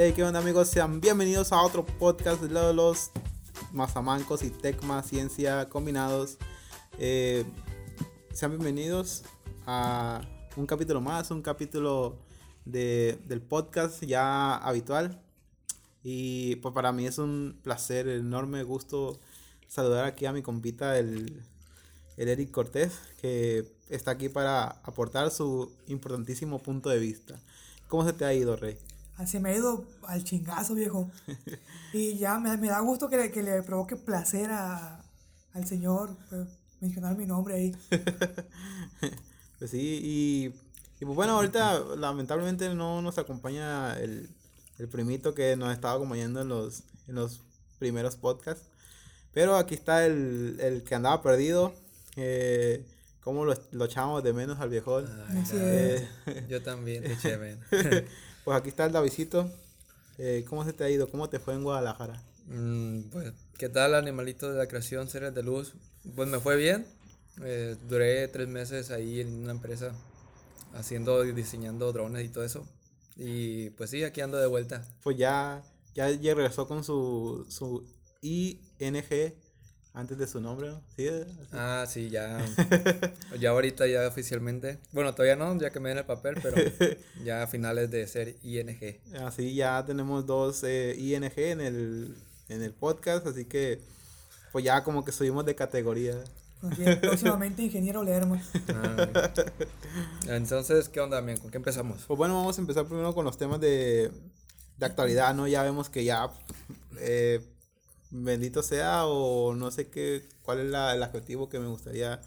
[0.00, 0.68] Hey, ¿qué onda amigos?
[0.68, 3.10] Sean bienvenidos a otro podcast de los
[3.72, 6.38] Mazamancos y Tecma Ciencia combinados.
[7.00, 7.44] Eh,
[8.32, 9.24] sean bienvenidos
[9.66, 10.20] a
[10.54, 12.16] un capítulo más, un capítulo
[12.64, 15.20] de, del podcast ya habitual.
[16.04, 19.18] Y pues para mí es un placer, enorme gusto
[19.66, 21.42] saludar aquí a mi compita, el,
[22.16, 27.40] el Eric Cortés, que está aquí para aportar su importantísimo punto de vista.
[27.88, 28.78] ¿Cómo se te ha ido, Rey?
[29.18, 31.10] Así me ha ido al chingazo, viejo.
[31.92, 35.04] y ya me, me, da gusto que le, que le provoque placer a,
[35.52, 36.46] al señor pues,
[36.80, 37.76] mencionar mi nombre ahí.
[39.58, 40.54] pues sí, y,
[41.00, 44.30] y, pues bueno, ahorita lamentablemente no nos acompaña el,
[44.78, 47.42] el primito que nos estaba acompañando en los, en los
[47.80, 48.68] primeros podcasts.
[49.32, 51.74] Pero aquí está el, el que andaba perdido.
[52.14, 52.86] Eh,
[53.20, 55.06] ¿Cómo lo, lo echamos de menos al viejón?
[55.52, 56.08] Eh,
[56.48, 57.66] Yo también te eché menos.
[58.48, 59.50] pues aquí está el Davidito.
[60.16, 61.10] Eh, ¿Cómo se te ha ido?
[61.10, 62.22] ¿Cómo te fue en Guadalajara?
[62.46, 65.74] Mm, pues, ¿qué tal, animalito de la creación, seres de luz?
[66.16, 66.86] Pues me fue bien.
[67.44, 69.92] Eh, duré tres meses ahí en una empresa
[70.72, 72.66] haciendo y diseñando drones y todo eso.
[73.16, 74.82] Y pues sí, aquí ando de vuelta.
[75.02, 75.62] Pues ya,
[75.94, 77.84] ya, regresó con su, su
[78.22, 79.34] ING
[79.98, 80.80] antes de su nombre, ¿no?
[80.96, 81.08] ¿Sí?
[81.52, 82.38] Ah, sí, ya.
[83.40, 84.78] ya ahorita ya oficialmente.
[84.92, 86.56] Bueno, todavía no, ya que me den el papel, pero
[87.24, 89.00] ya a finales de ser ING.
[89.26, 92.16] Así ya tenemos dos eh, ING en el,
[92.48, 93.80] en el podcast, así que
[94.52, 96.14] pues ya como que subimos de categoría.
[97.00, 98.40] próximamente ingeniero Lerma.
[98.68, 99.32] Ah,
[100.28, 101.40] entonces, ¿qué onda, amigo?
[101.42, 102.04] ¿Con qué empezamos?
[102.06, 104.12] Pues bueno, vamos a empezar primero con los temas de,
[104.76, 105.48] de actualidad, ¿no?
[105.48, 106.30] Ya vemos que ya
[106.98, 107.40] eh,
[108.10, 112.20] bendito sea o no sé qué, cuál es la, el adjetivo que me gustaría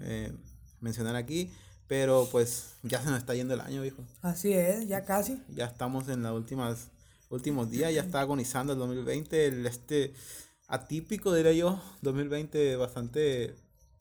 [0.00, 0.32] eh,
[0.80, 1.50] mencionar aquí.
[1.88, 4.04] Pero pues ya se nos está yendo el año, hijo.
[4.20, 5.40] Así es, ya casi.
[5.48, 6.88] Ya estamos en los últimas,
[7.30, 10.12] últimos días, ya está agonizando el 2020, el este
[10.66, 13.54] atípico diría yo, 2020 bastante,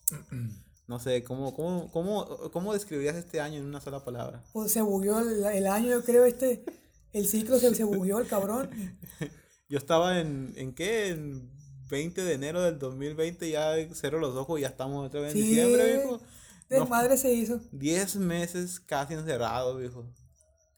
[0.88, 4.44] no sé, ¿cómo, cómo, cómo, cómo describirías este año en una sola palabra?
[4.52, 6.66] Pues se bugueó el, el año, yo creo, este,
[7.14, 8.70] el ciclo se, se bugueó el cabrón.
[9.70, 11.10] Yo estaba en, ¿en qué?
[11.10, 11.50] En
[11.90, 15.42] 20 de enero del 2020, ya cerro los ojos y ya estamos otra vez en
[15.42, 16.22] Sí, diciembre, viejo.
[16.70, 16.86] De No.
[16.88, 17.60] madre se hizo.
[17.72, 20.06] 10 meses casi encerrados, viejo.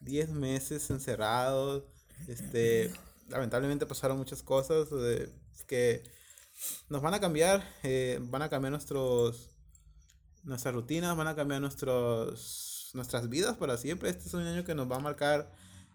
[0.01, 1.83] 10 meses encerrados.
[2.27, 2.91] Este,
[3.29, 5.29] lamentablemente pasaron muchas cosas eh,
[5.67, 6.03] que
[6.89, 9.51] nos van a cambiar, eh, van a cambiar nuestros
[10.43, 14.09] nuestras rutinas, van a cambiar nuestros nuestras vidas para siempre.
[14.09, 15.51] Este es un año que nos va a marcar,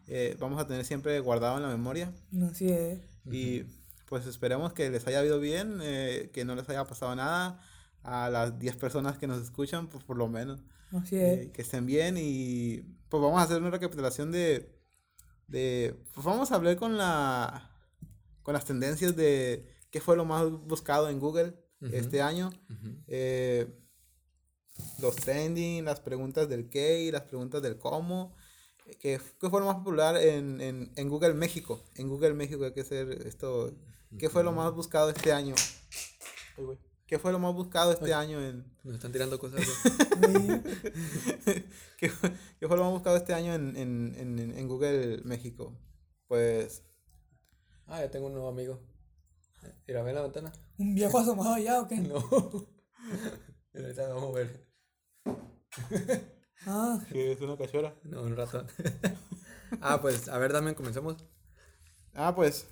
[0.08, 2.12] eh, vamos a tener siempre guardado en la memoria.
[2.50, 3.00] Así es.
[3.30, 3.64] Y
[4.06, 7.60] pues esperemos que les haya ido bien, eh, que no les haya pasado nada
[8.02, 10.60] a las 10 personas que nos escuchan, pues por lo menos.
[10.92, 11.38] Así es.
[11.38, 14.78] Eh, que estén bien y pues vamos a hacer una recapitulación de,
[15.46, 17.70] de pues vamos a hablar con la
[18.42, 21.94] con las tendencias de qué fue lo más buscado en Google Ujú.
[21.94, 22.50] este año.
[22.68, 22.96] Ujú.
[23.06, 23.78] Eh,
[25.00, 28.34] los trending, las preguntas del qué y las preguntas del cómo.
[28.84, 31.82] ¿Qué, qué fue lo más popular en, en, en Google México?
[31.96, 33.72] En Google México hay que hacer esto.
[34.18, 35.54] ¿Qué fue lo más buscado este año?
[37.06, 39.60] ¿Qué fue lo más buscado este año en, Nos están tirando cosas.
[41.98, 45.76] ¿Qué, fue- qué fue lo más buscado este año en, en, en, en Google México?
[46.28, 46.82] Pues
[47.86, 48.80] ah, ya tengo un nuevo amigo.
[49.86, 50.52] Mira, ve la ventana.
[50.78, 51.96] ¿Un viejo asomado ya o qué?
[52.00, 52.16] No.
[53.74, 54.72] Ahorita vamos a ver.
[56.66, 57.94] Ah, que es una cachora.
[58.04, 58.66] No, un ratón.
[59.80, 61.16] ah, pues, a ver, Damián, comencemos.
[62.14, 62.66] Ah, pues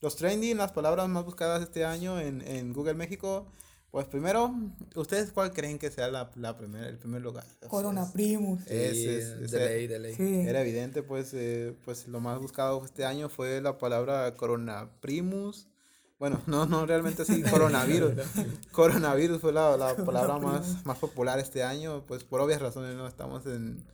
[0.00, 3.46] los trending, las palabras más buscadas este año en, en Google México.
[3.90, 4.54] Pues primero,
[4.94, 7.44] ¿ustedes cuál creen que sea la, la primer, el primer lugar?
[7.68, 8.60] Corona es- Primus.
[8.64, 10.14] Sí, Ese es- ese- de ley, de ley.
[10.14, 10.40] Sí.
[10.40, 15.68] Era evidente, pues, eh, pues lo más buscado este año fue la palabra coronaprimus.
[16.18, 18.14] Bueno, no, no realmente sí, coronavirus.
[18.72, 23.06] coronavirus fue la, la palabra más, más popular este año, pues por obvias razones, ¿no?
[23.06, 23.84] Estamos en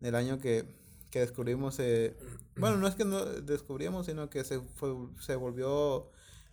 [0.00, 0.64] el año que,
[1.10, 2.16] que descubrimos, eh,
[2.56, 6.10] bueno, no es que no descubrimos, sino que se, fue, se volvió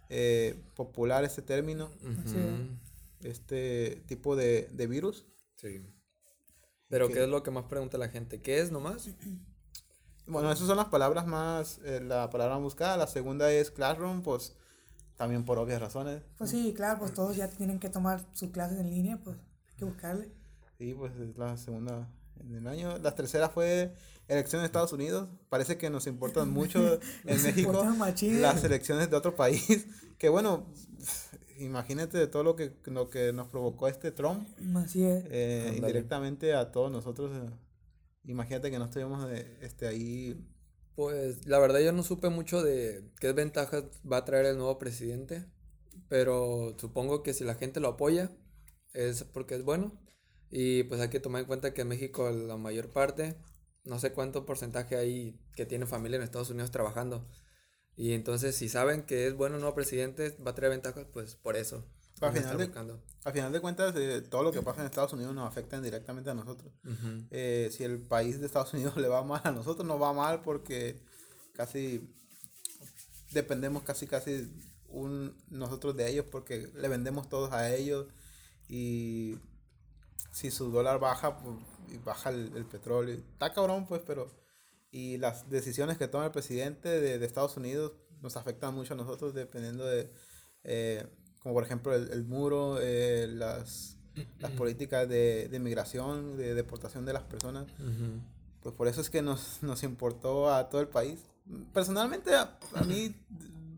[0.10, 1.92] eh, popular este término,
[3.22, 5.26] este tipo de, de virus.
[5.56, 5.86] Sí.
[6.88, 7.16] Pero, ¿Qué?
[7.16, 8.42] ¿qué es lo que más pregunta la gente?
[8.42, 9.10] ¿Qué es nomás?
[10.28, 12.98] Bueno, esas son las palabras más, eh, la palabra buscada.
[12.98, 14.56] La segunda es classroom, pues
[15.18, 16.22] también por obvias razones.
[16.38, 19.38] Pues sí, claro, pues todos ya tienen que tomar sus clases en línea, pues
[19.70, 20.30] hay que buscarle.
[20.78, 22.08] Sí, pues es la segunda
[22.40, 22.98] en el año.
[22.98, 23.94] La tercera fue
[24.28, 25.30] elecciones de Estados Unidos.
[25.50, 27.86] Parece que nos importan mucho en México
[28.22, 29.88] las elecciones de otro país.
[30.18, 30.66] Que bueno,
[31.58, 34.48] imagínate de todo lo que, lo que nos provocó este Trump
[34.78, 35.26] Así es.
[35.28, 37.32] eh, indirectamente a todos nosotros.
[37.34, 37.50] eh,
[38.24, 40.42] imagínate que no estuvimos eh, este, ahí
[40.96, 44.80] Pues la verdad yo no supe mucho de qué ventajas va a traer el nuevo
[44.80, 45.46] presidente,
[46.10, 48.32] pero supongo que si la gente lo apoya
[48.94, 50.00] es porque es bueno
[50.50, 53.36] y pues hay que tomar en cuenta que en México la mayor parte,
[53.84, 57.28] no sé cuánto porcentaje hay que tiene familia en Estados Unidos trabajando
[57.98, 61.36] y entonces si saben que es bueno el nuevo presidente va a traer ventajas pues
[61.36, 61.86] por eso.
[62.22, 65.36] Al final, de, al final de cuentas, eh, todo lo que pasa en Estados Unidos
[65.36, 66.72] nos afecta directamente a nosotros.
[67.30, 70.42] Eh, si el país de Estados Unidos le va mal a nosotros, nos va mal
[70.42, 71.02] porque
[71.54, 72.10] casi
[73.32, 74.50] dependemos casi casi
[74.88, 78.08] un, nosotros de ellos porque le vendemos todos a ellos
[78.70, 79.38] y
[80.32, 81.58] si su dólar baja, pues
[82.04, 83.16] baja el, el petróleo.
[83.16, 84.32] Está cabrón, pues, pero...
[84.90, 87.92] Y las decisiones que toma el presidente de, de Estados Unidos
[88.22, 90.10] nos afectan mucho a nosotros dependiendo de...
[90.64, 91.06] eh,
[91.46, 93.98] como por ejemplo el, el muro, eh, las,
[94.40, 97.66] las políticas de, de migración, de deportación de las personas.
[97.74, 98.20] Ujú.
[98.64, 101.20] Pues por eso es que nos, nos importó a todo el país.
[101.72, 103.14] Personalmente, a, a mí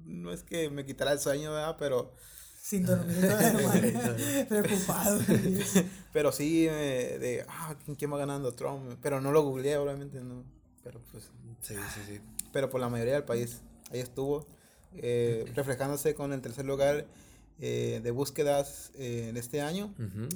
[0.05, 1.75] no es que me quitara el sueño, ¿verdad?
[1.77, 2.13] Pero,
[2.61, 3.17] Sin dormir,
[4.47, 5.19] preocupado.
[6.13, 8.97] pero sí, eh, de, ah, ¿quién, quién va ganando Trump?
[9.01, 10.45] Pero no lo googleé, obviamente, no.
[10.85, 11.25] Pero pues,
[11.61, 12.21] Sí, sí, sí.
[12.53, 13.59] pero por la mayoría del país,
[13.91, 14.47] ahí estuvo,
[14.95, 17.05] eh, reflejándose con el tercer lugar
[17.59, 19.93] eh, de búsquedas eh, en este año,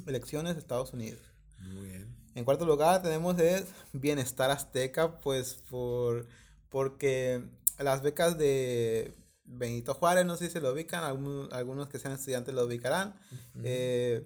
[0.07, 1.21] elecciones de Estados Unidos.
[1.59, 2.15] Muy bien.
[2.33, 6.27] En cuarto lugar tenemos es Bienestar Azteca, pues por
[6.69, 7.43] porque
[7.77, 12.13] las becas de Benito Juárez, no sé si se lo ubican, algún- algunos que sean
[12.13, 13.15] estudiantes lo ubicarán.
[13.63, 14.25] Eh,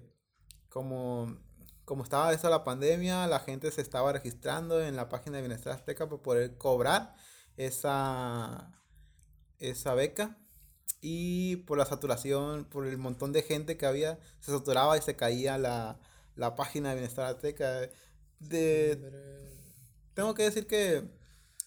[0.68, 1.36] como,
[1.84, 5.72] como estaba eso la pandemia, la gente se estaba registrando en la página de Bienestar
[5.72, 7.14] Azteca para poder cobrar
[7.56, 8.72] esa,
[9.58, 10.38] esa beca.
[11.00, 15.16] Y por la saturación, por el montón de gente que había, se saturaba y se
[15.16, 15.98] caía la,
[16.36, 17.88] la página de Bienestar Azteca.
[18.40, 18.98] De,
[20.14, 21.04] tengo que decir que,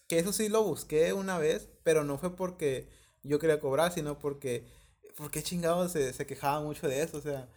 [0.08, 2.88] que eso sí lo busqué una vez, pero no fue porque
[3.22, 4.66] yo quería cobrar, sino porque,
[5.16, 7.48] porque chingados se, se quejaba mucho de eso, o sea,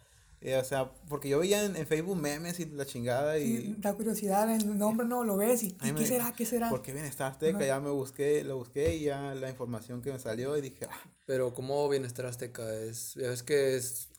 [0.44, 3.56] eh, o sea, porque yo veía en, en Facebook memes y la chingada y...
[3.56, 6.32] Sí, da curiosidad, el nombre no lo ves y, ¿y me- ¿qué será?
[6.32, 6.70] ¿Qué será?
[6.70, 7.56] ¿Por qué Bienestar Azteca?
[7.56, 7.66] Ajá.
[7.66, 11.00] Ya me busqué, lo busqué y ya la información que me salió y dije, ah,
[11.26, 12.72] Pero ¿cómo Bienestar Azteca?
[12.74, 14.10] Es, ves que es,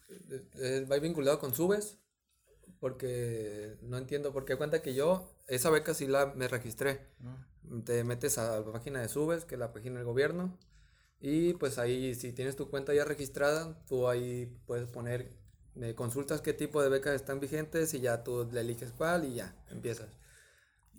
[0.59, 1.97] es- va vinculado con Subes,
[2.79, 7.01] porque no entiendo, porque cuenta que yo, esa beca sí la me registré.
[7.19, 7.35] no.
[7.83, 10.55] Te metes a la página de Subes, que es la página del gobierno,
[11.19, 15.31] y pues ahí si tienes tu cuenta ya registrada, tú ahí puedes poner,
[15.75, 19.35] me consultas qué tipo de becas están vigentes y ya tú le eliges cuál y
[19.35, 20.09] ya empiezas.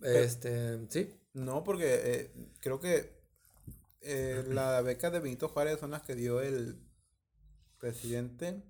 [0.03, 2.31] Este, sí, No, porque eh,
[2.61, 3.17] creo que
[4.03, 6.79] eh, la beca de Benito Juárez son las que dio el
[7.79, 8.63] presidente.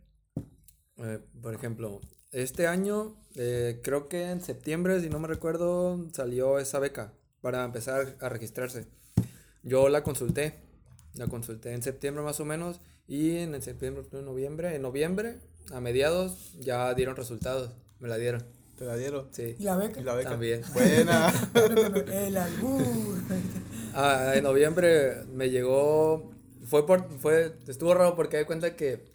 [0.98, 2.00] Eh, por ejemplo,
[2.32, 7.64] este año, eh, creo que en septiembre, si no me recuerdo, salió esa beca para
[7.64, 8.86] empezar a registrarse.
[9.62, 10.54] Yo la consulté,
[11.14, 15.38] la consulté en septiembre más o menos, y en el septiembre, noviembre, en noviembre,
[15.72, 18.44] a mediados, ya dieron resultados, me la dieron,
[18.76, 19.28] Te la dieron.
[19.32, 19.56] sí.
[19.58, 20.00] ¿Y la beca?
[20.00, 20.30] Y la beca.
[20.30, 20.62] También.
[20.72, 21.32] Buena.
[22.12, 23.18] el albur.
[23.94, 26.30] Ah, en noviembre me llegó,
[26.66, 29.14] fue por, fue, estuvo raro porque di cuenta que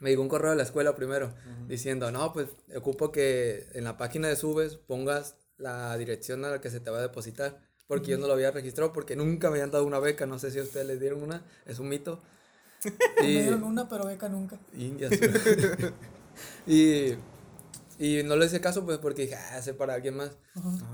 [0.00, 1.34] me llegó un correo de la escuela primero
[1.66, 6.60] diciendo, no, pues ocupo que en la página de Subes pongas la dirección a la
[6.60, 9.56] que se te va a depositar, porque yo no lo había registrado, porque nunca me
[9.56, 12.20] habían dado una beca, no sé si a ustedes les dieron una, es un mito.
[13.20, 14.58] Me Y, dieron una, pero beca nunca.
[14.76, 15.12] Indias.
[16.66, 17.12] y,
[17.98, 20.30] y no le hice caso, pues porque dije, ah, sé para alguien más.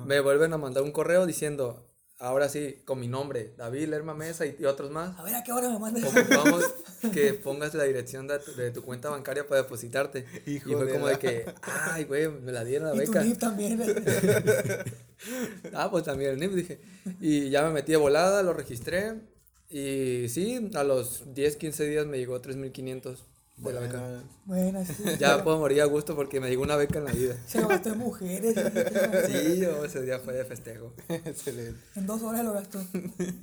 [0.06, 1.86] Me vuelven a mandar un correo diciendo,
[2.18, 5.18] ahora sí, con mi nombre, David Lerma Mesa y, y otros más.
[5.18, 6.04] A ver, ¿a qué hora me mandas?
[6.04, 6.64] Ocupamos
[7.12, 10.24] que pongas la dirección de tu, de tu cuenta bancaria para depositarte.
[10.46, 13.06] Hijo y fue de como la- de que, ay, güey, me la dieron la Y
[13.06, 13.22] tu beca.
[13.24, 13.82] NIP también.
[15.72, 16.80] Ah, pues también el NIP, dije.
[17.20, 19.14] Y ya me metí de volada, lo registré.
[19.76, 23.16] Y sí, a los 10, 15 días me llegó 3.500
[23.56, 23.98] de la beca.
[24.00, 24.24] Buena.
[24.44, 25.02] Bueno, sí.
[25.18, 27.36] Ya puedo morir a gusto porque me llegó una beca en la vida.
[27.46, 28.54] Se lo gastó en mujeres.
[29.26, 30.92] Sí, yo ese día fue de festejo.
[31.08, 31.80] Excelente.
[31.96, 32.80] En dos horas lo gastó.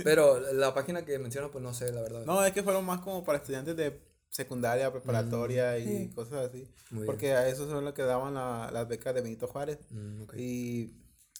[0.03, 2.23] Pero la página que menciono, pues no sé, la verdad.
[2.25, 6.11] No, es que fueron más como para estudiantes de secundaria, preparatoria y Sí.
[6.15, 6.65] cosas así.
[6.91, 9.79] Muy porque a eso son lo que daban la- las becas de Benito Juárez.
[9.89, 10.23] Mm.
[10.37, 10.93] Y,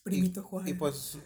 [0.03, 0.70] Primito y, Juárez.
[0.72, 1.17] y pues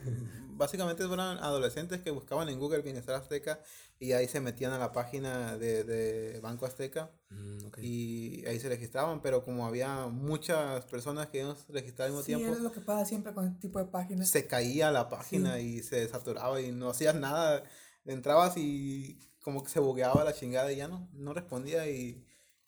[0.58, 3.60] básicamente eran adolescentes que buscaban en Google Bienestar Azteca
[4.00, 7.78] y ahí se metían a la página de, de Banco Azteca Mm, ok.
[7.82, 12.24] y ahí se registraban, pero como había muchas personas que iban a registrar al mismo
[12.24, 14.30] Sí, tiempo, es lo que pasa siempre con este tipo de páginas.
[14.30, 17.64] se caía la página y se saturaba y no hacías nada.
[18.06, 22.24] Entrabas y como que se bugueaba la chingada y ya no, no respondía y,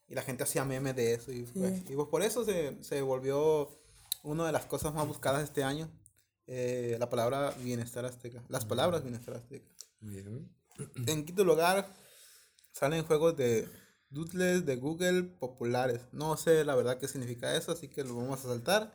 [0.08, 1.32] y la gente hacía memes de eso.
[1.32, 3.70] Y, pues, y pues por eso se, se volvió
[4.28, 5.90] una de las cosas más buscadas este año.
[6.48, 8.44] eh, la palabra bienestar azteca.
[8.48, 9.68] Las palabras bienestar azteca.
[10.00, 10.50] Bien.
[11.08, 11.88] En quinto lugar,
[12.72, 13.68] salen juegos de
[14.10, 16.02] Doodles de Google populares.
[16.12, 18.94] No sé la verdad qué significa eso, así que lo vamos a saltar.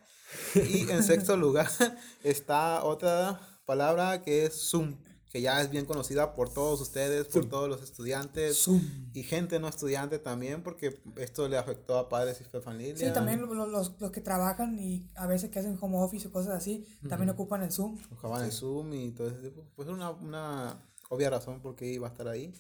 [0.55, 1.69] Y en sexto lugar
[2.23, 4.97] está otra palabra que es Zoom,
[5.33, 8.83] que ya es bien conocida por todos ustedes, por todos los estudiantes Zoom.
[9.15, 12.99] y gente no estudiante también, porque esto le afectó a padres y familias.
[12.99, 16.29] Sí, también lo- lo- los, los que trabajan y a veces que hacen home office
[16.29, 17.99] o cosas así, también ocupan el Zoom.
[18.11, 19.65] Buscaban el Zoom y todo ese tipo.
[19.75, 22.53] Pues una, una obvia razón por qué iba a estar ahí.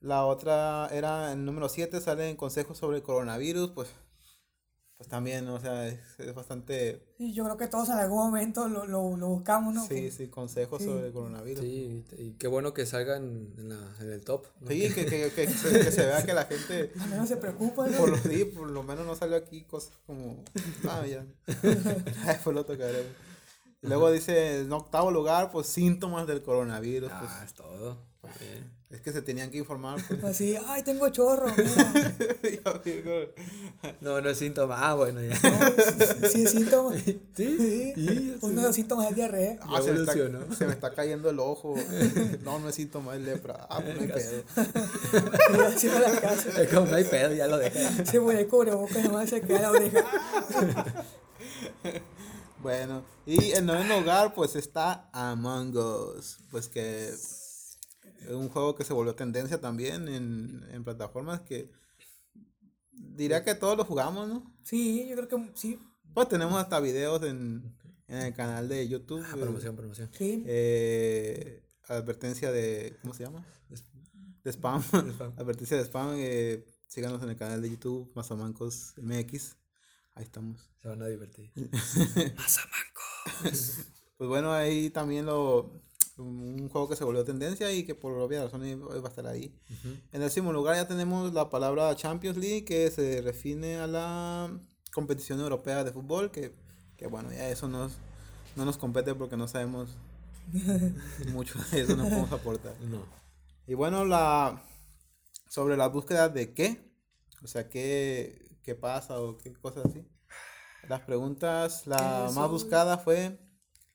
[0.00, 3.88] La otra era el número 7, salen consejos sobre el coronavirus, pues,
[4.96, 8.68] pues también, o sea, es, es bastante, Sí, yo creo que todos en algún momento
[8.68, 9.84] lo, lo, lo buscamos, ¿no?
[9.86, 10.88] sí, sí, consejos Sí.
[10.88, 11.60] sobre el coronavirus.
[11.64, 14.46] Sí, Sí, y qué bueno que salga en, la- en el top.
[14.60, 14.68] ¿no?
[14.68, 17.98] que, que, que, se, que se vea que la gente, Al menos se preocupa, ¿no?
[17.98, 20.42] por lo, sí, por lo menos no salió aquí cosas como,
[20.88, 21.26] ah, ya,
[22.26, 23.12] después lo tocaremos.
[23.82, 27.98] Y luego dice, en octavo lugar, pues síntomas del coronavirus, pues, Ah, es todo.
[28.40, 28.72] Bien.
[28.90, 29.98] Es que se tenían que informar.
[30.06, 30.22] Pues.
[30.22, 31.46] Así, ay, tengo chorro,
[34.00, 34.88] No, no es síntoma.
[34.88, 35.30] Ah, bueno, ya.
[35.30, 36.94] No, sí, es síntoma.
[36.96, 37.20] ¿Sí?
[37.34, 37.92] Sí.
[37.96, 38.12] Ya
[38.42, 39.58] Uno de los síntomas es diarrea.
[39.62, 41.74] Ah, se me, está, se me está cayendo el ojo.
[42.44, 43.66] No, no es síntoma, es lepra.
[43.68, 44.44] Ah, pues no hay pedo.
[46.58, 48.04] Es como no hay pedo, ya lo dejé.
[48.04, 50.04] Se pone el cubrebocas nomás se queda la oreja.
[52.62, 56.38] Bueno, y en noveno lugar, pues está Among Us.
[56.50, 57.12] Pues que
[58.30, 61.70] un juego que se volvió tendencia también en, en plataformas que
[62.92, 64.54] diría que todos lo jugamos, ¿no?
[64.62, 65.78] Sí, yo creo que sí.
[66.14, 67.76] Pues tenemos hasta videos en,
[68.08, 69.24] en el canal de YouTube.
[69.26, 70.10] Ah, promoción, promoción.
[70.12, 70.44] Sí.
[70.46, 72.96] Eh, advertencia de.
[73.02, 73.44] ¿Cómo se llama?
[74.42, 74.82] De spam.
[74.82, 75.32] spam.
[75.36, 76.14] advertencia de spam.
[76.16, 79.56] eh, síganos en el canal de YouTube, Mazamancos MX.
[80.14, 80.70] Ahí estamos.
[80.80, 81.50] Se van a divertir.
[84.16, 85.72] Pues bueno, ahí también lo.
[86.16, 89.52] Un juego que se volvió tendencia y que por obvias razones va a estar ahí.
[89.84, 94.56] En el décimo lugar ya tenemos la palabra Champions League, que se refiere a la
[94.92, 96.54] competición europea de fútbol, que,
[96.96, 97.94] que bueno, ya eso nos,
[98.54, 99.96] no nos compete porque no sabemos
[101.32, 102.74] mucho de eso, no podemos aportar.
[102.82, 103.04] No.
[103.66, 104.62] Y bueno, la
[105.48, 106.92] sobre la búsqueda de qué,
[107.42, 110.04] o sea, qué, qué pasa o qué cosas así.
[110.88, 113.38] Las preguntas, la ¿Qué es más buscada fue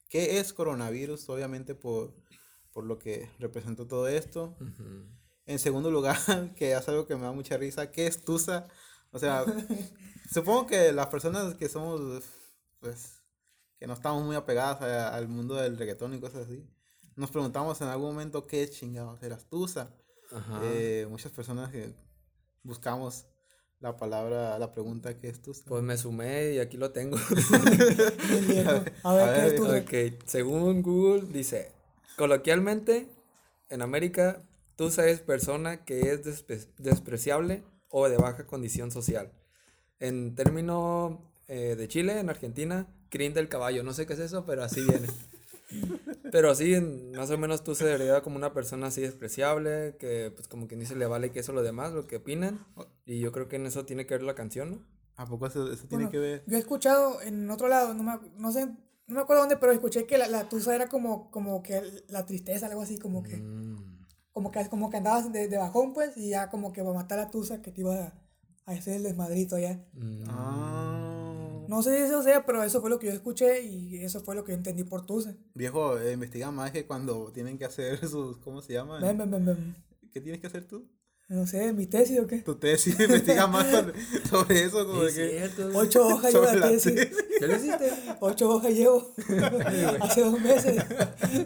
[0.09, 1.29] ¿qué es coronavirus?
[1.29, 2.13] Obviamente por,
[2.73, 4.57] por lo que representó todo esto.
[5.45, 6.17] En segundo lugar,
[6.55, 8.67] que es algo que me da mucha risa, ¿qué es Tusa?
[9.11, 9.45] O sea,
[10.33, 12.23] supongo que las personas que somos,
[12.79, 13.21] pues,
[13.79, 16.67] que no estamos muy apegadas a- al mundo del reggaetón y cosas así,
[17.15, 19.95] nos preguntamos en algún momento qué chingados eras Tusa.
[20.63, 21.95] Eh, muchas personas que
[22.63, 23.25] buscamos
[23.81, 25.63] la palabra, la pregunta ¿qué es Tusa?
[25.67, 27.17] Pues me sumé y aquí lo tengo.
[29.03, 31.71] A ver, A ¿qué ver, es tu ok, según Google dice,
[32.17, 33.07] coloquialmente,
[33.69, 34.43] en América,
[34.75, 39.31] Tusa es persona que es despe- despreciable o de baja condición social.
[39.99, 43.83] En término eh, de Chile, en Argentina, crin del caballo.
[43.83, 45.07] No sé qué es eso, pero así viene.
[46.31, 50.31] Pero sí, en- más o menos tú se deriva como una persona así despreciable, que
[50.35, 52.65] pues como quien dice le vale que eso lo demás, lo que opinan.
[53.05, 54.85] Y yo creo que en eso tiene que ver la canción, ¿no?
[55.15, 56.43] ¿A poco eso, eso tiene Bueno, que ver?
[56.47, 59.71] Yo he escuchado en otro lado, no, me, no sé, no me acuerdo dónde, pero
[59.73, 63.35] escuché que la, la tusa era como, como que la tristeza, algo así, como que,
[63.37, 64.05] Mm.
[64.31, 66.93] como que, como que andabas de, de bajón, pues, y ya como que va a
[66.93, 68.13] matar a la tusa que te iba a,
[68.65, 69.83] a hacer el desmadrito ya.
[69.93, 70.23] Mm.
[70.29, 71.18] Ah,
[71.69, 74.33] No sé si eso sea, pero eso fue lo que yo escuché y eso fue
[74.35, 75.35] lo que yo entendí por tusa.
[75.53, 78.99] viejo, eh, investiga más que cuando tienen que hacer sus, ¿cómo se llama?
[78.99, 79.75] Ven, ven, ven, ven.
[80.11, 80.87] ¿Qué tienes que hacer tú?
[81.27, 82.39] No sé, mi tesis o qué.
[82.39, 83.93] Tu tesis, investiga más sobre,
[84.27, 85.37] sobre eso, como Es de que...
[85.37, 85.77] cierto.
[85.77, 86.95] Ocho hojas llevo sobre la la tesis.
[86.95, 87.25] tesis.
[87.37, 87.91] ¿Qué le hiciste?
[88.19, 89.13] Ocho hojas llevo.
[90.01, 90.83] Hace dos meses.
[90.89, 91.45] ven,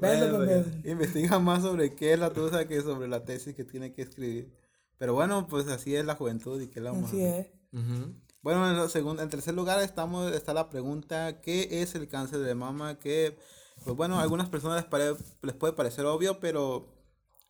[0.00, 0.82] Bueno, ven, ven.
[0.90, 4.52] Investiga más sobre qué es la tusa que sobre la tesis que tiene que escribir.
[4.98, 7.40] Pero bueno, pues así es la juventud y qué le vamos a Así hacer.
[7.72, 7.80] es.
[7.80, 8.12] Ujú.
[8.46, 12.54] Bueno, en, segundo, en tercer lugar estamos, está la pregunta, ¿qué es el cáncer de
[12.54, 12.96] mama?
[12.96, 13.36] Que,
[13.84, 16.86] pues bueno, a algunas personas les, pare- les puede parecer obvio, pero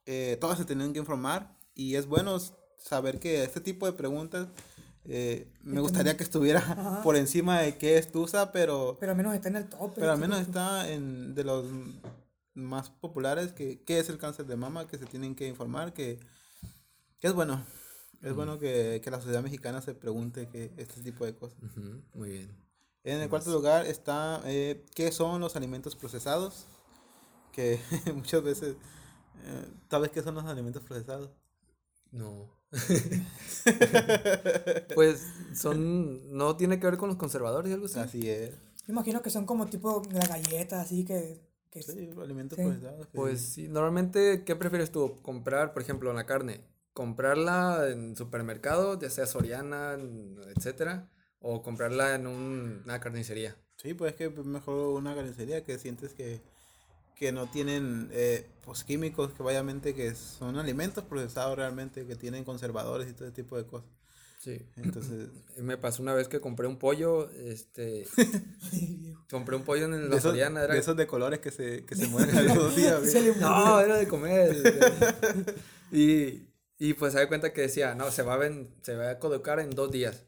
[0.07, 2.39] eh, todas se tienen que informar y es bueno
[2.79, 4.49] saber que este tipo de preguntas
[5.05, 9.35] eh, me gustaría que estuviera por encima de qué es TUSA, pero, Pero al menos
[9.35, 9.93] está en el top.
[9.97, 11.67] pero al menos está en de los
[12.55, 16.19] más populares, que qué es el cáncer de mama, que se tienen que informar, que,
[17.21, 17.63] que es bueno.
[18.23, 21.59] Es bueno que, que la sociedad mexicana se pregunte que este tipo de cosas.
[21.63, 22.51] Ujú, Muy bien.
[23.05, 26.67] En el cuarto lugar está eh, qué son los alimentos procesados,
[27.53, 27.79] que
[28.15, 28.75] muchas veces,
[29.45, 31.31] eh, ¿sabes qué son los alimentos procesados?
[32.11, 32.49] No.
[34.95, 36.37] pues son.
[36.37, 37.99] No tiene que ver con los conservadores y algo así.
[37.99, 38.55] Así es.
[38.87, 42.65] Me imagino que son como tipo las galletas, así que, que Sí, alimentos Sí.
[42.65, 43.07] procesados.
[43.09, 45.17] que- Pues sí, normalmente, ¿qué prefieres tú?
[45.23, 46.61] Comprar, por ejemplo, la carne,
[46.97, 49.99] comprarla en supermercado, ya sea Soriana,
[50.57, 51.11] etcétera,
[51.41, 53.55] o comprarla en un- una carnicería.
[53.77, 56.41] Sí, pues es que mejor una carnicería que sientes que,
[57.15, 62.45] que no tienen eh, pues químicos que obviamente que son alimentos procesados realmente, que tienen
[62.45, 63.91] conservadores y todo ese tipo de cosas.
[64.39, 64.59] Sí.
[64.77, 68.07] Entonces, Me pasó una vez que compré un pollo, este,
[69.31, 70.73] compré un pollo en la Soriana, era...
[70.73, 73.11] de esos de colores que se, que se mueren al mismo día, güey.
[73.11, 74.57] Se le No, era de comer.
[75.93, 76.46] y,
[76.79, 79.19] y pues se da cuenta que decía, no, se va a, ven, se va a
[79.19, 80.27] caducar en dos días.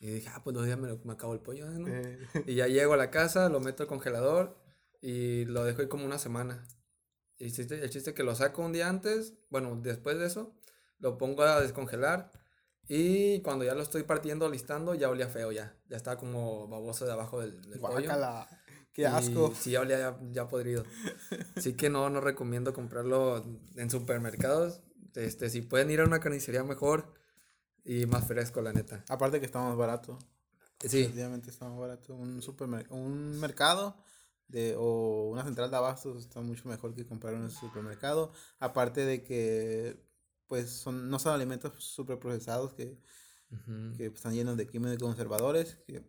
[0.00, 1.88] Y dije, ah, pues dos días me, lo- me acabo el pollo, ¿no?
[1.88, 4.58] Eh, Y ya llego a la casa, lo meto al congelador
[5.00, 6.66] y lo dejo ahí como una semana.
[7.38, 10.54] Y el chiste, el chiste que lo saco un día antes, bueno, después de eso,
[10.98, 12.30] lo pongo a descongelar
[12.88, 15.76] y cuando ya lo estoy partiendo, listando, ya olía feo ya.
[15.88, 18.18] Ya estaba como baboso de abajo del, del pollo.
[18.92, 19.54] qué Y asco.
[19.54, 20.84] Sí, ya olía ya, ya podrido.
[21.56, 23.44] Así que no, no recomiendo comprarlo
[23.76, 24.80] en supermercados.
[25.16, 27.14] Este, si pueden ir a una carnicería mejor
[27.84, 29.04] y más fresco, la neta.
[29.08, 30.18] Aparte que está más barato.
[30.80, 32.14] Sí, Definitivamente está más barato.
[32.14, 32.40] Un
[32.90, 33.96] un mercado
[34.48, 38.32] de, o una central de abastos está mucho mejor que comprar en un supermercado.
[38.60, 39.96] Aparte de que
[40.46, 42.96] pues son, no son alimentos super procesados que,
[43.96, 45.76] que están llenos de químicos conservadores.
[45.86, 46.04] Que,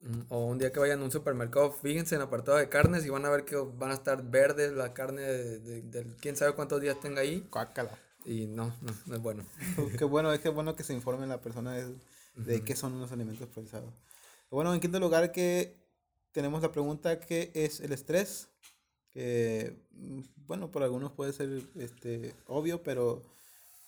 [0.00, 3.04] Mm, O un día que vayan a un supermercado, fíjense en el apartado de carnes
[3.04, 6.36] y van a ver que van a estar verdes la carne de, de- del quién
[6.36, 7.48] sabe cuántos días tenga ahí.
[7.50, 7.98] guácala.
[8.24, 9.46] Y no, no, no es bueno.
[9.96, 11.94] qué bueno, es que bueno que se informe la persona de,
[12.34, 13.94] de qué son los alimentos procesados.
[14.50, 15.76] Bueno, en quinto lugar que
[16.32, 18.48] tenemos la pregunta ¿qué es el estrés?
[19.10, 23.22] Que mm, bueno, por algunos puede ser este obvio, pero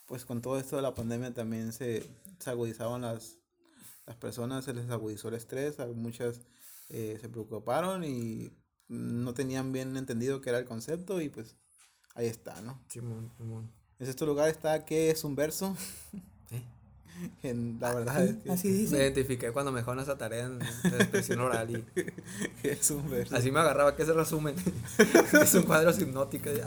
[0.05, 2.03] pues con todo esto de la pandemia también se,
[2.39, 3.37] se agudizaban las,
[4.05, 6.41] las personas, se les agudizó el estrés, muchas
[6.89, 8.51] eh, se preocuparon y
[8.89, 11.55] no tenían bien entendido qué era el concepto y pues
[12.15, 12.83] ahí está, ¿no?
[12.89, 13.71] Simón, Simón.
[14.01, 15.77] En sexto lugar está ¿qué es un verso?
[16.51, 16.61] ¿Eh?
[17.43, 18.97] En, la verdad es que Así Me dice.
[18.97, 20.65] identifiqué cuando me dejaron esa tarea en de
[20.97, 22.11] expresión oral y ¿qué
[22.71, 23.35] es un verso.
[23.35, 23.95] así me agarraba.
[23.95, 24.55] ¿Qué es el resumen?
[25.43, 26.49] es un cuadro hipnótico.
[26.51, 26.65] ya.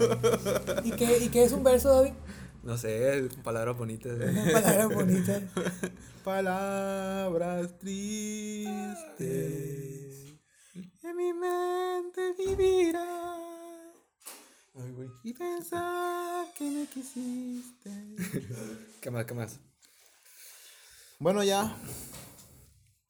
[0.84, 2.12] ¿Y qué, ¿Y qué es un verso, David?
[2.62, 4.12] No sé, palabras bonitas.
[4.12, 5.40] Una palabra bonita.
[6.22, 8.94] Palabras tristes
[11.02, 13.63] en mi mente vivirá
[14.76, 15.08] Ay, güey.
[15.22, 17.90] y pensar que me quisiste.
[19.00, 19.60] ¿Qué más, qué más?
[21.20, 21.76] Bueno, ya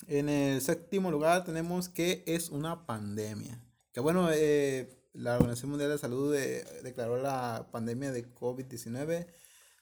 [0.07, 3.59] en el séptimo lugar tenemos que es una pandemia.
[3.93, 9.27] Que bueno, eh, la Organización Mundial de Salud eh, declaró la pandemia de COVID-19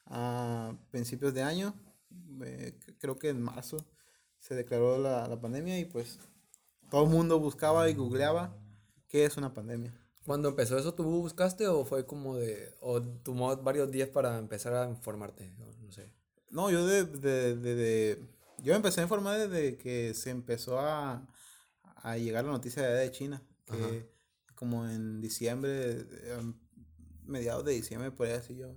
[0.05, 1.73] a principios de año.
[2.45, 3.85] Eh, creo que en marzo
[4.39, 6.19] se declaró la, la pandemia y pues
[6.89, 8.55] todo el mundo buscaba y googleaba
[9.09, 10.02] qué es una pandemia.
[10.25, 12.73] Cuando empezó eso, ¿tú buscaste o fue como de...
[12.79, 15.51] o tomó varios días para empezar a informarte?
[15.57, 16.09] No, sé.
[16.49, 18.25] No, yo de, de, de- de-
[18.59, 21.27] yo empecé a informar desde que se empezó a,
[21.83, 24.55] a llegar la noticia de, de China, que Ajá.
[24.55, 26.53] como en diciembre, eh,
[27.25, 28.73] mediados de diciembre, por ahí así yo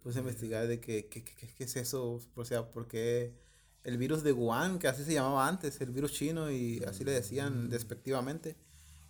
[0.00, 3.34] puse a investigar de que, qué, qué, qué- qué es eso, o sea, por qué
[3.82, 7.12] el virus de Wuhan, que así se llamaba antes, el virus chino, y así le
[7.12, 8.56] decían despectivamente.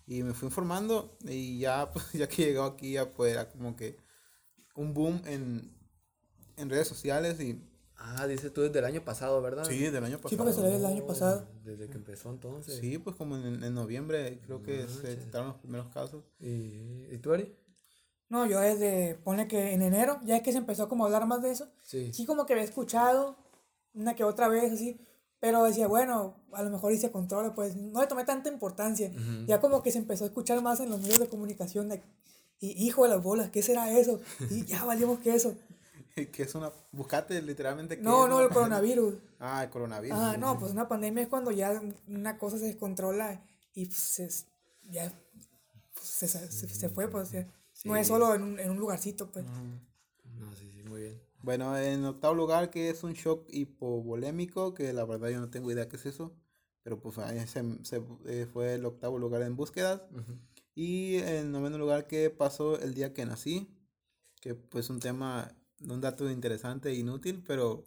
[0.06, 3.74] Y me fui informando y ya, pues, ya que llegó aquí, ya pues era como
[3.76, 3.96] que
[4.74, 5.74] un boom en,
[6.56, 7.60] en redes sociales y
[7.98, 9.64] Ah, dices tú desde el año pasado, ¿verdad?
[9.64, 10.28] Sí, del año pasado.
[10.28, 11.48] Sí, porque salió el año pasado.
[11.64, 12.78] Desde que empezó entonces.
[12.78, 16.22] Sí, pues como en, en noviembre creo que No se detectaron los primeros casos.
[16.38, 17.56] ¿Y, ¿y tú, Ari?
[18.28, 21.42] No, yo desde, pone que en enero, ya que se empezó como a hablar más
[21.42, 22.12] de eso, Sí.
[22.12, 23.38] sí como que había escuchado
[23.94, 25.00] una que otra vez así,
[25.40, 29.10] pero decía, bueno, a lo mejor y se controla, pues no le tomé tanta importancia.
[29.10, 29.46] Ujú.
[29.46, 32.02] Ya como que se empezó a escuchar más en los medios de comunicación de,
[32.58, 34.20] y hijo de las bolas, ¿qué será eso?
[34.50, 35.54] Y ya valimos que eso.
[36.32, 36.72] que es una...
[36.92, 37.98] Buscate literalmente.
[37.98, 39.14] No, no, el coronavirus.
[39.38, 40.18] Ah, el coronavirus.
[40.18, 43.44] Ah, no, pues una pandemia es cuando ya una cosa se descontrola
[43.74, 44.30] y pues se,
[44.90, 45.12] ya
[45.92, 47.46] pues, se, se, se fue, pues sea,
[47.84, 48.12] no es Sí.
[48.14, 49.44] solo en un, en un lugarcito, pues.
[49.44, 51.20] No, sí, sí, muy bien.
[51.46, 55.70] Bueno, en octavo lugar que es un shock hipovolémico, que la verdad yo no tengo
[55.70, 56.34] idea qué es eso.
[56.82, 60.02] Pero pues ahí se, se, eh, fue el octavo lugar en búsquedas.
[60.10, 60.40] Ujú.
[60.74, 63.68] Y en noveno lugar que pasó el día que nací.
[64.40, 65.54] Que pues un tema,
[65.88, 67.84] un dato interesante e inútil, pero...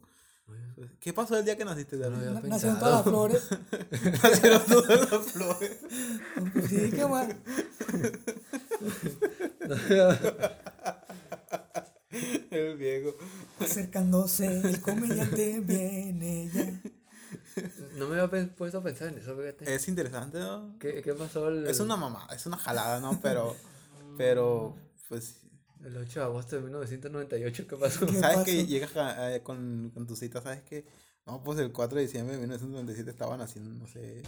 [0.75, 3.49] pues, ¿Qué pasó el día que naciste, No había Nacieron todas las flores.
[4.23, 5.79] Nacieron todas las flores.
[6.53, 7.27] Pues sí, qué más.
[12.51, 13.15] El viejo.
[13.59, 16.81] Acercándose, el comediante viene ya.
[17.97, 19.73] No me había puesto a pensar en eso, fíjate.
[19.73, 20.75] Es interesante, ¿no?
[20.79, 21.49] ¿Qué, qué pasó?
[21.49, 23.19] El, Es una mamá, es una jalada, ¿no?
[23.21, 23.55] Pero,
[24.17, 24.75] Pero,
[25.07, 25.41] pues,
[25.83, 28.05] El 8 de agosto de 1998, ¿qué pasó?
[28.05, 28.45] ¿Qué ¿sabes pasó?
[28.45, 30.41] que llegas a- a- con, con tu cita?
[30.41, 30.85] ¿Sabes que
[31.27, 34.23] No, pues el 4 de diciembre de 1997 estaban haciendo, no sé,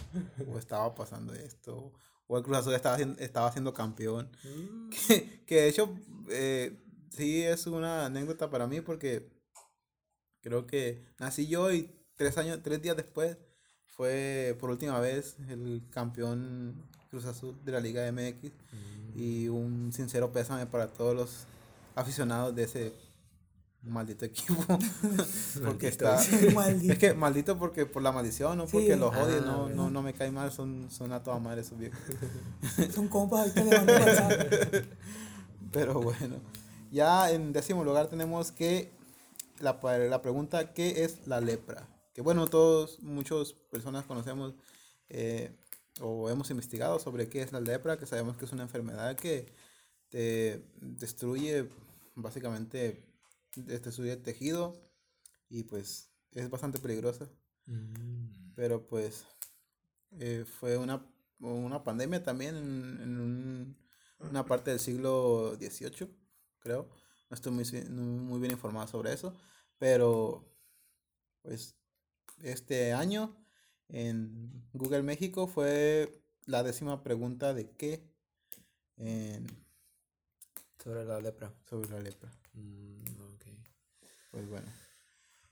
[0.46, 1.92] o estaba pasando esto,
[2.28, 4.30] o el Cruz Azul estaba, haciendo- estaba siendo campeón.
[4.44, 5.94] Mm, Que, que de hecho,
[6.30, 6.78] eh,
[7.14, 9.28] sí es una anécdota para mí porque
[10.40, 13.36] creo que nací yo y tres años, tres días después
[13.86, 16.74] fue por última vez el campeón
[17.10, 18.52] Cruz Azul de la Liga MX
[19.14, 21.46] y un sincero pésame para todos los
[21.94, 22.94] aficionados de ese
[23.82, 24.54] maldito equipo.
[25.64, 26.18] Porque está
[26.54, 26.92] Maldito.
[26.94, 30.02] es que maldito porque por la maldición no porque los odie Ah, no, no no
[30.02, 32.00] me cae mal son son a toda madre esos viejos.
[32.94, 34.86] Son compas, le WhatsApp.
[35.72, 36.36] Pero bueno,
[36.92, 38.92] ya en décimo lugar tenemos que
[39.60, 41.88] la, la pregunta, ¿qué es la lepra?
[42.14, 44.54] Que bueno, todos, muchas personas conocemos
[45.10, 45.52] eh,
[46.00, 49.52] o hemos investigado sobre qué es la lepra, que sabemos que es una enfermedad que
[50.10, 51.68] te destruye,
[52.16, 53.04] básicamente,
[53.52, 54.76] te destruye el tejido
[55.50, 57.28] y pues es bastante peligrosa.
[57.68, 58.52] mm.
[58.54, 59.24] Pero pues
[60.12, 61.06] eh, fue una,
[61.40, 63.78] una pandemia también en, en un-
[64.20, 66.14] una parte del siglo XVIII,
[66.62, 66.88] creo.
[67.30, 69.34] No estoy muy, muy bien informado sobre eso.
[69.78, 70.44] Pero
[71.42, 71.74] pues
[72.42, 73.36] este año
[73.88, 78.02] en Google México fue la décima pregunta de qué
[78.96, 79.46] en-
[80.82, 81.52] Sobre la lepra.
[81.68, 82.30] sobre la lepra.
[82.54, 83.44] Mm, ok.
[84.30, 84.66] Pues bueno.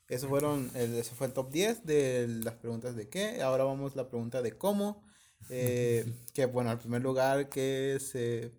[0.09, 3.43] Eso fueron, el, ese fue el top 10 de las preguntas de qué.
[3.43, 5.05] Ahora vamos a la pregunta de cómo.
[5.49, 8.53] Eh, que bueno, al primer lugar que se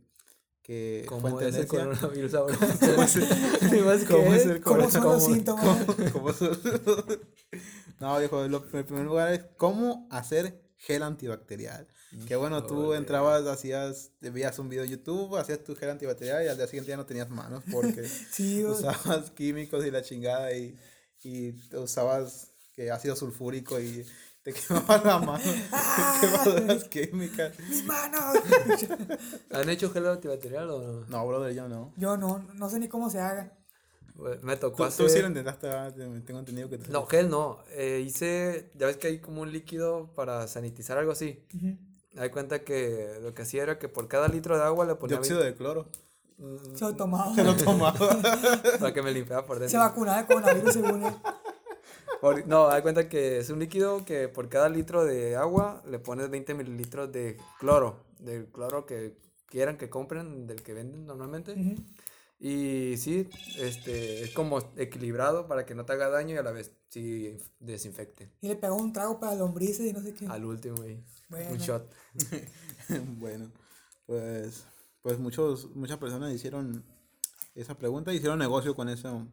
[0.64, 2.58] que fue en ¿Cómo es el coronavirus ahora?
[2.58, 5.86] ¿Cómo es el- cómo es el ¿Cómo son los síntomas?
[5.86, 6.60] cómo- cómo son-
[8.00, 11.88] no, viejo, lo, el primer lugar es cómo hacer gel antibacterial.
[12.28, 16.48] Que bueno, tú entrabas, hacías, veías un video de YouTube, hacías tu gel antibacterial y
[16.50, 20.78] al día siguiente ya no tenías manos porque Sí, usabas químicos y la chingada y,
[21.24, 24.06] y usabas que ácido sulfúrico y
[24.44, 25.44] te quemabas la mano,
[26.20, 27.54] quemaduras químicas.
[27.70, 28.38] mis manos.
[29.52, 31.06] ¿Han hecho gel antibacterial o no?
[31.08, 31.94] No, brother, yo no.
[31.98, 33.54] Yo no, no sé ni cómo se haga.
[34.16, 35.26] Bueno, Me Tú, tocó tú sí lo hacer...
[35.26, 35.94] intentaste, ¿verdad?
[35.94, 37.60] Te- tengo entendido que tú- No, gel no.
[37.70, 38.72] Eh, hice...
[38.76, 41.44] Ya ves que hay como un líquido para sanitizar algo así.
[41.56, 41.78] Ujú.
[42.14, 44.96] Me di cuenta que lo que hacía era que por cada litro de agua le
[44.96, 45.16] ponía...
[45.18, 45.88] dióxido de cloro.
[46.76, 47.34] Se lo tomaba.
[47.36, 47.98] Se lo tomaba.
[48.80, 49.80] para que me limpiara por Se dentro.
[49.80, 51.14] vacunaba de coronavirus según él.
[52.22, 55.98] Por- no, da cuenta que es un líquido que por cada litro de agua le
[55.98, 61.54] pones 20 mililitros de cloro, del cloro que quieran que compren, del que venden normalmente.
[61.54, 61.76] Ujú.
[62.40, 63.30] Y sí,
[63.60, 67.38] este, es como equilibrado para que no te haga daño y a la vez sí
[67.60, 68.32] desinfecte.
[68.42, 70.26] Y le pegó un trago para lombrices y no sé qué.
[70.26, 71.04] Al último, güey.
[71.30, 71.52] Bueno.
[71.52, 71.92] Un shot.
[73.20, 73.52] bueno,
[74.08, 74.66] pues,
[75.02, 76.84] pues muchos, muchas personas hicieron
[77.54, 79.28] esa pregunta, hicieron negocio con eso,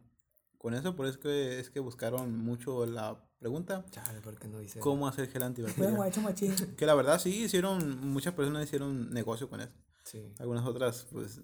[0.59, 4.59] con eso, por eso que es que buscaron mucho la pregunta, Chale, ¿por qué no
[4.59, 4.81] dice?
[4.81, 6.11] cómo hacer gel antibacterial.
[6.77, 9.71] Que la verdad sí hicieron, muchas personas hicieron negocio con eso.
[10.03, 10.33] Sí.
[10.37, 11.39] Algunas otras, pues,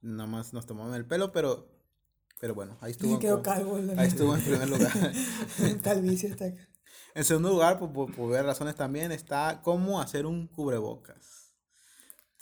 [0.00, 1.68] nada más nos tomaban el pelo, pero,
[2.40, 3.20] pero bueno, ahí estuvo.
[3.20, 3.80] En calvo.
[3.96, 4.92] ahí estuvo en primer lugar.
[5.82, 6.68] Calvicie hasta acá.
[7.16, 11.41] En segundo lugar, por, por, por varias razones también, está cómo hacer un cubrebocas.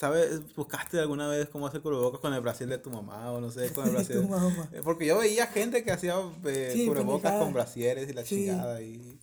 [0.01, 0.55] ¿Sabes?
[0.57, 3.71] ¿Buscaste alguna vez cómo hacer cubrebocas con el brasil de tu mamá o no sé,
[3.75, 4.17] con el brasil?
[4.23, 4.67] Tu mamá.
[4.73, 6.15] Eh, Porque yo veía gente que hacía
[6.47, 8.37] eh, Sí, cubrebocas con brasieres y la Sí.
[8.47, 9.19] chingada y,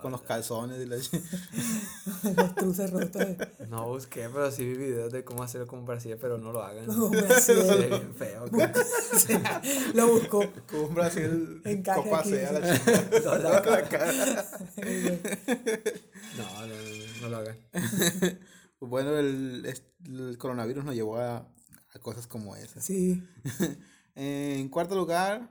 [0.00, 3.36] con los calzones y la Las truces rotas.
[3.68, 6.86] No busqué, pero sí vi videos de cómo hacerlo con Brasil, pero no lo hagan.
[7.40, 7.88] Se brasier.
[7.88, 8.44] bien feo.
[9.94, 10.44] Lo buscó.
[10.70, 11.20] con un a la sí.
[11.20, 12.00] chingada.
[13.24, 14.12] No, la- Toda la cara.
[16.36, 17.58] No, no, no, no lo hagan.
[18.88, 19.64] Bueno, el,
[20.06, 22.86] el coronavirus nos llevó a, a cosas como esas.
[22.86, 23.22] Sí.
[24.14, 25.50] En cuarto lugar,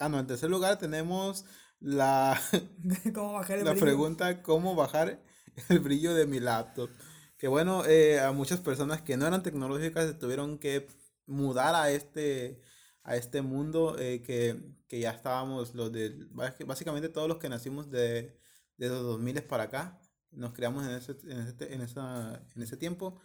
[0.00, 1.46] ah no, en tercer lugar tenemos
[1.80, 2.40] la,
[3.14, 3.80] ¿Cómo bajar el la brillo?
[3.86, 5.22] pregunta cómo bajar
[5.68, 6.90] el brillo de mi laptop.
[7.38, 10.86] Que bueno, eh, a muchas personas que no eran tecnológicas se tuvieron que
[11.26, 12.60] mudar a este,
[13.02, 17.48] a este mundo eh, que, que ya estábamos, los de, bás- básicamente todos los que
[17.48, 18.38] nacimos de,
[18.76, 19.99] de los 2000 para acá,
[20.32, 23.18] nos criamos en ese, en ese, en esa, en ese tiempo,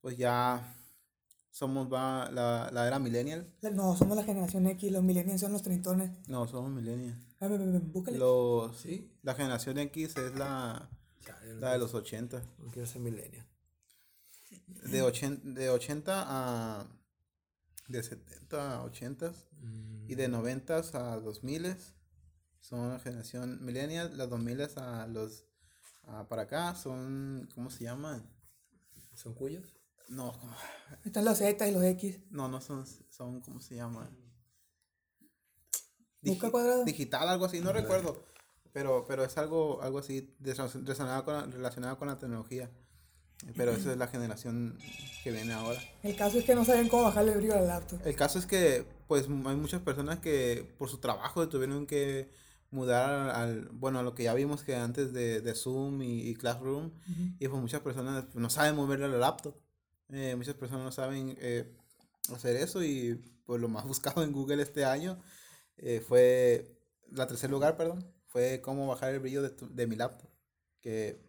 [0.00, 0.74] pues ya
[1.50, 3.46] somos va, la, la era millennial.
[3.72, 6.10] No, somos la generación X, los millennials son los treintones.
[6.28, 7.18] No, somos millennials.
[7.40, 8.18] A ven, búscale.
[8.18, 9.10] Los, ¿Sí?
[9.22, 10.88] La generación X es la,
[11.24, 12.42] Chale, la de los 80.
[12.58, 13.46] No quiero ser millennial.
[14.84, 16.86] De 80, de 80 a.
[17.88, 21.76] De 70 a 80 Mm, y de 90 a 2000
[22.58, 24.16] son la generación millennial.
[24.16, 25.46] Las 2000 a los.
[26.04, 27.48] A para acá son.
[27.54, 28.28] ¿Cómo se llaman?
[29.14, 29.74] ¿Son cuyos?
[30.08, 30.54] No, como-
[31.04, 32.18] Están los Z y los X.
[32.30, 34.10] no, no son, son, ¿cómo se llama?
[36.22, 36.84] Busca Digi- cuadrado.
[36.84, 38.24] Digital, algo así, no recuerdo.
[38.72, 42.70] Pero, pero es algo, algo así relacionado con, la, relacionado con la tecnología.
[43.56, 44.78] Pero esa es la generación
[45.24, 45.80] que viene ahora.
[46.04, 48.00] El caso es que no saben cómo bajarle el brillo al laptop.
[48.06, 52.30] El caso es que, pues, hay muchas personas que por su trabajo tuvieron que
[52.72, 56.34] mudar al, bueno, a lo que ya vimos que antes de, de Zoom y, y
[56.34, 56.90] Classroom,
[57.38, 59.54] y pues muchas personas no saben mover la laptop.
[60.08, 61.70] Eh, muchas personas no saben eh,
[62.34, 63.14] hacer eso y
[63.46, 65.18] pues lo más buscado en Google este año
[65.76, 66.76] eh, fue,
[67.10, 70.28] la tercer lugar, perdón, fue cómo bajar el brillo de, tu- de mi laptop.
[70.80, 71.20] Que,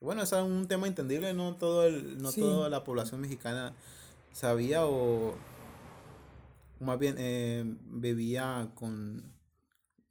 [0.00, 2.40] bueno, es un tema entendible, no todo el, no Sí.
[2.40, 3.74] toda la población mexicana
[4.32, 5.34] sabía o
[6.80, 9.32] más bien eh, bebía con,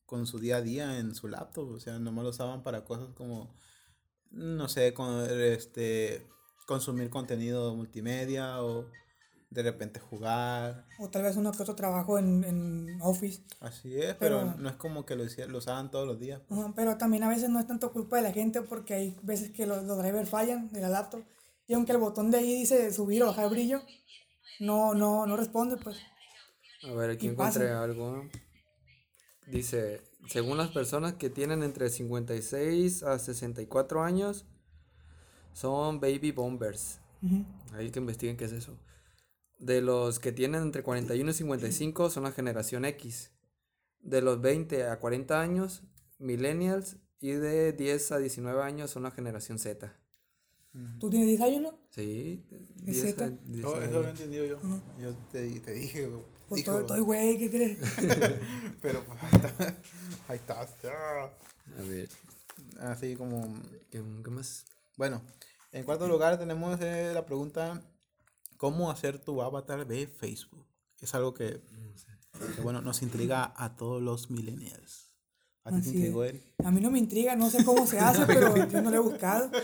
[0.05, 3.09] con su día a día en su laptop, o sea, nomás lo usaban para cosas
[3.15, 3.55] como,
[4.31, 6.27] no sé, con, este,
[6.67, 8.89] consumir contenido multimedia o
[9.49, 13.43] de repente jugar, O tal vez uno que otro trabajo en, en Office.
[13.61, 16.41] así es, pero, Pero- no es como que lo, hiciera- lo usaban todos los días.
[16.75, 19.65] Pero también a veces no es tanto culpa de la gente porque hay veces que
[19.65, 21.23] los, los drivers fallan de la laptop.
[21.67, 23.81] Y aunque el botón de ahí dice subir o bajar brillo,
[24.59, 25.97] no, no, no responde, pues.
[26.83, 27.83] A ver, aquí Y encontré pasa.
[27.83, 28.23] algo.
[29.47, 34.45] Dice, según las personas que tienen entre 56 a 64 años,
[35.53, 36.99] son baby bombers.
[37.21, 37.45] Ujú.
[37.73, 38.77] Ahí que investiguen qué es eso.
[39.59, 43.31] De los que tienen entre 41 y 55 son la generación X.
[44.01, 45.83] De los 20 a 40 años,
[46.19, 46.97] millennials.
[47.21, 49.97] Y de 10 a 19 años son la generación Z.
[50.99, 51.79] ¿Tú tienes 10 años, no?
[51.89, 52.43] Sí,
[52.85, 53.29] ¿Es 10 a Z?
[53.29, 53.85] No, 19.
[53.85, 54.59] eso lo he entendido yo.
[54.99, 56.09] Yo te, te dije,
[56.47, 57.79] Pues hijo, estoy, estoy güey, ¿qué crees?
[58.81, 59.19] pero pues,
[60.27, 60.61] ahí está.
[60.61, 62.09] A ver,
[62.79, 63.53] así como
[63.89, 64.65] ¿qué, qué más?
[64.95, 65.21] Bueno,
[65.71, 67.81] en cuarto lugar tenemos eh, la pregunta,
[68.57, 70.65] ¿cómo hacer tu avatar de Facebook?
[71.01, 71.61] Es algo que,
[72.55, 75.11] que, bueno, nos intriga a todos los millennials.
[75.63, 76.43] ¿A ti te intrigó, Eri?
[76.63, 78.99] A mí no me intriga, no sé cómo se hace, pero yo no lo he
[78.99, 79.51] buscado.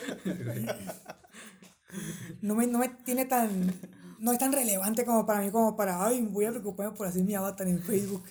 [2.42, 3.74] No me, no me tiene tan.
[4.22, 6.06] No es tan relevante como para mí, como para.
[6.06, 8.24] Ay, voy a preocuparme por hacer mi avatar en Facebook.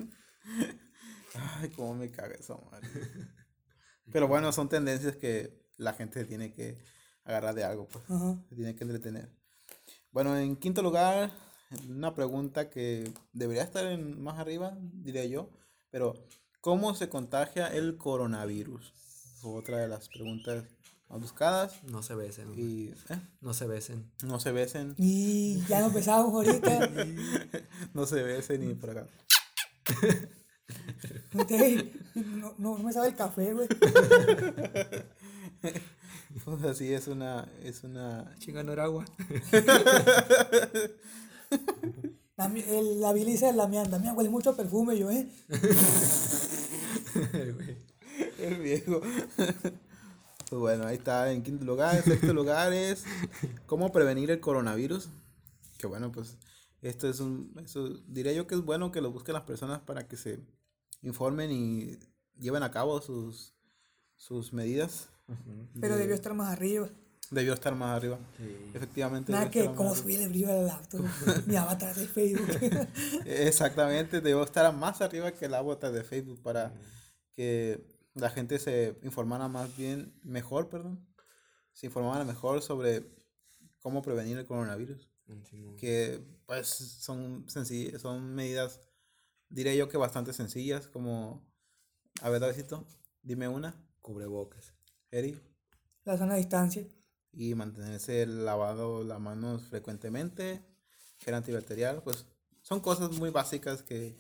[1.35, 2.89] Ay, cómo me caga eso, madre.
[4.13, 6.79] Pero bueno, son tendencias que la gente tiene que
[7.25, 8.05] agarrar de algo, pues.
[8.11, 8.43] Ajá.
[8.49, 9.31] Se tiene que entretener.
[10.11, 11.31] Bueno, en quinto lugar,
[11.89, 15.51] una pregunta que debería estar en- más arriba, diría yo,
[15.91, 16.15] pero
[16.61, 18.93] ¿cómo se contagia el coronavirus?
[19.43, 20.65] Otra de las preguntas
[21.19, 21.83] buscadas.
[21.85, 22.53] No se besen.
[22.57, 23.21] Y ¿eh?
[23.41, 24.11] No se besen.
[24.25, 26.91] no se besen, Y ya nos empezamos ahorita.
[27.95, 29.07] no se besen ni por acá.
[31.33, 33.69] No, no, no me sabe el café, güey.
[36.45, 39.05] Pues así es una, es una, Chinga, no era agua.
[42.37, 45.29] La, el- la dice, la mía, Damián huele mucho a perfume, yo, ¿eh?
[48.39, 49.03] el viejo.
[50.51, 51.95] Pues bueno, ahí está en quinto lugar.
[51.95, 53.05] En sexto lugar es
[53.67, 55.09] cómo prevenir el coronavirus.
[55.79, 56.39] Que bueno, pues
[56.83, 60.09] esto es un, eso diría yo que es bueno que lo busquen las personas para
[60.09, 60.41] que se
[61.03, 61.97] informen y
[62.37, 63.55] lleven a cabo sus,
[64.17, 65.09] sus medidas.
[65.81, 66.89] Pero debió estar más arriba.
[67.31, 68.19] Debió estar más arriba.
[68.75, 69.31] Efectivamente.
[69.31, 71.07] Nada que como subir el brillo al laptop.
[71.47, 72.49] mi avatar de Facebook.
[73.25, 76.75] Exactamente, debió estar más arriba que la bota de Facebook para
[77.37, 81.07] que la gente se informara más bien, mejor, perdón,
[81.73, 83.05] se informara mejor sobre
[83.81, 85.09] cómo prevenir el coronavirus.
[85.79, 88.81] Que pues son sencillas, son medidas,
[89.49, 91.49] diré yo que bastante sencillas, como,
[92.21, 92.85] a ver, Davidito,
[93.23, 94.75] dime una, Cubrebocas.
[95.13, 95.41] Eri,
[96.05, 96.87] la sana distancia.
[97.33, 100.65] y mantenerse lavado las manos frecuentemente,
[101.19, 102.27] gel antibacterial, pues
[102.63, 104.17] son cosas muy básicas que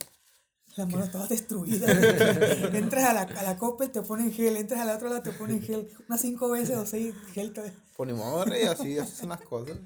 [0.76, 1.90] Las manos todas destruidas.
[2.70, 2.76] güey.
[2.76, 4.56] entras a la, a la Coppel, te ponen gel.
[4.56, 5.88] Entras a la otra lado, te ponen gel.
[6.08, 7.52] Unas cinco veces o seis gel.
[7.52, 9.76] te- ponemos y así, así son las cosas.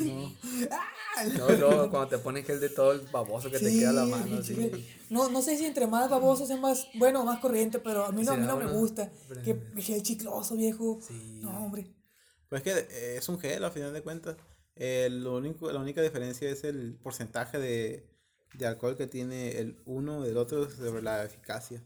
[0.00, 0.32] No.
[1.38, 4.38] No, no, cuando te ponen gel de todo el baboso que te queda la mano.
[4.38, 4.86] así.
[5.10, 8.22] No, no sé si entre más babosos es más, bueno, más corriente, pero a mí
[8.22, 9.10] no, a mí Sí, no me gusta.
[9.44, 11.00] Que gel chicloso, viejo.
[11.06, 11.40] Sí.
[11.42, 11.86] No, hombre.
[12.48, 14.36] Pues es que eh, es un gel a final de cuentas.
[14.76, 18.06] Eh, lo único, la única diferencia es el porcentaje de,
[18.54, 21.82] de alcohol que tiene el uno del otro sobre la eficacia.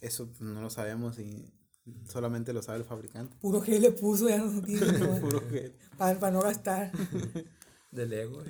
[0.00, 1.52] Eso pues, no lo sabemos y
[2.08, 3.36] solamente lo sabe el fabricante.
[3.40, 4.86] Puro gel le puso, ya no tiene.
[5.20, 5.74] Puro gel.
[5.96, 6.92] para, para no gastar.
[7.90, 8.42] Del ego.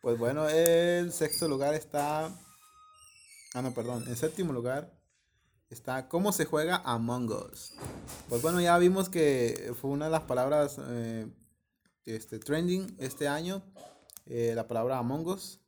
[0.00, 2.26] Pues bueno, el sexto lugar está.
[3.54, 4.04] Ah, no, perdón.
[4.06, 4.92] En séptimo lugar
[5.70, 7.72] está ¿Cómo se juega Among Us?
[8.28, 11.26] Pues bueno, ya vimos que fue una de las palabras eh,
[12.04, 13.62] este, trending este año
[14.26, 15.60] eh, la palabra Among Us.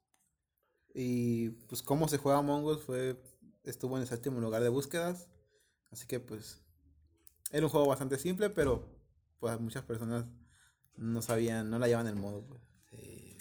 [0.94, 3.20] Y pues cómo se juega Among Us fue,
[3.64, 5.28] estuvo en el séptimo lugar de búsquedas.
[5.90, 6.60] Así que pues
[7.52, 8.88] era un juego bastante simple, pero
[9.38, 10.24] pues muchas personas
[10.96, 12.42] no sabían, no la llevan el modo.
[12.46, 12.60] Pues.
[12.90, 13.36] Sí,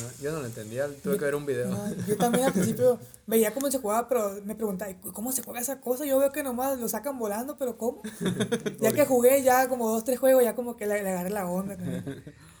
[0.00, 1.68] no, yo no lo entendía, tuve que ver un video.
[1.68, 5.42] No, yo también al principio veía cómo se jugaba, pero me preguntaba, "¿Y ¿cómo se
[5.42, 6.04] juega esa cosa?
[6.04, 8.02] Yo veo que nomás lo sacan volando, pero ¿cómo?
[8.80, 11.46] ya que jugué ya como dos, tres juegos, ya como que le, le agarré la
[11.48, 11.76] onda.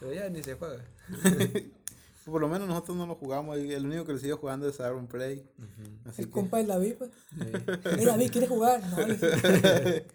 [0.00, 0.84] Pero ya ni se juega.
[2.24, 5.06] Por lo menos nosotros no lo jugamos, el único que lo sigue jugando es Aaron
[5.06, 5.46] Play.
[6.06, 7.10] Así El que, compa del David, pues.
[7.30, 7.38] Sí.
[8.00, 8.82] "Eh, David, ¿quieres jugar?
[8.88, 10.06] No, le dije,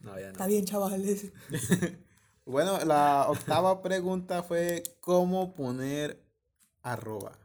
[0.00, 0.32] No, ya no.
[0.32, 1.02] está bien, chaval.
[1.02, 1.32] le dice.
[2.44, 6.20] Bueno, la octava pregunta fue cómo poner
[6.82, 7.38] arroba.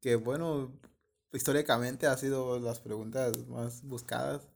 [0.00, 0.72] Que bueno,
[1.34, 4.48] históricamente ha sido las preguntas más buscadas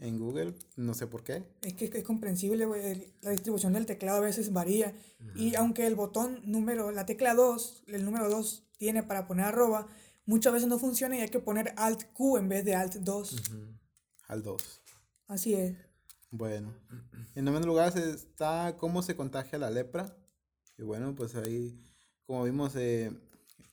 [0.00, 1.42] en Google, no sé por qué.
[1.62, 3.12] Es que es comprensible, güey.
[3.22, 4.94] La distribución del teclado a veces varía.
[5.34, 9.88] Y aunque el botón número, la tecla 2, el número 2 tiene para poner arroba,
[10.24, 13.36] muchas veces no funciona y hay que poner Alt Q en vez de Alt 2.
[14.28, 14.82] Al 2.
[15.26, 15.76] Así es.
[16.30, 16.74] Bueno,
[17.34, 20.16] en noveno lugar está cómo se contagia la lepra.
[20.76, 21.76] Y bueno, pues ahí,
[22.24, 23.10] como vimos eh,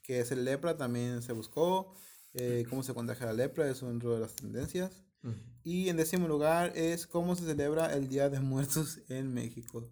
[0.01, 1.93] que es el lepra, también se buscó.
[2.33, 5.03] eh, cómo se contagia la lepra es una de las tendencias.
[5.63, 9.89] Y en décimo lugar es cómo se celebra el Día de Muertos en México.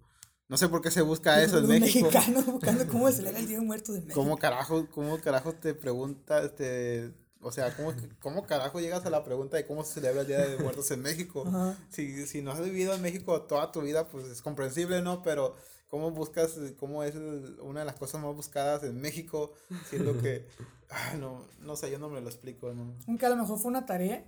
[0.48, 2.06] No sé por qué se busca eso en Los México.
[2.12, 4.22] mexicanos buscando cómo celebra el Día de Muertos de México.
[4.22, 9.24] ¿Cómo carajo, cómo carajo te pregunta, este, o sea, cómo, cómo carajo llegas a la
[9.24, 11.44] pregunta de cómo se celebra el Día de Muertos en México?
[11.48, 11.78] Ajá.
[11.90, 15.24] Si, si no has vivido en México toda tu vida, pues es comprensible, ¿no?
[15.24, 15.56] Pero
[15.88, 17.16] cómo buscas, cómo es
[17.62, 19.54] una de las cosas más buscadas en México,
[19.90, 20.48] siendo que,
[20.92, 22.96] ah, no, no sé, yo no me lo explico, ¿no?
[23.08, 24.24] Aunque a lo mejor fue una tarea.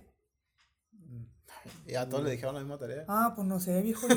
[1.86, 3.04] Y a todos le dijeron la misma tarea.
[3.08, 4.06] Ah, pues no sé, viejo.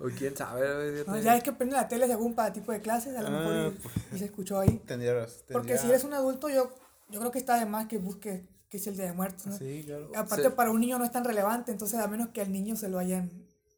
[0.00, 2.80] O quién sabe, No, te- ya es que prende la tele según para tipo de
[2.80, 3.70] clases, a lo mejor Ah,
[4.12, 4.78] y, y se escuchó ahí.
[4.86, 6.74] Tendrías, Porque si eres un adulto, yo,
[7.08, 9.46] yo creo que está de más que busques qué es el Día de Muertos.
[9.46, 9.56] ¿no?
[9.56, 10.10] Sí, claro.
[10.16, 10.54] Aparte, Sí.
[10.56, 12.98] para un niño no es tan relevante, entonces a menos que al niño se lo
[12.98, 13.30] hayan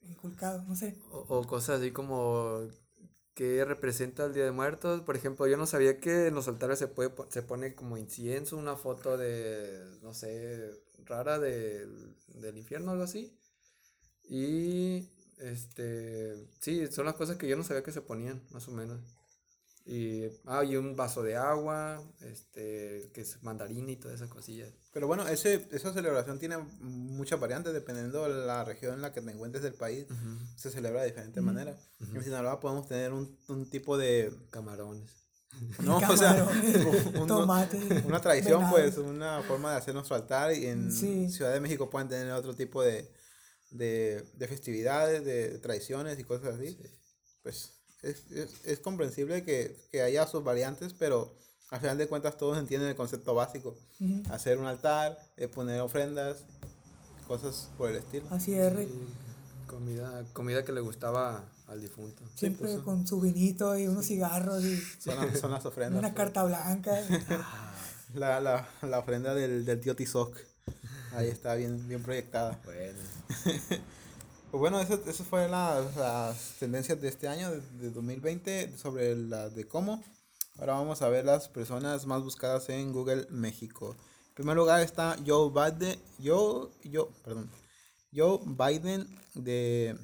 [0.08, 0.96] inculcado, no sé.
[1.10, 2.60] O, o cosas así como
[3.34, 5.02] que representa el Día de Muertos.
[5.02, 8.56] Por ejemplo, yo no sabía que en los altares se puede se pone como incienso,
[8.56, 10.70] una foto de, no sé,
[11.06, 11.86] rara de,
[12.28, 13.36] del infierno, algo así.
[14.28, 18.72] Y, este, sí, son las cosas que yo no sabía que se ponían, más o
[18.72, 19.00] menos.
[19.86, 24.72] Y, ah, y un vaso de agua, este, que es mandarina y todas esas cosillas.
[24.92, 29.20] Pero bueno, ese, esa celebración tiene muchas variantes dependiendo de la región en la que
[29.20, 30.06] te encuentres del país.
[30.56, 31.76] Se celebra de diferentes maneras.
[32.00, 34.32] En Sinaloa podemos tener un, un tipo de...
[34.50, 35.23] Camarones.
[35.80, 36.46] No, o sea,
[37.20, 38.74] un- tomate, una tradición, venado.
[38.76, 40.54] pues, una forma de hacer nuestro altar.
[40.54, 41.28] Y en Sí.
[41.30, 43.10] Ciudad de México pueden tener otro tipo de,
[43.70, 46.78] de, de festividades, de tradiciones y cosas así.
[47.42, 51.34] Pues es, es, es comprensible que, que haya sus variantes, pero
[51.70, 53.76] al final de cuentas todos entienden el concepto básico.
[54.30, 56.44] Hacer un altar, eh, poner ofrendas,
[57.26, 58.26] cosas por el estilo.
[58.30, 58.72] Así es,
[59.66, 62.22] comida, comida que le gustaba al difunto.
[62.34, 65.98] Siempre pues, con su vinito y unos cigarros y Son, las- son las ofrendas.
[65.98, 66.16] una pues.
[66.24, 66.98] carta blanca.
[68.14, 70.38] La, la, la ofrenda del, del tío Tizoc.
[71.16, 72.60] Ahí está bien, bien proyectada.
[72.64, 72.98] Bueno.
[74.50, 79.16] Pues bueno, eso, eso fue la- las tendencias de este año, de, de 2020, sobre
[79.16, 80.04] la de cómo.
[80.60, 83.96] Ahora vamos a ver las personas más buscadas en Google México.
[84.28, 87.50] En primer lugar está Joe Biden, Joe, Joe, perdón,
[88.14, 89.98] Joe Biden, de,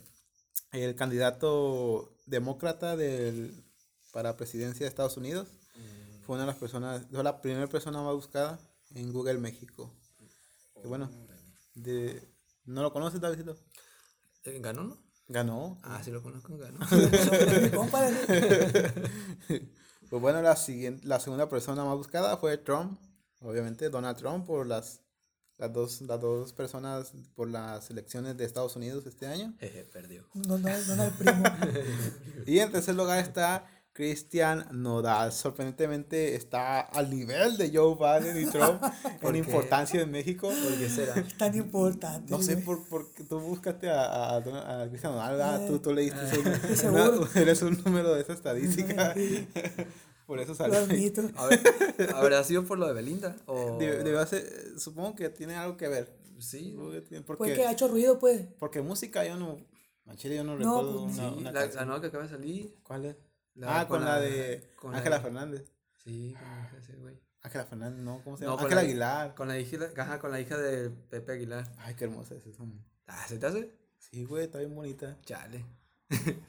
[0.73, 3.65] el candidato demócrata del,
[4.13, 5.49] para presidencia de Estados Unidos.
[6.25, 8.59] Fue una de las personas, fue la primera persona más buscada
[8.95, 9.93] en Google México.
[10.85, 11.11] Y bueno,
[11.75, 12.23] de,
[12.65, 13.57] ¿no lo conoces, Davidito?
[14.45, 14.97] Eh, ¿Ganó, no?
[15.29, 15.79] Ganó.
[15.83, 16.79] Ah, sí lo conozco, ganó.
[20.11, 22.99] Pues bueno, la, siguiente, la segunda persona más buscada fue Trump.
[23.43, 25.01] Obviamente Donald Trump por las,
[25.61, 29.55] las, dos, las dos personas por las elecciones de Estados Unidos este año.
[29.61, 30.27] Jeje, perdió.
[30.35, 31.43] no, no, no el primo.
[32.47, 35.33] Y en tercer lugar está Cristian Nodal.
[35.33, 38.81] Sorprendentemente está al nivel de Joe Biden y Trump
[39.21, 39.51] ¿Por en qué?
[39.51, 40.49] importancia en México.
[40.49, 41.15] ¿Por qué será?
[41.37, 42.31] Tan importante.
[42.31, 45.67] No sé por, por qué tú buscaste a, a, a, a Cristian Nodal, ¿verdad?
[45.67, 46.27] tú, tú leíste
[46.77, 47.21] seguro.
[47.23, 49.15] una- eres un número de esa estadística.
[50.31, 50.79] Por eso salió.
[50.79, 51.61] A ver,
[52.15, 53.35] ¿habrá sido por lo de Belinda?
[53.47, 53.77] O...
[53.79, 56.17] Debe- debe hacer- supongo que tiene algo que ver.
[56.39, 56.71] Sí.
[56.71, 58.43] Supongo que tiene- Pues Porque, que ha hecho ruido, pues.
[58.61, 59.59] porque música yo no.
[60.07, 61.81] A Chile yo no, No, recuerdo pues, una, Sí, una la, canción.
[61.81, 62.77] la nueva que acaba de salir.
[62.85, 63.17] ¿Cuál es?
[63.57, 65.65] La- ah, con, con la, la- de con la Ángela de- Fernández.
[66.05, 67.21] Sí, con la hija de ese güey.
[67.43, 68.57] Ángela Fernández, no, ¿cómo se No, llama?
[68.63, 69.35] con Ángela la- Aguilar.
[69.35, 71.73] Con la hija, ajá, con la hija de Pepe Aguilar.
[71.79, 72.63] Ay, qué hermosa es esa.
[73.09, 73.75] Ah, ¿se te hace?
[73.99, 75.19] Sí, güey, está bien bonita.
[75.25, 75.65] Chale.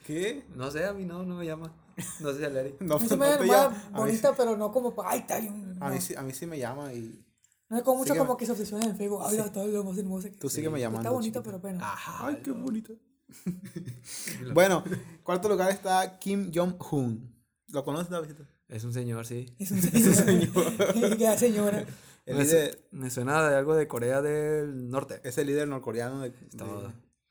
[0.06, 0.44] ¿Qué?
[0.56, 1.74] No sé, a mí no, no me llama.
[2.20, 2.76] No sé, Larry.
[2.80, 3.68] No, no me te hace llama.
[3.70, 5.76] más A mí, bonita, pero no como, ay, está bien.
[5.80, 5.94] a no.
[5.94, 7.24] mí sí- a mí sí me llama y.
[7.68, 8.26] No es como mucho Sígueme.
[8.26, 9.22] como que se obsesiona en Facebook.
[9.24, 11.00] Ay, todo lo más hermoso que Tú sígueme llamando.
[11.00, 11.42] Está bonito, chiquita.
[11.42, 11.98] pero apenas.
[12.20, 12.92] Ay, qué bonito.
[14.52, 14.84] bueno,
[15.22, 17.32] cuarto lugar está Kim Jong-un.
[17.68, 18.32] ¿Lo conoces, David?
[18.68, 19.54] Es un señor, sí.
[19.58, 21.16] Es un señor.
[21.18, 21.84] Ya, señora.
[22.24, 25.20] El me, líder, su- me suena de algo de Corea del Norte.
[25.24, 26.82] es el líder norcoreano de, de, de-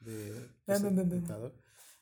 [0.01, 1.09] Ven, de ven, ven, ven.
[1.19, 1.53] dictador.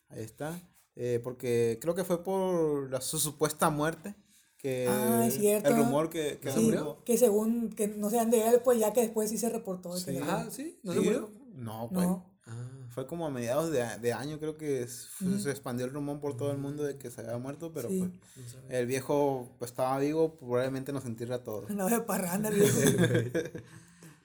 [0.09, 0.59] Ahí está.
[1.01, 4.15] Eh, porque creo que fue por la- su supuesta muerte.
[4.57, 5.69] Que Ah, es cierto.
[5.69, 7.01] El rumor que, que Sí, murió.
[7.05, 9.93] que según que no sean de él, pues ya que después sí se reportó.
[9.93, 10.11] que Sí.
[10.11, 11.29] le- Ah, sí, ¿no Sí, se murió?
[11.53, 12.05] No, pues.
[12.05, 12.25] No.
[12.45, 16.19] Ah, Fue como a mediados de, de año, creo que fue- se expandió el rumor
[16.19, 17.99] por todo el mundo de que se había muerto, pero Sí.
[18.35, 21.69] pues, el viejo pues, estaba vivo, probablemente nos a todos.
[21.69, 22.77] Andaba de parranda, viejo.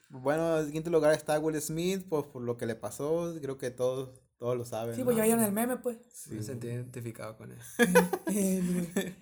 [0.09, 3.71] Bueno, en quinto lugar está Will Smith, pues por lo que le pasó, creo que
[3.71, 4.11] todos,
[4.45, 4.95] todos lo saben.
[4.95, 5.07] Sí, ¿no?
[5.07, 5.97] pues ya vieron el meme, pues.
[6.29, 7.59] me sentí identificado con él.
[8.27, 9.15] Eh.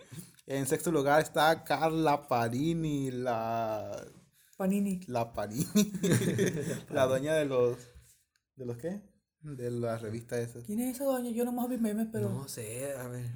[0.48, 4.04] En sexto lugar está Carla Parini, la,
[4.56, 4.98] Panini.
[5.06, 5.92] la Parini,
[6.90, 7.76] la dueña de los,
[8.56, 9.00] ¿de los qué?
[9.42, 10.64] De las revistas esas.
[10.64, 11.30] ¿Quién es esa doña?
[11.30, 13.30] Yo nomás vi memes, pero No sé, a ver.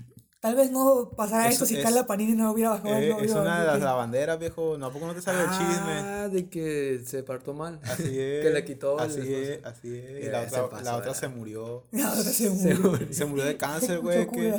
[0.47, 2.95] Tal vez no pasara Es- esto si es- Carla Panini no hubiera bajado.
[2.95, 4.79] Eh, no es una de las lavanderas, viejo.
[4.79, 5.93] No, ¿a poco no te sabe el chisme?
[5.99, 7.81] Ah, de que se partó mal.
[7.83, 8.43] Así es.
[8.47, 10.23] que le quitó Así es, así es.
[10.23, 11.83] Y Eh, la otra, pasó la otra se murió.
[11.91, 12.91] La otra se Se murió.
[12.91, 13.07] murió.
[13.13, 14.27] Se murió de cáncer, güey.
[14.31, 14.55] que-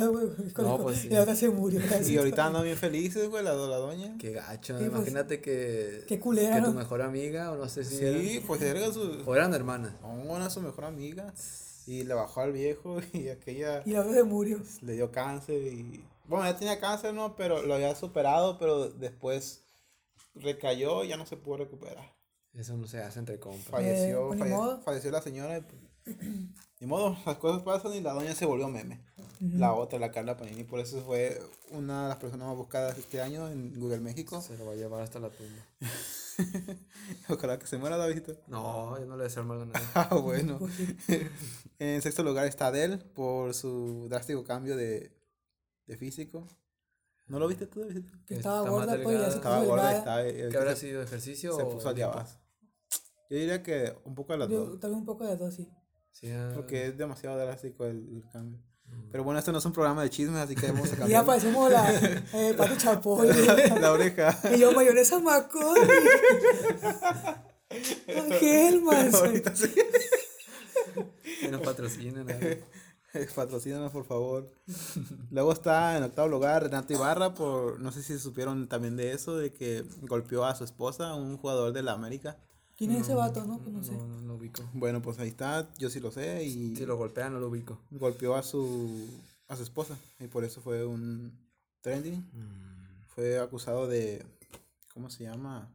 [0.58, 1.08] No, pues sí.
[1.08, 1.80] La otra se murió.
[2.06, 4.14] Y ahorita andan bien felices, güey, la, la doña.
[4.18, 4.78] Qué gacho.
[4.78, 6.04] Sí, pues, Imagínate que.
[6.06, 7.96] qué culera, Que tu mejor amiga, o no sé si.
[7.96, 9.22] Sí, eran- pues era su.
[9.24, 9.92] O eran hermanas.
[10.02, 11.32] No, era su mejor amiga.
[11.90, 14.60] Y le bajó al viejo y aquella Y la otra se murió.
[14.82, 16.04] le dio cáncer y.
[16.26, 17.34] Bueno, ya tenía cáncer, ¿no?
[17.36, 19.64] Pero lo había superado, pero después
[20.34, 22.12] recayó y ya no se pudo recuperar.
[22.52, 23.64] Eso no se hace entre compas.
[23.70, 24.80] Falleció, pues, ni falle- modo.
[24.82, 25.56] falleció la señora.
[25.58, 25.74] y, pues,
[26.80, 29.00] ni modo, las cosas pasan y la doña se volvió meme.
[29.40, 31.40] La otra, la Carla Panini, por eso fue
[31.70, 34.40] una de las personas más buscadas este año en Google México.
[34.40, 35.62] Se lo va a llevar hasta la tumba.
[37.28, 38.36] Ojalá que se muera Davidito.
[38.48, 39.86] No, yo no le deseo mal a nadie.
[39.94, 40.58] Ah, bueno.
[41.80, 45.12] En sexto lugar está Adele por su drástico cambio de,
[45.86, 46.48] de físico.
[47.28, 48.18] ¿No lo viste tú, Davidito?
[48.26, 51.88] Que estaba gorda, pues, Estaba gorda, estaba, eh, ¿Qué habrá sido ejercicio se o puso
[51.90, 52.14] a tiempo?
[52.14, 52.38] diabas.
[53.30, 54.80] Yo diría que un poco de las Yo dos.
[54.80, 55.68] tal vez un poco de dos, sí.
[56.20, 58.58] Sí, ah, Porque es demasiado drástico el, el cambio.
[59.12, 60.98] Pero bueno, esto no es un programa de chismes, así que vamos a Y ya
[60.98, 61.94] cambiar parecemos la
[62.32, 63.28] eh, Pati Chapoy.
[63.80, 64.38] la oreja.
[64.54, 65.76] y yo mayonesa Macón.
[68.16, 69.14] Angelman.
[69.14, 69.72] Ahorita sí.
[71.40, 72.26] que nos patrocinen.
[72.30, 72.64] eh.
[73.34, 74.50] Patrocínanos, por favor.
[75.30, 79.36] Luego está en octavo lugar Renato Ibarra, por no sé si supieron también de eso,
[79.36, 82.36] de que golpeó a su esposa, un jugador de la América.
[82.78, 83.44] ¿Quién es ese vato?
[83.44, 83.90] No, no sé.
[83.90, 84.62] No, no lo ubico.
[84.72, 87.80] Bueno, pues ahí está, yo sí lo sé, y Si lo golpean, no lo ubico.
[87.90, 89.04] golpeó a su,
[89.48, 91.36] a su esposa, y por eso fue un
[91.80, 92.20] trending.
[92.20, 93.06] Mm.
[93.08, 94.24] Fue acusado de,
[94.94, 95.68] ¿cómo se llama?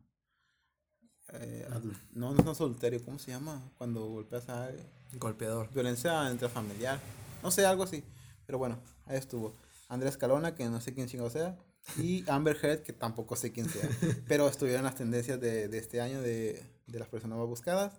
[1.34, 1.68] Eh,
[2.14, 3.62] no, no es adulterio, ¿cómo se llama?
[3.78, 4.88] Cuando golpeas a alguien.
[5.20, 5.70] Golpeador.
[5.74, 7.02] violencia intrafamiliar.
[7.44, 8.02] No sé, algo así.
[8.46, 9.54] Pero bueno, ahí estuvo.
[9.90, 11.58] Andrés Calona, que no sé quién chingo sea.
[11.98, 13.90] Y Amber Heard, que tampoco sé quién sea.
[14.30, 17.94] Pero estuvieron las tendencias de, de este año de, de las personas más buscadas.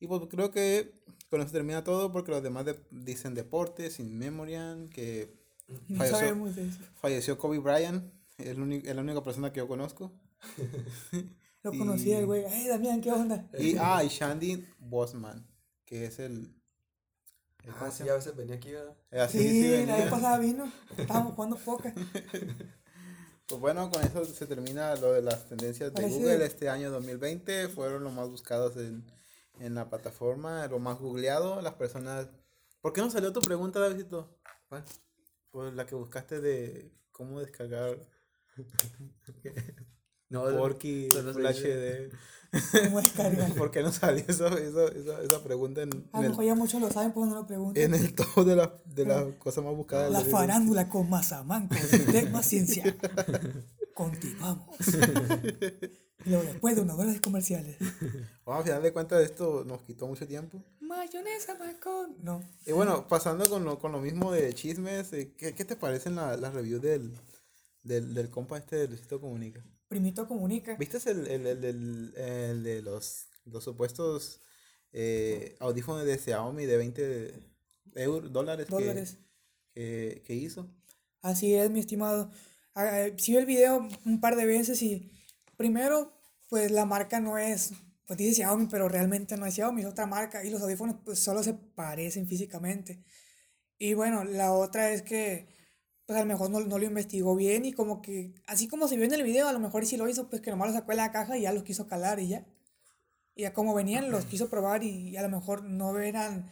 [0.00, 0.92] Y pues creo que
[1.30, 5.34] con eso termina todo, porque los demás de- dicen deportes, sin memoriam, que
[5.88, 6.78] No falleció, sabemos de eso.
[7.00, 8.04] falleció Kobe Bryant,
[8.38, 10.12] el único- es la única persona que yo conozco.
[11.64, 12.44] Lo Y- conocí el güey.
[12.44, 13.48] Ay, Damián, ¿qué onda?
[13.58, 15.44] Y, ah, y Shandy Bosman,
[15.84, 16.54] que es el...
[17.64, 18.96] el- Ah, sí, a veces venía aquí, ¿verdad?
[19.10, 19.48] eh, así Sí,
[19.80, 20.70] sí la vez pasada vino.
[20.96, 21.92] Estábamos jugando poca.
[23.48, 26.90] Pues bueno, con eso se termina lo de las tendencias de Parece- Google este año
[26.90, 27.68] 2020.
[27.68, 29.04] Fueron los más buscados en,
[29.60, 31.62] en la plataforma, lo más googleado.
[31.62, 32.28] Las personas...
[32.82, 34.38] ¿Por qué no salió tu pregunta, Davidito?
[34.68, 34.84] ¿Cuál?
[35.50, 37.98] Pues la que buscaste de cómo descargar
[40.28, 42.10] No, Porky Full HD.
[42.84, 43.52] ¿Cómo descargar?
[43.56, 46.80] ¿Por qué no salió eso, eso, esa, esa pregunta en, A lo mejor ya muchos
[46.80, 47.82] lo saben, pues no lo preguntan.
[47.82, 50.10] en el top de las de las cosas más buscadas?
[50.10, 51.74] La farándula con Mazamanco,
[52.32, 52.96] más ciencia.
[53.94, 54.76] Continuamos.
[56.24, 57.76] Y luego después de unos horas comerciales.
[58.44, 60.60] Bueno, al final de cuentas esto nos quitó mucho tiempo.
[60.80, 62.16] Mayonesa Macón.
[62.22, 62.42] No.
[62.66, 66.16] Y bueno, pasando con lo, con lo mismo de chismes, eh, ¿qué, qué te parecen
[66.16, 67.14] la- las reviews del,
[67.84, 69.64] del, del compa este de Luisito Comunica?
[69.88, 70.76] Primito comunica.
[70.76, 74.40] ¿Viste el, el, el, el- el de los, los supuestos
[74.92, 77.34] eh, audífonos de Xiaomi de 20
[77.94, 79.18] euros, dólares, que- Dólares.
[79.74, 80.68] Que, que hizo?
[81.22, 82.30] Así es, mi estimado.
[82.74, 85.10] Ah, eh, Sí vi el video un par de veces y
[85.56, 86.12] primero,
[86.48, 87.72] pues la marca no es,
[88.06, 91.18] pues dice Xiaomi, pero realmente no es Xiaomi, es otra marca y los audífonos pues
[91.18, 93.02] solo se parecen físicamente.
[93.78, 95.48] Y bueno, la otra es que
[96.08, 98.96] pues a lo mejor no, no lo investigó bien y como que, así como se
[98.96, 100.92] vio en el video, a lo mejor sí lo hizo, pues que nomás lo sacó
[100.92, 102.46] de la caja y ya los quiso calar y ya.
[103.34, 106.50] Y ya como venían, los quiso probar y, a lo mejor no eran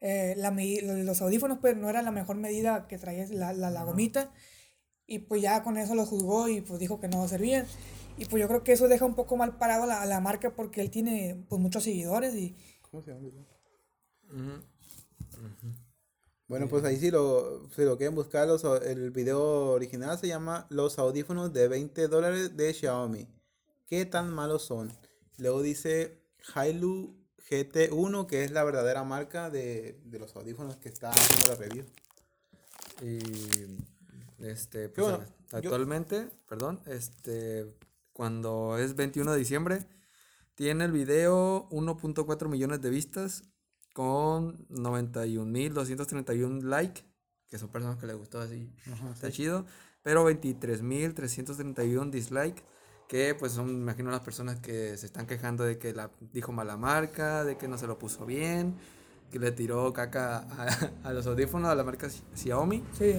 [0.00, 3.82] eh, la los audífonos, pues no era la mejor medida que traía la, la, la,
[3.82, 4.30] gomita.
[5.08, 7.66] Y pues ya con eso lo juzgó y pues dijo que no servían.
[8.16, 10.80] Y pues yo creo que eso deja un poco mal parado a la, marca porque
[10.80, 12.54] él tiene pues muchos seguidores y...
[12.92, 13.28] ¿Cómo se llama?
[16.54, 18.48] Bueno, pues ahí sí lo, si lo quieren buscar,
[18.84, 23.26] el video original se llama Los audífonos de 20 dólares de Xiaomi.
[23.88, 24.92] ¿Qué tan malos son?
[25.36, 26.22] Luego dice
[26.54, 27.12] Hailu
[27.50, 31.86] GT1, que es la verdadera marca de, los audífonos que está haciendo la review.
[33.02, 35.08] Y este, pues,
[35.50, 37.66] actualmente, perdón, este,
[38.12, 39.86] cuando es 21 de diciembre,
[40.54, 43.42] tiene el video 1.4 millones de vistas
[43.94, 47.04] con 91.231 likes,
[47.48, 48.70] que son personas que les gustó así,
[49.14, 49.64] está chido,
[50.02, 52.62] pero 23.331 dislikes,
[53.08, 56.76] que pues son, imagino, las personas que se están quejando de que la dijo mala
[56.76, 58.74] marca, de que no se lo puso bien,
[59.30, 60.44] que le tiró caca
[61.04, 62.82] a, los audífonos a la marca Xiaomi.
[62.98, 63.14] Sí.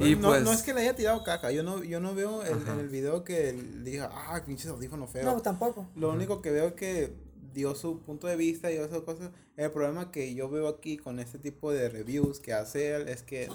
[0.00, 2.42] Y no, pues, no es que le haya tirado caca, yo no, yo no veo
[2.42, 5.26] el, en el video que diga, ah, pinches audífonos feos.
[5.26, 5.88] No, tampoco.
[5.94, 9.30] Lo único que veo es que dio su punto de vista y esas cosas.
[9.56, 13.22] El problema que yo veo aquí con este tipo de reviews que hace él es
[13.22, 13.48] que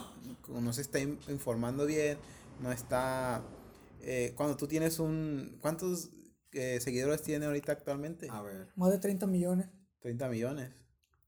[0.48, 2.18] no se está informando bien,
[2.62, 3.44] no está...
[4.02, 5.58] Eh, cuando tú tienes un...
[5.62, 6.12] ¿Cuántos
[6.52, 8.28] eh, seguidores tiene ahorita actualmente?
[8.30, 8.68] A ver.
[8.76, 9.68] Más de 30 millones.
[10.02, 10.72] 30 millones.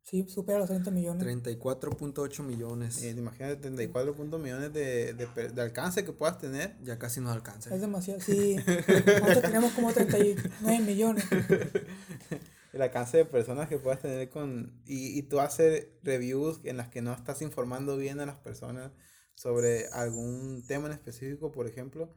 [0.04, 1.28] Sí, supera los 30 millones.
[1.28, 3.04] 34.8 millones.
[3.04, 6.78] Eh, imagínate 34 millones de, de, de, alcance que puedas tener.
[6.82, 7.76] Ya casi no alcanza.
[7.76, 8.56] Es demasiado, sí.
[8.56, 11.26] Nosotros tenemos como 39 millones.
[12.78, 14.82] el alcance de personas que puedas tener con...
[14.86, 18.92] Y, y tú haces reviews en las que no estás informando bien a las personas
[19.38, 22.10] sobre algún tema en específico, por ejemplo.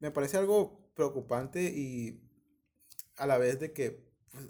[0.00, 2.22] Me parece algo preocupante y
[3.16, 4.44] a la vez de que pues,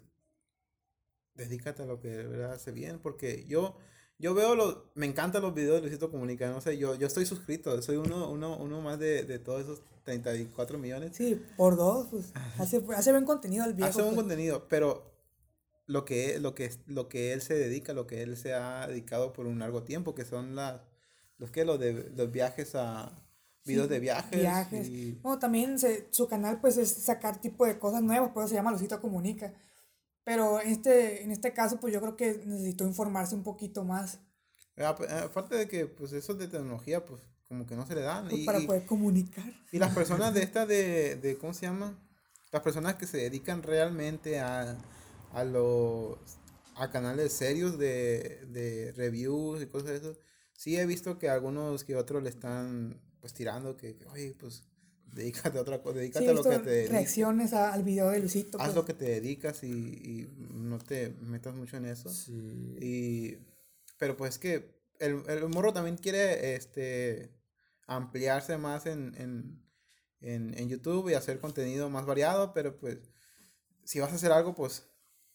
[1.35, 3.77] dedícate a lo que de verdad hace bien, porque yo,
[4.19, 7.25] yo veo los, me encantan los videos de Luisito Comunica, no sé, yo, yo estoy
[7.25, 11.17] suscrito, soy uno, uno, uno más de, de todos esos 34 millones.
[11.17, 13.91] Sí, por dos, pues, hace, hace buen contenido el viejo.
[13.91, 14.25] Hace buen pues.
[14.25, 15.16] contenido, pero
[15.87, 19.33] lo que, lo, que, lo que él se dedica, lo que él se ha dedicado
[19.33, 20.81] por un largo tiempo, que son las,
[21.39, 23.13] los que, los de los viajes a,
[23.67, 24.41] videos de viajes.
[24.41, 25.23] Viajes.
[25.23, 28.55] Bueno, también se, su canal pues es sacar tipo de cosas nuevas, por eso se
[28.55, 29.53] llama Lucito Comunica.
[30.25, 34.19] Pero este, en este caso, pues yo creo que necesitó informarse un poquito más.
[34.77, 38.29] Aparte de que, pues, eso de tecnología, pues, como que no se le dan.
[38.29, 39.53] Pues, para poder comunicar.
[39.71, 41.97] Y las personas de esta de, de, ¿cómo se llama?
[42.51, 44.77] Las personas que se dedican realmente a,
[45.33, 46.19] a los,
[46.75, 50.19] a canales serios de, de reviews y cosas de eso,
[50.53, 54.65] sí he visto que algunos que otros le están, pues, tirando que, oye, pues,
[55.17, 56.93] Dedícate a otra cosa, dedícate a lo que te dedicas.
[56.93, 58.59] Reacciones al video de Lucito.
[58.59, 58.77] Haz pues.
[58.77, 62.11] lo que te dedicas y, y, no te metas mucho en eso.
[62.11, 62.77] Sí.
[62.81, 63.39] Y,
[63.97, 67.31] pero pues es que el, el morro también quiere este,
[67.87, 69.63] ampliarse más en, en,
[70.21, 72.99] en, en, YouTube y hacer contenido más variado, pero pues
[73.85, 74.87] si vas a hacer algo, pues,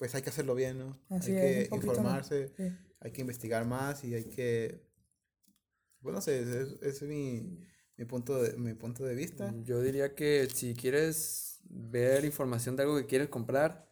[0.02, 1.00] pues hay que hacerlo bien, ¿no?
[1.12, 2.52] hay que informarse,
[3.00, 4.82] hay que investigar más y hay que...
[6.00, 7.60] Bueno, no sé, es, es mi
[8.02, 9.54] mi punto de, mi punto de vista.
[9.64, 13.88] Yo diría que si quieres ver información de algo que quieres comprar,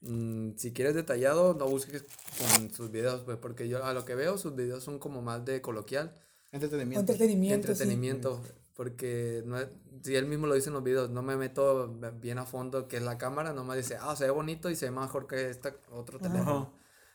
[0.00, 2.06] mm, si quieres detallado, no busques
[2.38, 5.44] con sus videos, pues, porque yo a lo que veo, sus videos son como más
[5.44, 6.16] de coloquial.
[6.52, 7.00] Entretenimiento.
[7.00, 7.68] Entretenimiento.
[7.68, 8.42] Entretenimiento.
[8.80, 9.58] Porque no
[10.02, 12.96] si él mismo lo dice en los videos, no me meto bien a fondo que
[12.96, 15.74] es la cámara, nomás dice, ah, se ve bonito y se ve mejor que este
[15.92, 16.72] otro teléfono.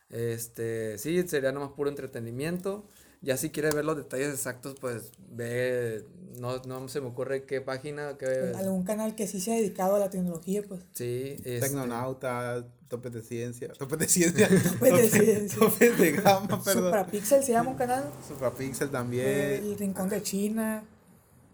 [0.08, 2.86] Este, sí, sería nomás puro entretenimiento.
[3.20, 6.04] Ya si quieres ver los detalles exactos, pues ve,
[6.38, 8.52] no, no se me ocurre qué página, qué...
[8.54, 10.82] Algún canal que sí se ha dedicado a la tecnología, pues.
[10.92, 11.34] Sí.
[11.38, 11.58] Este...
[11.58, 14.48] Tecnonauta, Tope de Ciencia, Tope de Ciencia.
[14.78, 15.58] Tope de Ciencia.
[15.58, 16.84] Tope de Gama, perdón.
[16.84, 18.04] Suprapixel se llama un canal.
[18.28, 19.26] Suprapixel también.
[19.26, 20.84] El Rincón de China.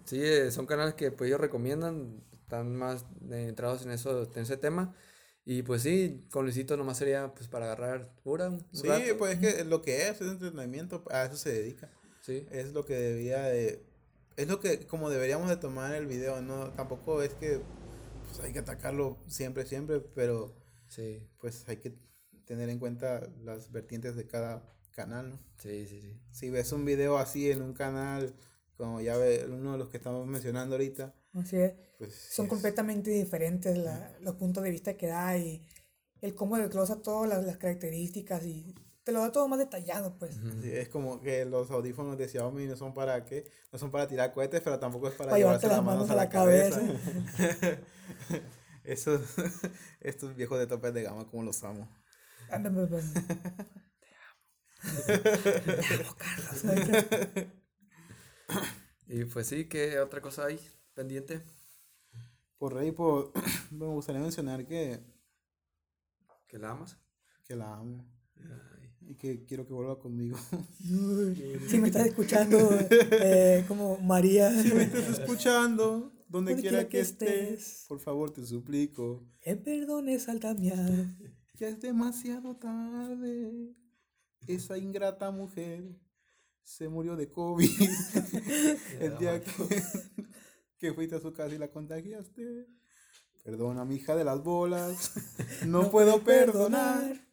[0.05, 4.57] Sí, eh, son canales que pues ellos recomiendan, están más entrados en eso, en ese
[4.57, 4.95] tema.
[5.45, 8.51] Y pues sí, con Luisito nomás sería pues para agarrar pura.
[8.73, 8.89] sí,
[9.19, 11.91] pues es que lo que es, es entrenamiento, a eso se dedica.
[12.21, 12.47] Sí.
[12.51, 13.85] Es lo que debía de...
[14.37, 17.61] Es lo que como deberíamos de tomar el video, no tampoco es que
[18.25, 20.55] pues, hay que atacarlo siempre, siempre, pero
[20.89, 21.21] sí.
[21.39, 21.99] pues hay que
[22.45, 25.39] tener en cuenta las vertientes de cada canal, ¿no?
[25.59, 26.21] Sí, sí, sí.
[26.31, 28.35] Si ves un video así en un canal,
[28.83, 31.75] como ya ve uno de los que estamos mencionando ahorita, Así es.
[31.99, 35.65] Pues, Son completamente diferentes la, los puntos de vista que da y
[36.21, 38.75] el cómo desglosa todas las, las, características y
[39.05, 40.35] te lo da todo más detallado, pues.
[40.61, 44.09] Sí, es como que los audífonos de Xiaomi no son para qué, no son para
[44.09, 46.83] tirar cohetes, pero tampoco es para, Para llevarse llevarte las manos a la cabeza.
[48.83, 49.21] Esos,
[50.01, 51.89] estos viejos de topes de gama, como los amo.
[52.49, 53.13] Pues, pues.
[54.97, 56.65] Te amo, Carlos.
[59.09, 60.59] Y pues sí, ¿qué otra cosa hay
[60.95, 61.43] pendiente?
[62.57, 63.27] Por rey, pues,
[63.71, 65.01] me gustaría mencionar que,
[66.47, 66.97] ¿Que la amas?
[67.45, 68.05] que la amo
[68.37, 68.91] Ay.
[69.01, 70.39] y que quiero que vuelva conmigo.
[71.69, 72.57] Si me estás escuchando,
[72.91, 74.51] eh, como María.
[74.63, 77.85] Si me estás escuchando, donde Donde quiera quiera que que estés, estés.
[77.89, 79.27] por favor te suplico.
[79.45, 81.17] Me perdones, Altamiar.
[81.59, 83.75] Ya es demasiado tarde.
[84.47, 85.97] Esa ingrata mujer
[86.65, 87.71] se murió de COVID
[89.01, 89.83] el día que,
[90.79, 92.67] que fuiste a su casa y la contagiaste.
[93.45, 95.13] Perdona, mi hija de las bolas.
[95.67, 97.03] No, puedo perdonar.
[97.03, 97.29] perdonar.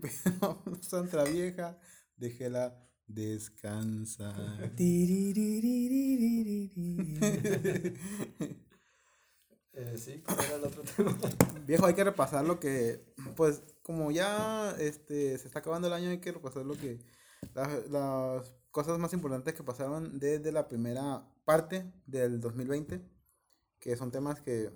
[0.00, 1.78] Pero, Santa Vieja,
[2.16, 4.72] déjela descansar.
[9.72, 11.18] eh, sí, era el otro tema?
[11.66, 13.04] Viejo, hay que repasar lo que,
[13.36, 17.00] pues, como ya este, se está acabando el año, hay que repasar lo que
[17.54, 23.00] las, las cosas más importantes que pasaron desde la primera parte del 2020,
[23.78, 24.70] que son temas que,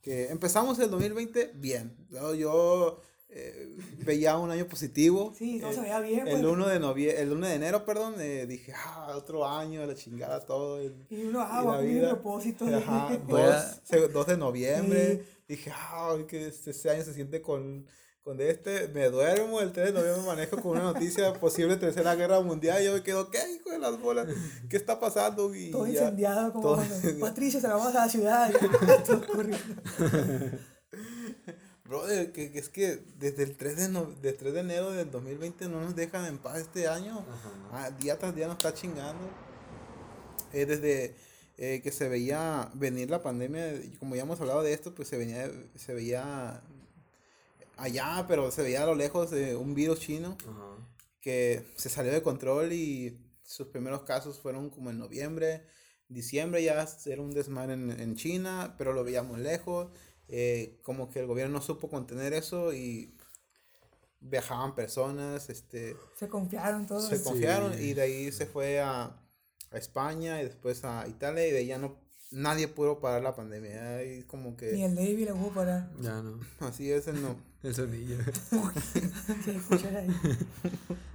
[0.00, 1.96] que empezamos el 2020 bien.
[2.10, 3.00] Yo, yo,
[3.32, 5.32] eh, veía un año positivo.
[5.36, 6.26] Sí, todo Eh, se veía bien.
[6.26, 6.44] El pues.
[6.52, 10.44] 1 de novie el 1 de enero, perdón, eh, dije, ah, otro año, la chingada,
[10.44, 10.78] todo.
[10.80, 12.10] el- Y uno, ah, la va a cumplir vida.
[12.10, 12.64] el propósito.
[12.66, 15.24] Ajá, Voy a- 2, se- 2 de noviembre.
[15.48, 17.86] Dije, ah, que este, este año se siente con,
[18.22, 18.88] con de este.
[18.88, 22.82] Me duermo, el 3 de noviembre manejo con una noticia posible tercera guerra mundial.
[22.82, 24.26] Yo me quedo, ¿qué hijo de las bolas?
[24.68, 25.54] ¿Qué está pasando?
[25.54, 27.20] Y Todo ya- incendiado, como todo cuando incendiado.
[27.30, 28.52] Patricia se la vamos a la ciudad.
[29.06, 29.22] todo.
[31.84, 35.10] Brother, que, que es que desde el 3 de, no- del 3 de enero del
[35.10, 37.24] 2020 no nos dejan en paz este año.
[37.72, 39.28] Ah, día tras día nos está chingando.
[40.52, 41.16] Eh, desde
[41.58, 45.08] eh, que se veía venir la pandemia, y como ya hemos hablado de esto, pues
[45.08, 46.62] se, venía, se veía
[47.82, 50.36] allá, pero se veía a lo lejos de un virus chino
[51.20, 55.64] que se salió de control y sus primeros casos fueron como en noviembre,
[56.08, 59.90] diciembre ya era un desmadre en, en China, pero lo veíamos lejos,
[60.28, 63.14] eh, como que el gobierno no supo contener eso y
[64.20, 67.08] viajaban personas, este, Se confiaron todos.
[67.08, 67.90] se confiaron Sí.
[67.90, 69.04] y de ahí se fue a,
[69.70, 71.98] a España y después a Italia y de ahí ya no,
[72.30, 76.22] nadie pudo parar la pandemia, ahí como Ni que, el David le hubo para Ya
[76.22, 76.38] no.
[76.60, 77.36] así es, el no.
[77.62, 77.74] El
[79.96, 80.08] ahí.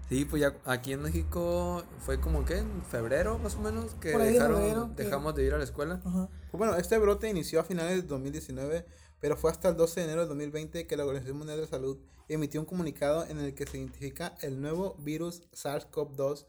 [0.09, 4.09] Sí, pues ya aquí en México fue como que en febrero más o menos que
[4.09, 6.01] dejaron, febrero, que- dejamos de ir a la escuela.
[6.05, 6.30] Ajá.
[6.51, 8.86] Pues bueno, este brote inició a finales de 2019,
[9.20, 11.70] pero fue hasta el 12 de enero de 2020 que la Organización Mundial de la
[11.70, 11.97] Salud
[12.28, 16.45] emitió un comunicado en el que se identifica el nuevo virus SARS-CoV-2,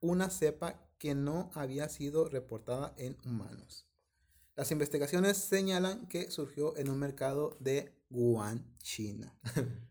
[0.00, 3.87] una cepa que no había sido reportada en humanos.
[4.58, 9.32] Las investigaciones señalan que surgió en un mercado de Wuhan, China.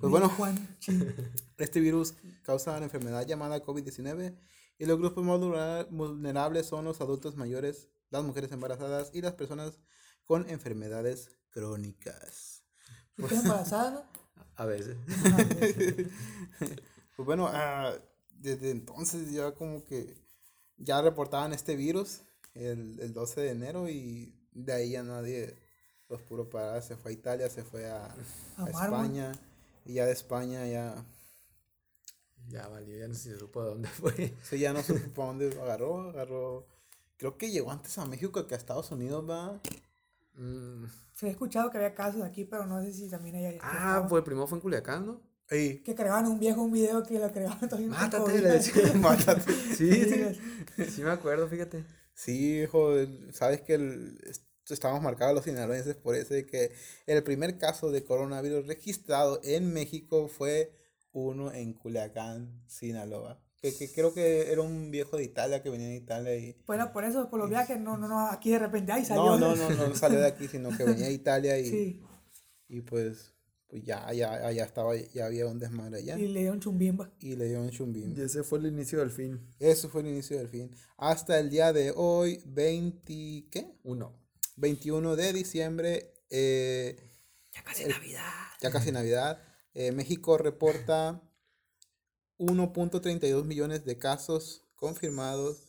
[0.00, 0.78] Pues bueno, Juan,
[1.58, 2.14] este virus
[2.44, 4.38] causa la enfermedad llamada COVID-19
[4.78, 9.32] y los grupos más vulnera- vulnerables son los adultos mayores, las mujeres embarazadas y las
[9.34, 9.80] personas
[10.24, 12.62] con enfermedades crónicas.
[13.16, 14.08] ¿Estás embarazada?
[14.54, 14.96] A veces.
[17.16, 17.92] Pues bueno, ah,
[18.30, 20.14] desde entonces ya como que
[20.76, 22.20] ya reportaban este virus
[22.54, 25.58] el, el 12 de enero y de ahí ya nadie
[26.08, 26.82] los pudo parar.
[26.82, 28.16] Se fue a Italia, se fue a,
[28.56, 28.70] a Amargo.
[28.70, 29.32] España
[29.84, 31.04] y ya de España ya,
[32.48, 34.36] Ya valió, ya no se supo de dónde fue.
[34.42, 36.66] sí, ya no supo para dónde agarró, agarró.
[37.16, 39.60] Creo que llegó antes a México que a Estados Unidos, va.
[40.34, 40.84] Mm.
[41.12, 43.58] Se ha escuchado que había casos aquí, pero no sé si también hay.
[43.60, 45.20] Ah, pues el primero fue en Culiacán, ¿no?
[45.50, 48.92] Ey, Que creaban un viejo un video que lo creaban con Mátate, le decía.
[49.00, 49.52] mátate.
[49.74, 50.04] Sí,
[50.76, 50.84] sí.
[50.84, 51.84] Sí me acuerdo, fíjate.
[52.18, 52.94] Sí, hijo,
[53.32, 56.72] sabes que el, est- estamos marcados los sinaloenses por eso de que
[57.06, 60.72] el primer caso de coronavirus registrado en México fue
[61.12, 63.40] uno en Culiacán, Sinaloa.
[63.62, 66.56] Que, que creo que era un viejo de Italia que venía de Italia y...
[66.66, 69.36] Bueno, por eso, por los viajes, no, no, no, aquí de repente, ay, salió.
[69.36, 72.02] No, no, no, no salió de aquí, sino que venía de Italia y, Sí,
[72.68, 73.32] y pues,
[73.68, 76.18] pues ya, ya, ya estaba, ya había un desmadre allá.
[76.18, 77.12] y le dieron chumbimba.
[77.20, 78.14] Y le dio un chumbín.
[78.16, 79.40] Y ese fue el inicio del fin.
[79.60, 80.74] Eso fue el inicio del fin.
[80.96, 83.78] Hasta el día de hoy, 20, ¿qué?
[83.84, 84.18] Uno.
[84.56, 86.96] 21 de diciembre, eh,
[87.54, 88.32] Ya casi El- Navidad.
[88.60, 89.40] ya casi Navidad,
[89.74, 91.22] eh, México reporta
[92.38, 95.64] 1.32 millones de casos confirmados,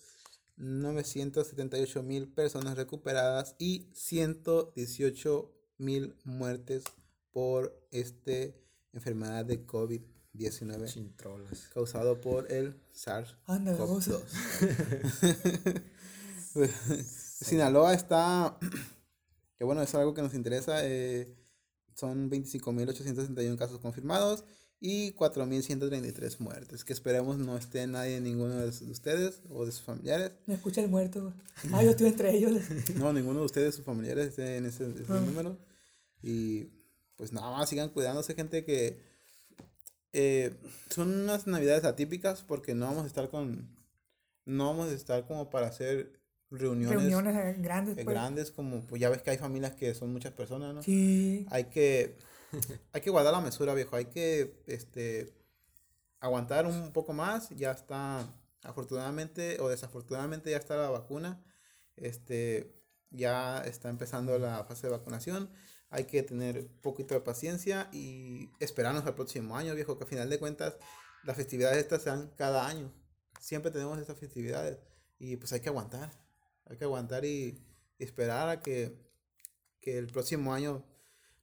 [0.58, 6.84] 978 mil personas recuperadas y 118 mil muertes
[7.32, 8.32] por esta
[8.94, 10.04] enfermedad de COVID-19.
[10.36, 11.70] COVID-19 Chintrolas.
[11.74, 13.36] causado por el SARS.
[13.48, 14.22] Anda, baboso.
[17.42, 18.58] Sinaloa está,
[19.58, 21.36] que bueno, es algo que nos interesa, eh,
[21.96, 24.44] son 25.861 casos confirmados
[24.80, 29.82] y 4.133 muertes, que esperemos no esté nadie, ninguno de de ustedes o de sus
[29.82, 30.32] familiares.
[30.46, 31.34] Me escucha el muerto.
[31.74, 32.62] Ah, yo estoy entre ellos.
[32.96, 35.20] No, ninguno de ustedes, sus familiares, esté en ese, ese Ah.
[35.20, 35.58] número.
[36.22, 36.68] Y
[37.20, 38.98] pues nada más, sigan cuidándose, gente que
[40.14, 40.56] eh,
[40.90, 43.76] son unas navidades atípicas porque no vamos a estar con,
[44.46, 46.18] no vamos a estar como para hacer
[46.50, 47.96] reuniones, Reuniones eh, grandes.
[47.96, 48.08] pues.
[48.08, 50.82] grandes, como pues ya ves que hay familias que son muchas personas, ¿no?
[50.82, 51.46] Sí.
[51.50, 52.16] Hay que,
[52.94, 55.34] hay que guardar la mesura, viejo, hay que, este,
[56.22, 61.44] aguantar un poco más, ya está, afortunadamente o desafortunadamente ya está la vacuna,
[61.98, 65.50] este, ya está empezando la fase de vacunación,
[65.90, 70.08] hay que tener un poquito de paciencia y esperarnos al próximo año, viejo, que a
[70.08, 70.78] final de cuentas
[71.24, 72.92] las festividades estas sean cada año,
[73.40, 74.80] siempre tenemos estas festividades
[75.18, 76.12] y pues hay que aguantar,
[76.66, 77.62] hay que aguantar y,
[77.98, 78.98] y esperar a que,
[79.82, 80.84] que el próximo año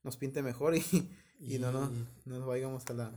[0.02, 0.84] nos pinte mejor y,
[1.40, 1.90] y no, nos,
[2.24, 3.12] no nos vayamos a la...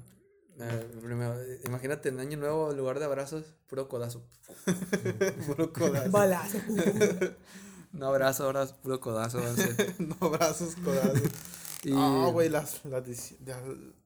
[0.61, 4.27] Eh, primero, imagínate en Año Nuevo, en lugar de abrazos, puro codazo.
[5.47, 6.11] puro codazo.
[6.11, 6.57] Balazo.
[7.91, 9.39] No abrazo, ahora es puro codazo.
[9.99, 11.21] no brazos, codazos.
[11.83, 13.03] Y- Ah, güey, las, las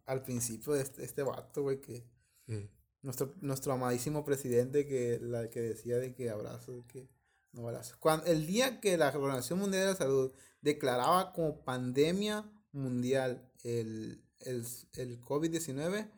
[0.05, 2.05] al, principio de este, este vato, güey, que
[2.47, 2.69] Sí.
[3.01, 7.09] nuestro, nuestro amadísimo presidente que, la, que decía de que abrazos, que
[7.51, 7.97] no balazos.
[7.97, 10.31] Cuando, el día que la Organización Mundial de la Salud
[10.61, 14.63] declaraba como pandemia mundial el, el,
[14.93, 16.11] el COVID-19,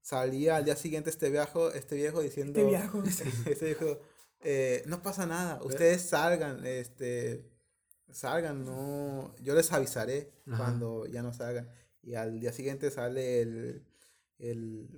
[0.00, 2.58] salía al día siguiente este viejo, este viejo diciendo...
[2.58, 3.02] Este viejo.
[3.50, 4.00] este viejo,
[4.42, 7.44] eh, no pasa nada, ustedes salgan, este,
[8.10, 10.56] salgan, no, yo les avisaré Ajá.
[10.58, 11.68] cuando ya no salgan.
[12.02, 13.82] Y al día siguiente sale el,
[14.38, 14.88] el,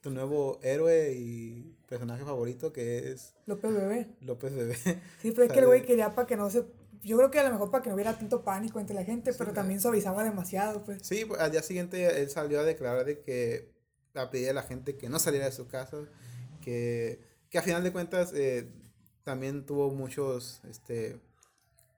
[0.00, 4.08] tu nuevo héroe y personaje favorito que es López Bebé.
[4.20, 4.76] López Bebé.
[5.22, 6.64] Sí, pero es que el güey quería para que no se.
[7.02, 9.32] Yo creo que a lo mejor para que no hubiera tanto pánico entre la gente,
[9.34, 9.54] pero Sí.
[9.54, 11.02] también suavizaba demasiado, pues.
[11.06, 13.70] Sí, pues, al día siguiente él salió a declarar de que
[14.14, 15.96] a pedir a la gente que no saliera de su casa,
[16.60, 17.20] que,
[17.50, 18.68] que a final de cuentas eh,
[19.24, 21.20] también tuvo muchos, este,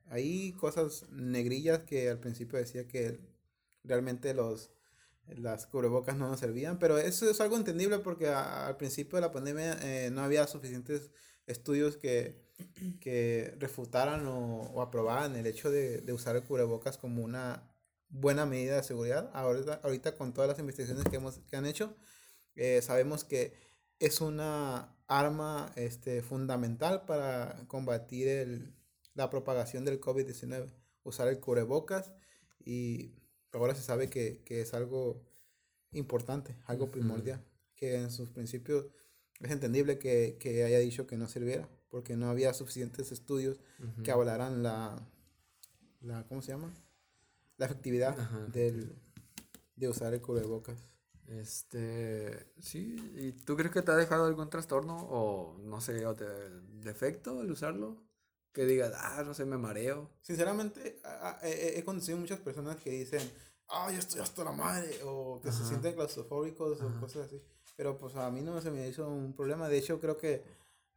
[0.09, 3.18] ahí cosas negrillas que al principio decía que
[3.84, 4.70] realmente los
[5.36, 9.32] las cubrebocas no nos servían, pero eso es algo entendible porque al principio de la
[9.32, 11.11] pandemia eh, no había suficientes
[11.46, 12.40] estudios que,
[13.01, 17.70] que refutaran o, o aprobaran el hecho de, de usar el cubrebocas como una
[18.09, 19.30] buena medida de seguridad.
[19.32, 21.96] Ahorita, ahorita con todas las investigaciones que, hemos, que han hecho,
[22.57, 23.55] eh, sabemos que
[23.98, 28.72] es una arma este, fundamental para combatir el,
[29.14, 30.72] la propagación del COVID-19.
[31.02, 32.12] Usar el cubrebocas
[32.64, 33.16] y
[33.52, 35.26] ahora se sabe que, que es algo
[35.90, 37.44] importante, algo primordial,
[37.74, 38.86] que en sus principios
[39.40, 43.58] es entendible que, que haya dicho que no sirviera, porque no había suficientes estudios
[44.04, 45.08] que avalaran la,
[46.02, 46.72] la ¿cómo se llama?
[47.56, 48.46] La efectividad Ajá.
[48.46, 48.94] del,
[49.74, 50.89] de usar el cubrebocas.
[51.31, 56.14] Este, sí, ¿y tú crees que te ha dejado algún trastorno o no sé, o
[56.16, 56.24] te,
[56.83, 58.03] defecto al usarlo?
[58.53, 60.11] Que digas, ah, no sé, me mareo.
[60.22, 61.01] Sinceramente,
[61.43, 63.31] he, he conocido muchas personas que dicen,
[63.68, 67.01] ah, yo estoy hasta la madre, o que se sienten claustrofóbicos o Ajá.
[67.01, 67.41] cosas así.
[67.76, 69.68] Pero pues a mí no se me hizo un problema.
[69.68, 70.43] De hecho, creo que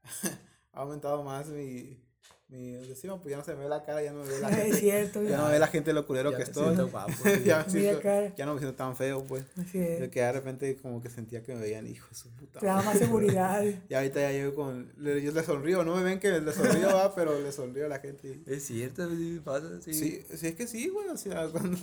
[0.73, 2.03] ha aumentado más mi,
[2.49, 4.49] mi autoestima, pues ya no se me ve la cara, ya no me ve la
[4.51, 6.65] Es gente, cierto, ya no me ve la gente lo culero Ya que estoy.
[6.65, 7.11] siento guapo,
[7.43, 8.01] ya, siento-
[8.37, 9.43] ya no me siento tan feo, pues.
[9.57, 10.11] Así De es.
[10.11, 12.75] que de repente como que sentía que me veían, hijo de su puta Te da
[12.75, 12.85] madre".
[12.89, 13.63] más seguridad.
[13.89, 14.91] Y ahorita ya llego con.
[14.97, 17.89] Le, yo le sonrío, no me ven que le sonrío, va, pero le sonrío a
[17.89, 18.27] la gente.
[18.27, 19.93] y- Es cierto, sí me pasa, sí.
[19.93, 21.07] Sí, sí, es que sí, güey.
[21.09, 21.77] O sea, cuando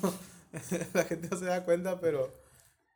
[0.95, 2.33] la gente no se da cuenta, pero.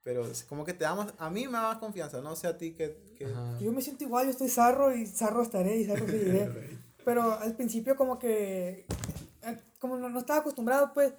[0.05, 1.15] Pero es como que te da más.
[1.19, 2.95] A mí me da más confianza, no sé a ti que.
[3.17, 3.27] que.
[3.61, 6.51] Yo me siento igual, yo estoy zarro y zarro estaré y zarro seguiré.
[7.05, 8.87] Pero al principio como que,
[9.43, 11.13] eh, como no, no estaba acostumbrado pues,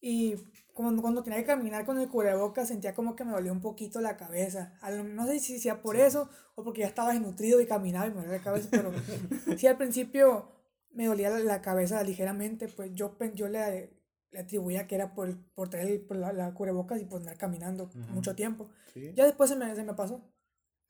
[0.00, 0.36] y
[0.74, 4.00] como cuando tenía que caminar con el cubrebocas sentía como que me dolía un poquito
[4.00, 4.78] la cabeza.
[5.04, 8.16] No sé si sea por eso o porque ya estaba desnutrido y caminaba y me
[8.16, 8.92] dolía la cabeza, pero
[9.58, 10.50] sí al principio
[10.90, 13.90] me dolía la, cabeza ligeramente, pues yo, yo le,
[14.30, 17.36] le atribuía que era por, por traer el- por la, la cubrebocas y por andar
[17.36, 17.98] caminando Ujú.
[18.12, 18.70] mucho tiempo.
[18.92, 19.12] sí.
[19.14, 20.22] Ya después se me, se me pasó.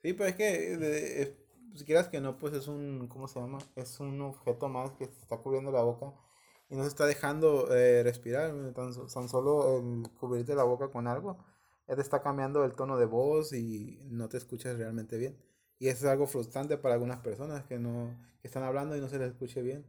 [0.02, 1.43] Sí, pero es que.
[1.74, 3.08] De- es- si quieras que no, pues es un.
[3.08, 3.58] ¿Cómo se llama?
[3.76, 6.12] Es un objeto más que te está cubriendo la boca
[6.70, 8.52] y no se está dejando eh, respirar.
[8.74, 11.38] Tan, tan solo el cubrirte la boca con algo
[11.86, 15.36] ya te está cambiando el tono de voz y no te escuchas realmente bien.
[15.78, 19.08] Y eso es algo frustrante para algunas personas que no que están hablando y no
[19.08, 19.84] se les escuche bien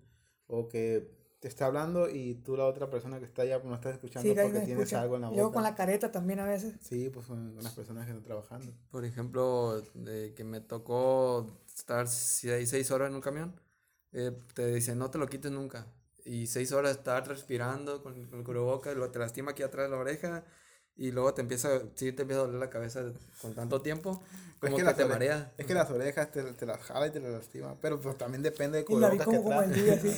[0.47, 1.09] o que
[1.39, 4.27] te está hablando y tú la otra persona que está allá pues, no estás escuchando
[4.33, 5.01] Sí, porque tienes escucha.
[5.01, 5.35] algo en la boca.
[5.37, 6.75] Luego con la careta también a veces.
[6.81, 8.73] Sí, pues son unas personas que están trabajando.
[8.91, 13.59] Por ejemplo, de que me tocó estar seis, seis horas en un camión,
[14.13, 15.87] eh, te dicen no te lo quites nunca.
[16.23, 19.95] Y seis horas estar respirando con, con el cubrebocas, lo te lastima aquí atrás de
[19.95, 20.43] la oreja
[20.97, 23.03] y luego te empieza, sí te empieza a doler la cabeza
[23.41, 24.23] con tanto tiempo,
[24.59, 25.53] como es que, las te marea.
[25.57, 27.75] Es que las orejas te, te las jala y te las lastima.
[27.81, 29.83] Pero pues también depende del Y la vi cubrebocas que como, como el trae.
[29.83, 30.15] día, así.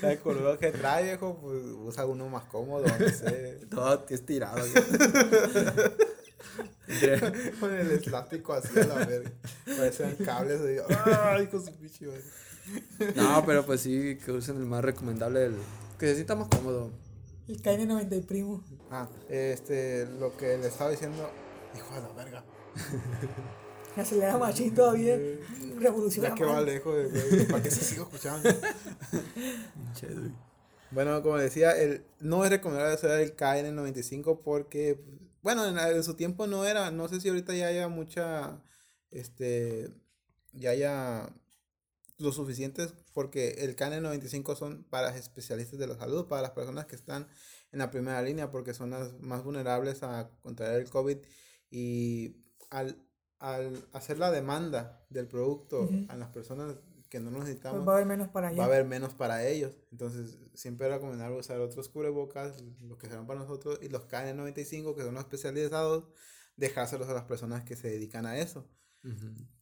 [0.00, 3.66] el cubrebocas que trae, viejo, pues usa uno más cómodo, no sé.
[3.70, 4.64] Todo estirado.
[7.60, 9.30] Con el elástico así a la verga.
[9.64, 10.94] Parecen cables así.
[11.06, 11.72] ¡Ay, con su
[13.16, 15.56] no, pero pues sí, que usen el más recomendable, el
[15.98, 16.90] que se sienta más cómodo.
[17.48, 18.62] El KN90 y primo.
[18.90, 21.28] Ah, este, lo que le estaba diciendo.
[21.76, 22.44] Hijo de la verga.
[23.96, 25.18] Acelera machín todavía.
[25.78, 28.48] Revoluciona Ya que va lejos güey, para que se siga escuchando.
[30.92, 35.00] Bueno, como decía, el, no es recomendable hacer el KN95 porque,
[35.42, 38.62] bueno, en, en su tiempo no era, no sé si ahorita ya haya mucha,
[39.10, 39.92] este,
[40.52, 41.34] ya haya
[42.18, 46.96] lo suficientes porque el KN95 son para especialistas de la salud, para las personas que
[46.96, 47.28] están
[47.72, 51.18] en la primera línea porque son las más vulnerables a contraer el COVID
[51.70, 52.36] y
[52.70, 52.96] al,
[53.38, 56.76] al hacer la demanda del producto a las personas
[57.12, 58.56] que no Pues necesitamos, va a haber menos para allá.
[58.56, 59.76] va a haber menos para ellos.
[59.90, 64.94] Entonces, siempre es recomendable usar otros cubrebocas, los que serán para nosotros, y los KN95,
[64.96, 66.04] que son los especializados,
[66.56, 68.66] dejárselos a las personas que se dedican a eso.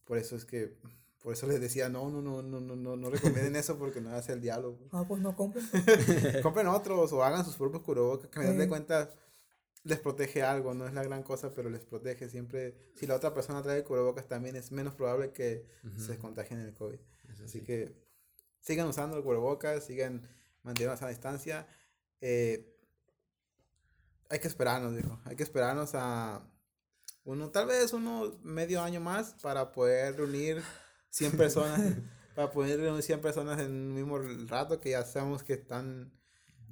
[0.05, 0.77] Por eso es que,
[1.21, 4.11] por eso les decía, no, no, no, no, no, no, no recomienden eso porque no
[4.11, 4.87] hace el diálogo.
[4.93, 5.65] Ah, pues no compren.
[6.43, 8.69] Compren otros o hagan sus propios cubrebocas, que a final de Sí.
[8.69, 9.09] cuentas
[9.83, 12.77] les protege algo, no es la gran cosa, pero les protege siempre.
[12.95, 15.65] Si la otra persona trae cubrebocas, también es menos probable que
[15.97, 16.99] se contagien el COVID.
[17.31, 17.65] Eso Así sí.
[17.65, 17.95] que
[18.59, 20.27] sigan usando el cubrebocas, sigan
[20.63, 21.67] manteniendo esa distancia.
[22.21, 22.67] Eh,
[24.29, 25.19] hay que esperarnos, dijo.
[25.25, 26.47] Hay que esperarnos a
[27.23, 30.61] uno, tal vez uno medio año más para poder reunir
[31.09, 31.79] 100 personas.
[32.35, 34.17] para poder reunir 100 personas en un mismo
[34.47, 36.11] rato que ya sabemos que están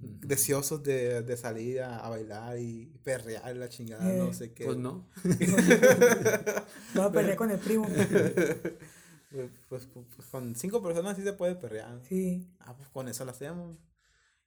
[0.01, 4.63] deseosos de, de salir a, a bailar y perrear la chingada, no Eh, sé qué.
[4.63, 5.09] Pues no.
[6.97, 7.85] Va a pelear con el primo.
[9.29, 12.01] Pues, pues, pues, con cinco personas sí se puede perrear.
[12.03, 12.51] Sí.
[12.59, 13.77] Ah, pues con eso lo hacemos.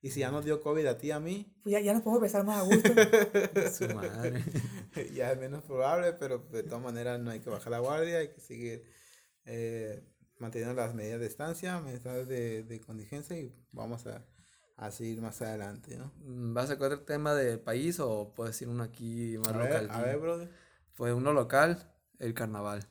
[0.01, 2.03] Y si ya nos dio COVID a ti y a mí, Pues ya, ya nos
[2.03, 2.91] podemos besar más a gusto.
[3.73, 4.43] Su madre.
[5.15, 8.29] ya es menos probable, pero de todas maneras no hay que bajar la guardia, hay
[8.31, 8.85] que seguir
[9.45, 10.03] eh,
[10.41, 14.27] manteniendo las medidas de distancia, medidas de, de contingencia y vamos a,
[14.77, 16.13] a seguir más adelante, ¿no?
[16.17, 19.57] Mm, ¿Vas a sacar otro tema del país o puedes ir uno aquí más A
[19.59, 19.89] ver, local?
[19.93, 20.51] a ver, brother.
[20.97, 22.89] Pues uno local, el carnaval.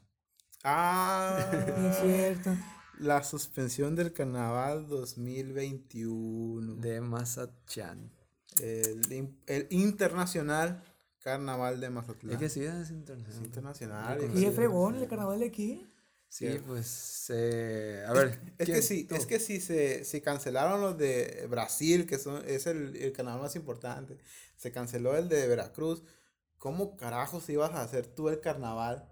[0.64, 1.50] Ah,
[1.90, 2.52] es cierto.
[3.00, 6.76] la suspensión del carnaval 2021.
[6.76, 8.12] De Mazatlán.
[8.62, 10.84] El, el internacional
[11.24, 12.34] carnaval de Mazatlán.
[12.34, 13.46] Es que sí, es Es internacional.
[13.46, 14.20] internacional.
[14.34, 15.88] Yo y- es fregón el carnaval de aquí.
[16.28, 18.40] Sí, pues, eh, a ver.
[18.58, 19.16] Es que sí, ¿Tú?
[19.16, 23.42] es que si se si cancelaron los de Brasil, que son, es el, el carnaval
[23.42, 24.18] más importante,
[24.56, 26.04] se canceló el de Veracruz,
[26.58, 29.10] ¿cómo carajos ibas a hacer tú el carnaval?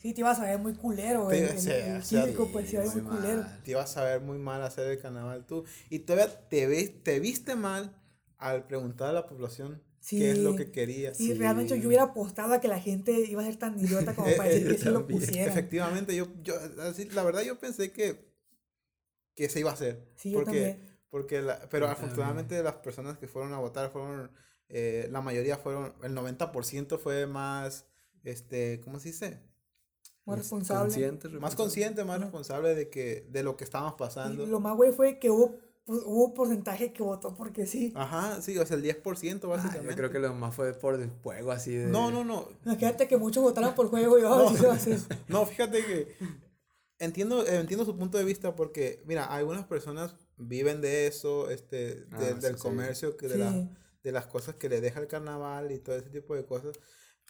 [0.00, 2.16] Sí, te ibas a ver muy culero, Sí, el, el, sí, el sí,
[2.52, 3.42] pues se iba a ver muy muy culero.
[3.42, 3.62] mal.
[3.62, 5.64] Te ibas a ver muy mal hacer el carnaval tú.
[5.90, 7.94] Y todavía te, ves, te viste mal
[8.38, 11.14] al preguntar a la población qué es lo que quería.
[11.14, 14.28] Sí, realmente yo hubiera apostado a que la gente iba a ser tan idiota como
[14.36, 15.48] para decir que sí lo pusieran.
[15.50, 18.30] Efectivamente, yo, yo así, la verdad yo pensé que,
[19.34, 20.08] que se iba a hacer.
[20.16, 20.98] Sí, yo porque, también.
[21.10, 24.30] porque la, pero Yo afortunadamente las personas que fueron a votar fueron,
[24.68, 27.86] eh, la mayoría fueron, el 90% fue más,
[28.24, 29.49] este, ¿cómo se dice?
[30.30, 30.82] Más Más responsable.
[30.84, 31.56] consciente, Más responsable.
[31.56, 32.24] consciente, más Ajá.
[32.24, 34.42] responsable de que, de lo que estábamos pasando.
[34.42, 37.92] Y lo más güey fue que hubo, pues, hubo un porcentaje que votó porque sí.
[37.96, 39.90] Ajá, sí, o sea, el 10% Ah, básicamente.
[39.90, 41.86] yo creo que lo más fue por el juego así de.
[41.86, 44.98] No, no, no, Imagínate que muchos votaron por juego y oh, sí hacer.
[45.28, 46.14] No, fíjate que
[46.98, 52.04] entiendo, eh, entiendo su punto de vista porque, mira, algunas personas viven de eso, este,
[52.12, 52.60] Ah, de- sí, del sí.
[52.62, 53.40] comercio, que de, Sí.
[53.40, 53.68] la-
[54.02, 56.78] de las cosas que le deja el carnaval y todo ese tipo de cosas,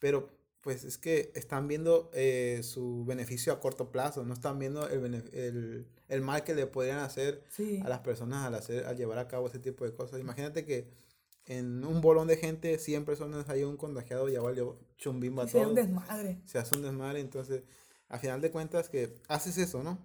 [0.00, 0.28] pero
[0.60, 5.14] pues es que están viendo eh, su beneficio a corto plazo, no están viendo el,
[5.32, 7.80] el, el mal que le podrían hacer Sí.
[7.84, 10.20] a las personas al, hacer, al llevar a cabo ese tipo de cosas.
[10.20, 10.88] Imagínate que
[11.46, 15.52] en un bolón de gente, 100 personas hay un contagiado y ya valió chumbimba Sí,
[15.52, 16.40] sería todo un desmadre.
[16.44, 17.62] se hace un desmadre, entonces,
[18.08, 19.98] a final de cuentas que haces eso, ¿no?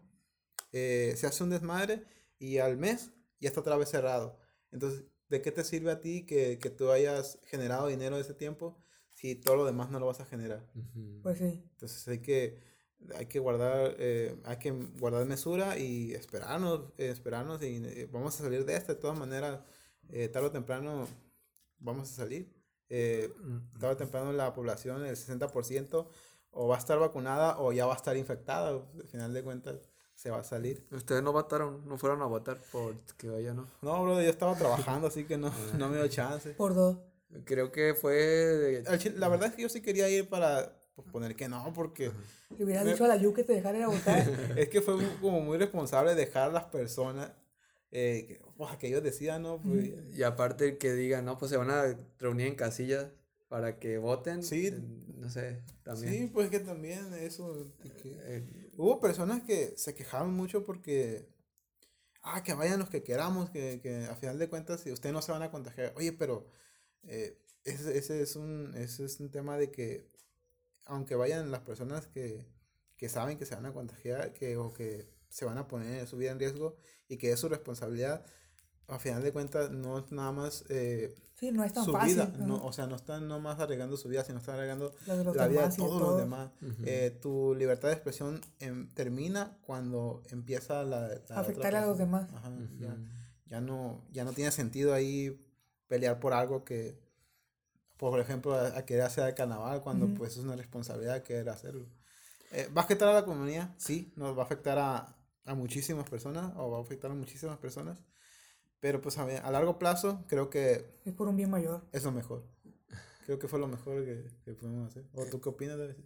[0.72, 2.04] Eh, se hace un desmadre
[2.40, 4.40] y al mes ya está otra vez cerrado.
[4.72, 8.78] Entonces, ¿de qué te sirve a ti que, que tú hayas generado dinero ese tiempo
[9.26, 10.64] si todo lo demás no lo vas a generar?
[10.76, 11.22] Ujú.
[11.24, 11.64] Pues sí.
[11.72, 12.60] Entonces hay que,
[13.16, 18.40] hay que guardar, eh, hay que guardar mesura y esperarnos, eh, esperarnos y eh, vamos
[18.40, 18.94] a salir de esta.
[18.94, 19.60] De todas maneras,
[20.10, 21.08] eh, tarde o temprano
[21.80, 22.54] vamos a salir.
[22.90, 23.34] Eh,
[23.80, 26.08] tarde o temprano la población, el 60%,
[26.52, 28.70] o va a estar vacunada o ya va a estar infectada.
[28.70, 30.88] Al final de cuentas, se va a salir.
[30.92, 33.68] Ustedes no votaron, no fueron a votar por que vaya, ¿no?
[33.82, 36.52] No, bro, yo estaba trabajando, así que no, no me dio chance.
[36.52, 36.98] Por dos.
[37.44, 38.84] Creo que fue
[39.16, 42.12] La verdad es que yo sí quería ir para pues, poner que no, porque
[42.58, 44.20] Le hubieras dicho a la Yu que te dejara ir a votar.
[44.58, 47.32] es que fue como muy responsable dejar a las personas
[47.92, 49.62] eh, que, pues, que ellos decidan, ¿no?
[49.62, 53.08] Pues, Y aparte que digan, no, pues se van a reunir en casillas
[53.48, 54.44] para que voten.
[54.44, 54.68] Sí.
[54.68, 54.80] eh,
[55.18, 56.14] No sé, también.
[56.14, 57.72] Sí, pues que también eso.
[57.82, 61.28] que- Eh, Hubo personas que se quejaron mucho porque.
[62.22, 65.22] Ah, que vayan los que queramos, que, que a final de cuentas, si ustedes no
[65.22, 65.94] se van a contagiar.
[65.96, 66.48] Oye, pero
[67.08, 70.10] eh, ese, ese es un, ese es un tema de que,
[70.86, 72.46] aunque vayan las personas que,
[72.98, 76.18] que saben que se van a contagiar que, o que se van a poner su
[76.18, 76.78] vida en riesgo
[77.08, 78.26] y que es su responsabilidad,
[78.88, 82.14] a final de cuentas no es nada más eh, Sí, no es tan su fácil.
[82.16, 82.48] vida, ¿no?
[82.48, 85.76] no, o sea, no están nomás arriesgando su vida, sino están arriesgando La vida de
[85.76, 86.52] todos los demás.
[86.86, 91.98] Eh, tu libertad de expresión em, termina cuando empieza la, la otra Afectar a los
[91.98, 92.30] demás.
[92.34, 92.96] Ajá, ya,
[93.48, 95.38] ya no, ya no tiene sentido ahí
[95.88, 96.98] pelear por algo que,
[97.98, 100.16] por ejemplo, a, a querer hacer el carnaval cuando Ujú.
[100.16, 101.86] pues es una responsabilidad querer hacerlo.
[102.52, 103.70] Eh, ¿Va a afectar a la comunidad?
[103.78, 105.16] Sí, nos va a afectar a,
[105.46, 108.00] a muchísimas personas o va a afectar a muchísimas personas.
[108.80, 111.82] Pero pues a, a largo plazo creo que Es por un bien mayor.
[111.92, 112.44] es lo mejor.
[113.26, 115.04] Creo que fue lo mejor que, que pudimos hacer.
[115.16, 116.02] ¿O tú qué opinas de eso?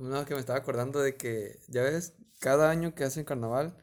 [0.00, 3.76] No, que me estaba acordando de que, ya ves, cada año que hacen carnaval,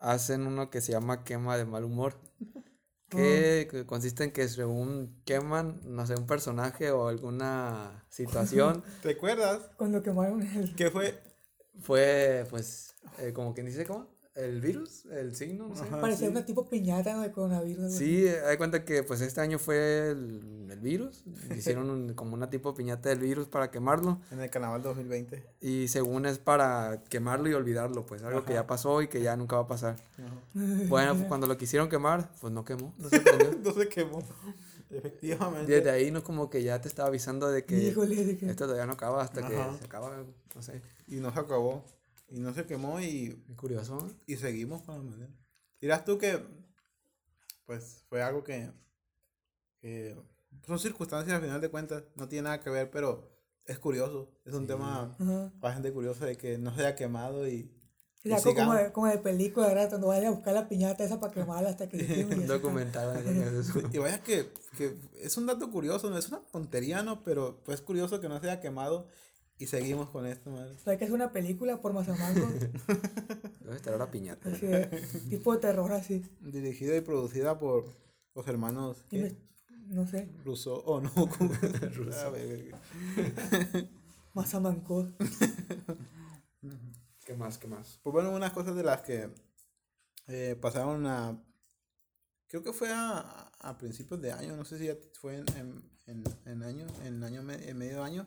[0.00, 2.14] hacen uno que se llama quema de mal humor.
[3.08, 9.12] Que, que consiste en que según queman, no sé, un personaje o alguna situación, ¿Te
[9.12, 9.70] acuerdas?
[9.76, 10.74] Cuando quemaron el.
[10.76, 11.18] ¿Qué fue?
[11.80, 14.08] fue, pues, eh, como quien dice, ¿cómo?
[14.38, 15.84] El virus, el signo, no sé.
[15.86, 16.30] Parecía sí.
[16.30, 17.92] una tipo piñata de coronavirus.
[17.92, 21.24] Sí, hay cuenta que pues este año fue el, el virus,
[21.56, 25.44] hicieron un- como una tipo piñata del virus para quemarlo En el carnaval 2020.
[25.60, 29.36] y según es para quemarlo y olvidarlo, pues algo que ya pasó y que ya
[29.36, 29.96] nunca va a pasar.
[30.18, 30.34] Ajá.
[30.88, 33.58] Bueno, pues, cuando lo quisieron quemar, pues no quemó, no se prendió.
[33.64, 34.22] no se quemó.
[34.90, 35.70] Efectivamente.
[35.72, 38.46] Desde ahí no como que ya te estaba avisando de que Híjole, de que.
[38.48, 40.24] esto todavía no acaba hasta que se acaba,
[40.54, 41.84] no sé, Y no se acabó.
[42.30, 44.06] Y no se quemó y, curioso.
[44.26, 45.32] y seguimos con la manera.
[45.80, 46.42] Dirás tú que,
[47.64, 48.70] pues, fue algo que,
[49.80, 50.16] que
[50.66, 52.04] son circunstancias al final de cuentas.
[52.16, 53.30] No tiene nada que ver, pero
[53.64, 54.30] es curioso.
[54.44, 55.52] Es un tema Ajá.
[55.56, 57.74] bastante curioso de que no se haya quemado y...
[58.24, 59.88] Y como, de, como de película, ¿verdad?
[59.88, 63.24] Cuando vayas a buscar la piñata esa para quemarla hasta que se y Un documental
[64.00, 67.22] vaya que, que es un dato curioso, no es una tontería, ¿no?
[67.22, 69.06] Pero pues es curioso que no se haya quemado
[69.58, 70.76] y seguimos con esto, madre.
[70.78, 72.46] Sea, que es una película por Mazamanco.
[73.60, 74.50] Debe estar la piñata.
[74.50, 74.86] así de-
[75.28, 76.24] tipo de terror así.
[76.40, 77.84] Dirigida y producida por
[78.34, 79.36] los hermanos ¿qué?
[79.88, 81.50] no sé, Rousseau, o no, ¿cómo?
[82.14, 82.78] Ah, verga.
[84.34, 85.12] Mazamanco.
[87.24, 87.58] ¿Qué más?
[87.58, 87.98] ¿Qué más?
[88.02, 89.30] Pues bueno, unas cosas de las que
[90.28, 91.42] eh, pasaron a.
[92.46, 95.82] Creo que fue a, a principios de año, no sé si ya fue en, en,
[96.06, 98.26] en, en año, en año, me- en medio año,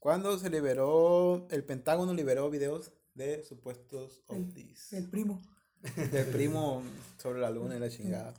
[0.00, 4.92] cuando se liberó, el Pentágono liberó videos de supuestos ovnis.
[4.92, 5.40] El primo.
[6.12, 6.82] Del primo
[7.18, 8.34] sobre la luna y la chingada.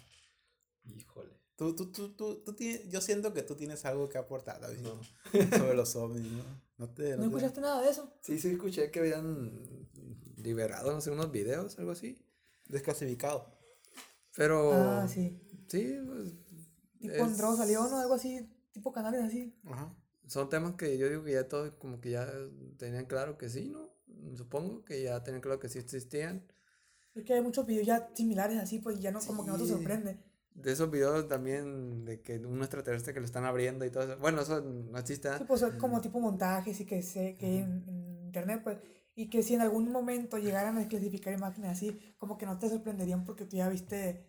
[0.84, 1.32] Híjole.
[1.56, 4.80] Tú, tú, tú, tú, tú tienes, yo siento que tú tienes algo que aportar, David,
[5.58, 6.44] sobre los ovnis, ¿no?
[6.78, 8.12] No te, ¿No no te- escuchaste nada de eso?
[8.22, 9.88] Sí, sí, escuché que habían
[10.38, 12.20] liberado, no sé, unos videos, algo así.
[12.68, 13.56] desclasificado.
[14.36, 14.74] Pero.
[14.74, 15.40] Ah, sí.
[15.68, 16.34] Sí, pues,
[17.00, 17.98] Tipo es- Andro salió, ¿no?
[18.00, 19.56] Algo así, tipo canales así.
[19.66, 19.96] Ajá.
[20.32, 22.26] Son temas que yo digo que ya todos como que ya
[22.78, 23.90] tenían claro que sí, ¿no?
[24.38, 26.42] Supongo que ya tenían claro que sí existían.
[27.14, 29.68] Es que hay muchos videos ya similares así, pues ya no, como que no te
[29.68, 30.16] sorprende.
[30.56, 34.18] De esos videos también de que un extraterrestre que lo están abriendo y todo eso.
[34.20, 35.28] Bueno, eso no existe.
[35.28, 35.38] ¿ah?
[35.38, 38.78] Sí, pues son como tipo montajes y que sé que hay en, en internet, pues.
[39.16, 42.70] Y que si en algún momento llegaran a desclasificar imágenes así, como que no te
[42.70, 44.24] sorprenderían porque tú ya viste.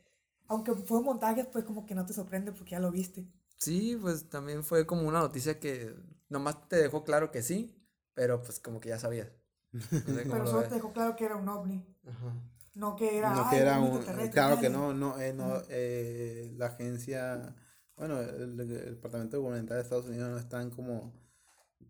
[0.48, 3.28] Aunque fue montajes, pues como que no te sorprende porque ya lo viste.
[3.62, 5.94] Sí, pues también fue como una noticia que
[6.28, 7.74] nomás te dejó claro que sí,
[8.14, 9.28] pero pues como que ya sabías.
[9.72, 10.68] No sé cómo Pero lo solo ves.
[10.68, 11.86] te dejó claro que era un ovni.
[12.06, 12.34] Ajá.
[12.74, 13.34] No que era.
[13.34, 13.98] No, "Ay, que era un
[14.30, 14.70] Claro que nadie".
[14.70, 17.54] no, no, eh, no eh, la agencia.
[17.96, 21.12] Bueno, el, el Departamento Gubernamental de Estados Unidos no están como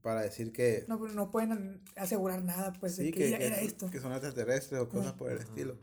[0.03, 0.85] para decir que.
[0.89, 3.89] No, no pueden asegurar nada, pues, de sí, que, que, era, que- era esto.
[3.91, 5.17] que son extraterrestres o cosas Ajá.
[5.17, 5.79] por el estilo.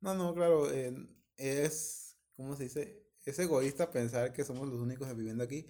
[0.00, 0.94] No, no, claro, eh,
[1.36, 2.16] es.
[2.36, 3.05] ¿Cómo se dice?
[3.26, 5.66] Es egoísta pensar que somos los únicos viviendo aquí,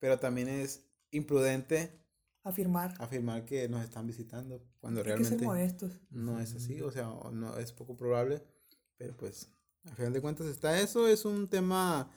[0.00, 2.00] pero también es imprudente
[2.42, 2.94] Afirmar.
[2.98, 5.92] afirmar que nos están visitando cuando Hay que ser realmente modestos.
[6.10, 8.42] no es así, o sea, no es poco probable,
[8.96, 9.48] pero pues
[9.84, 12.10] al final de cuentas está eso, es un tema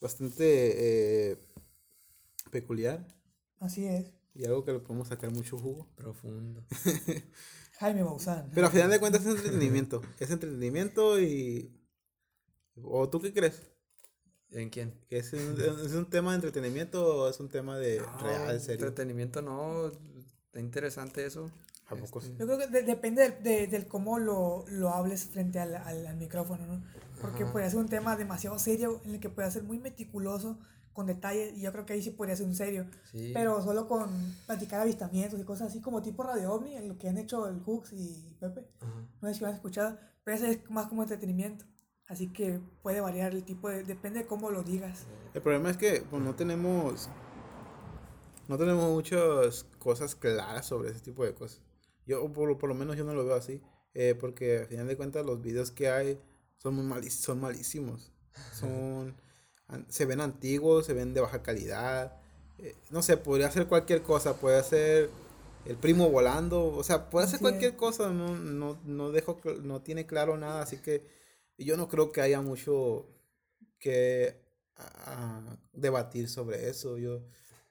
[0.00, 1.38] bastante eh,
[2.50, 3.06] peculiar
[3.60, 4.12] Así es.
[4.34, 5.86] y algo que le podemos sacar mucho jugo.
[5.96, 6.64] Profundo.
[7.78, 8.50] Jaime Maussan.
[8.54, 10.02] Pero a final de cuentas es entretenimiento.
[10.18, 11.80] es entretenimiento y...
[12.82, 13.62] ¿O tú qué crees?
[14.54, 14.94] ¿En quién?
[15.08, 18.86] ¿Que es un, es un tema de entretenimiento o es un tema de real, serio?
[18.86, 19.88] Entretenimiento no.
[20.46, 21.50] Está interesante eso.
[21.88, 22.34] ¿A poco sí?
[22.38, 26.06] Yo creo que de- depende del, de- del cómo lo, lo hables frente al, al,
[26.06, 26.82] al micrófono, ¿no?
[27.20, 27.52] Porque Ajá.
[27.52, 30.58] puede ser un tema demasiado serio en el que puede ser muy meticuloso,
[30.92, 32.86] con detalle, y yo creo que ahí sí podría ser un serio.
[33.10, 33.32] Sí.
[33.34, 34.08] Pero solo con
[34.46, 37.60] platicar avistamientos y cosas así como tipo Radio OVNI, en lo que han hecho el
[37.60, 38.64] Hooks y Pepe.
[38.80, 38.92] Ajá.
[39.20, 41.64] No sé si lo han escuchado, pero ese es más como entretenimiento.
[42.06, 43.82] Así que puede variar el tipo de...
[43.82, 45.06] Depende de cómo lo digas.
[45.32, 47.08] El problema es que pues, no tenemos
[48.48, 51.60] no tenemos muchas cosas claras sobre ese tipo de cosas.
[52.06, 53.62] Yo por, por lo menos yo no lo veo así,
[53.94, 56.20] eh, porque al final de cuentas los videos que hay
[56.58, 58.12] son muy mali- son malísimos.
[58.52, 59.14] Son
[59.68, 62.16] an- se ven antiguos, se ven de baja calidad.
[62.58, 65.08] eh, no sé, podría ser cualquier cosa, puede ser
[65.64, 69.80] el primo volando, o sea, puede ser Así cualquier cosa, no no no dejo no
[69.82, 71.06] tiene claro nada, así que
[71.58, 73.08] yo no creo que haya mucho
[73.78, 74.40] que
[74.76, 76.98] a- debatir sobre eso.
[76.98, 77.24] Yo,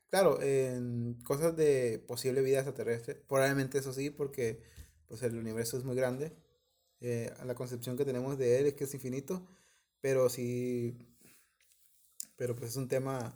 [0.09, 4.61] claro, en cosas de posible vida extraterrestre, probablemente eso sí, porque
[5.07, 6.33] pues el universo es muy grande.
[7.05, 9.45] eh, la concepción que tenemos de él es que es infinito,
[9.99, 10.97] pero sí,
[12.37, 13.35] pero pues es un tema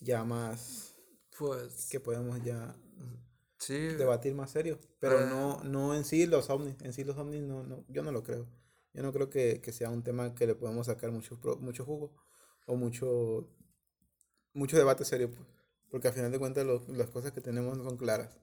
[0.00, 0.94] ya más
[1.36, 1.88] Pues.
[1.90, 2.76] que podemos ya
[3.58, 3.74] Sí.
[3.78, 5.26] debatir más serio, pero Ah.
[5.26, 8.22] no, no en sí los ovnis, en sí los ovnis no, no, yo no lo
[8.22, 8.46] creo.
[8.94, 11.84] Yo no creo que, que sea un tema que le podemos sacar mucho, pro- mucho
[11.84, 12.14] jugo
[12.66, 13.48] o mucho,
[14.54, 15.42] mucho debate serio, pues,
[15.90, 18.36] porque al final de cuentas lo- las cosas que tenemos no son claras.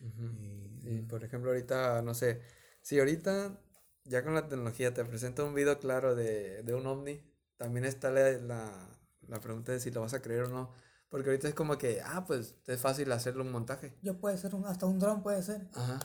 [0.00, 0.24] Ujú.
[0.42, 2.40] Y- Sí, por ejemplo, ahorita, no sé,
[2.82, 3.60] si ahorita
[4.04, 7.20] ya con la tecnología te presenta un video claro de, de un ovni,
[7.56, 10.72] también está la, la, la pregunta de si lo vas a creer o no.
[11.10, 13.94] Porque ahorita es como que, ah, pues es fácil hacerle un montaje.
[14.02, 15.68] Yo puede ser un, hasta un dron, puede ser.
[15.74, 15.98] Ajá.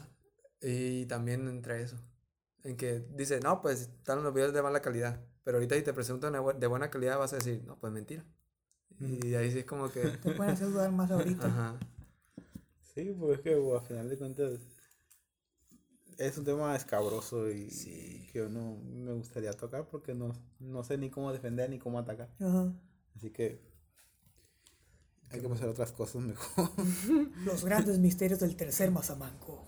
[0.62, 1.98] Y también entre eso.
[2.64, 5.20] En que dice, no, pues están los videos de mala calidad.
[5.44, 7.92] Pero ahorita si te presentan de bu- de buena calidad vas a decir, no, pues
[7.92, 8.26] mentira.
[9.00, 11.48] Y ahí sí es como que, Te pueden hacer dudar más ahorita.
[11.48, 11.80] ajá.
[12.94, 14.60] Sí, pues es que bueno, al final de cuentas
[16.18, 18.30] es un tema escabroso y Sí.
[18.32, 21.98] que yo no me gustaría tocar porque no, no sé ni cómo defender ni cómo
[22.00, 22.30] atacar.
[22.40, 22.72] Ajá.
[23.18, 23.60] Así que
[25.32, 26.70] hay que pasar a otras cosas mejor.
[27.46, 29.66] Los grandes misterios del tercer Mazamanco.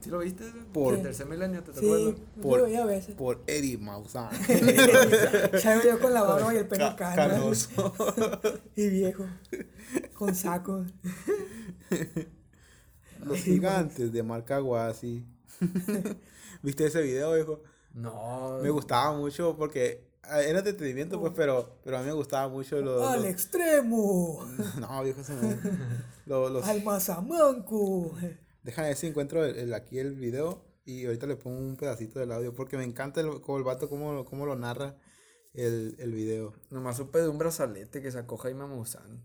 [0.00, 0.44] ¿Sí lo viste?
[0.72, 2.14] Por- el tercer milenio, ¿te Sí, acuerdas?
[2.42, 3.14] yo lo veía a veces.
[3.14, 4.30] Por Eddie Maussan.
[5.62, 7.34] Salgo yo con la barba y el pelo Ca- cano.
[7.34, 7.94] canoso.
[8.76, 9.26] Y viejo.
[10.14, 10.84] Con saco.
[13.24, 15.24] Los gigantes de Marcaguasi.
[16.62, 17.60] ¿Viste ese video, hijo?
[17.92, 18.58] No.
[18.62, 22.80] Me gustaba mucho porque ah, era entretenimiento, pues, pero, pero a mí me gustaba mucho
[22.80, 23.02] los...
[23.06, 24.46] Al los- extremo.
[24.80, 25.58] No, viejo, se me...
[26.24, 28.12] Los, los- Al Mazamanco.
[28.62, 32.18] Déjame ver si encuentro el, el- aquí el video y ahorita le pongo un pedacito
[32.18, 34.96] del audio porque me encanta el, como el vato cómo, lo- cómo lo narra
[35.54, 36.54] el, el video.
[36.70, 39.22] Nomás supe de un brazalete que sacó Jaime Maussan.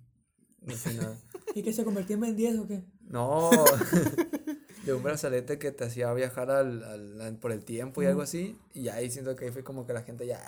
[0.67, 1.19] Al final.
[1.55, 2.83] ¿Y que se convirtió en Ben 10 o qué?
[3.01, 3.49] No.
[4.83, 8.21] de un brazalete que te hacía viajar al, al- al- por el tiempo y algo
[8.21, 8.57] así.
[8.73, 10.41] Y ahí siento que ahí fue como que la gente ya.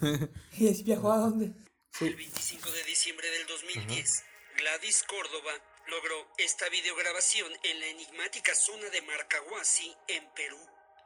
[0.58, 1.52] ¿Y ese viajó a dónde?
[2.00, 4.22] El 25 de diciembre del 2010,
[4.58, 5.50] Gladys Córdoba
[5.90, 10.58] logró esta videograbación en la enigmática zona de Marcahuasi, en Perú,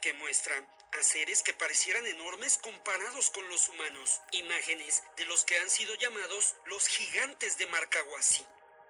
[0.03, 0.55] que muestra
[0.93, 5.95] a seres que parecieran enormes comparados con los humanos, imágenes de los que han sido
[5.95, 8.45] llamados los gigantes de Marcahuasi.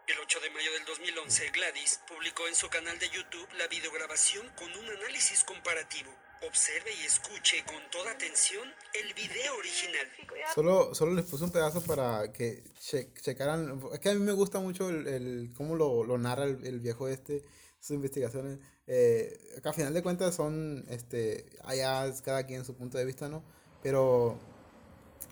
[0.06, 4.46] El 8 de mayo del 2011, Gladys publicó en su canal de YouTube la videograbación
[4.56, 6.10] con un análisis comparativo.
[6.46, 10.06] Observe y escuche con toda atención el video original.
[10.54, 13.80] Solo, solo les puse un pedazo para que che- checaran.
[13.94, 17.42] Es que a mí me gusta mucho el, cómo lo, narra el, viejo este,
[17.80, 18.58] sus investigaciones.
[18.86, 23.30] Eh, que a final de cuentas son, este, allá cada quien su punto de vista,
[23.30, 23.42] ¿no?
[23.82, 24.38] Pero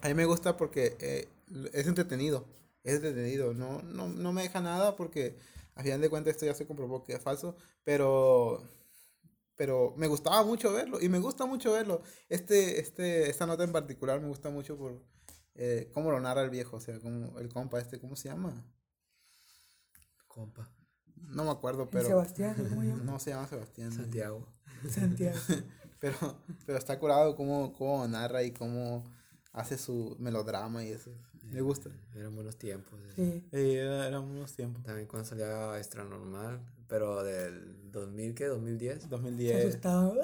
[0.00, 1.28] a mí me gusta porque eh,
[1.74, 2.46] es entretenido.
[2.84, 3.54] Es entretenido.
[3.54, 5.38] No, no, no me deja nada porque
[5.74, 7.56] a final de cuentas esto ya se comprobó que es falso.
[7.84, 8.62] Pero
[9.56, 12.02] pero me gustaba mucho verlo y me gusta mucho verlo.
[12.28, 15.00] Este, este, esta nota en particular me gusta mucho por
[15.54, 18.66] eh, cómo lo narra el viejo, o sea, como el compa este, ¿cómo se llama?
[20.26, 20.70] Compa.
[21.14, 22.56] No me acuerdo, ¿El pero Sebastián?
[22.70, 23.02] ¿Cómo llama?
[23.04, 23.92] no se llama Sebastián.
[23.92, 24.46] Santiago.
[24.88, 25.38] Santiago.
[26.00, 26.16] Pero,
[26.66, 29.04] pero está curado cómo, cómo narra y cómo
[29.52, 31.10] hace su melodrama y eso.
[31.42, 31.90] Me gusta.
[32.14, 32.98] Eran buenos tiempos.
[33.00, 33.12] eh.
[33.16, 33.48] Sí.
[33.52, 34.82] Eh, era- eran unos tiempos.
[34.82, 38.48] También cuando salía Extra Normal, pero del 2000, ¿qué?
[38.48, 39.02] ¿2010?
[39.02, 39.66] Se 2010.
[39.68, 40.14] asustaba.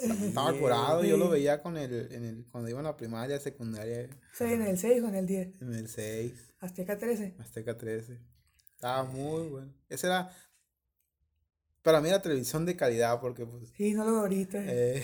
[0.00, 0.58] Estaba Sí.
[0.58, 1.30] curado, yo lo Sí.
[1.32, 5.02] veía con el, en el, cuando iba a la primaria, secundaria, ¿Se en el 6
[5.02, 5.60] o en el 10?
[5.62, 7.34] en el 6, Azteca 13.
[7.38, 8.20] Azteca 13.
[8.74, 9.72] Estaba muy bueno.
[9.88, 10.30] Ese era,
[11.82, 13.70] para mí, la televisión de calidad, porque pues...
[13.76, 14.58] Sí, no lo ahorita.
[14.62, 15.02] eh,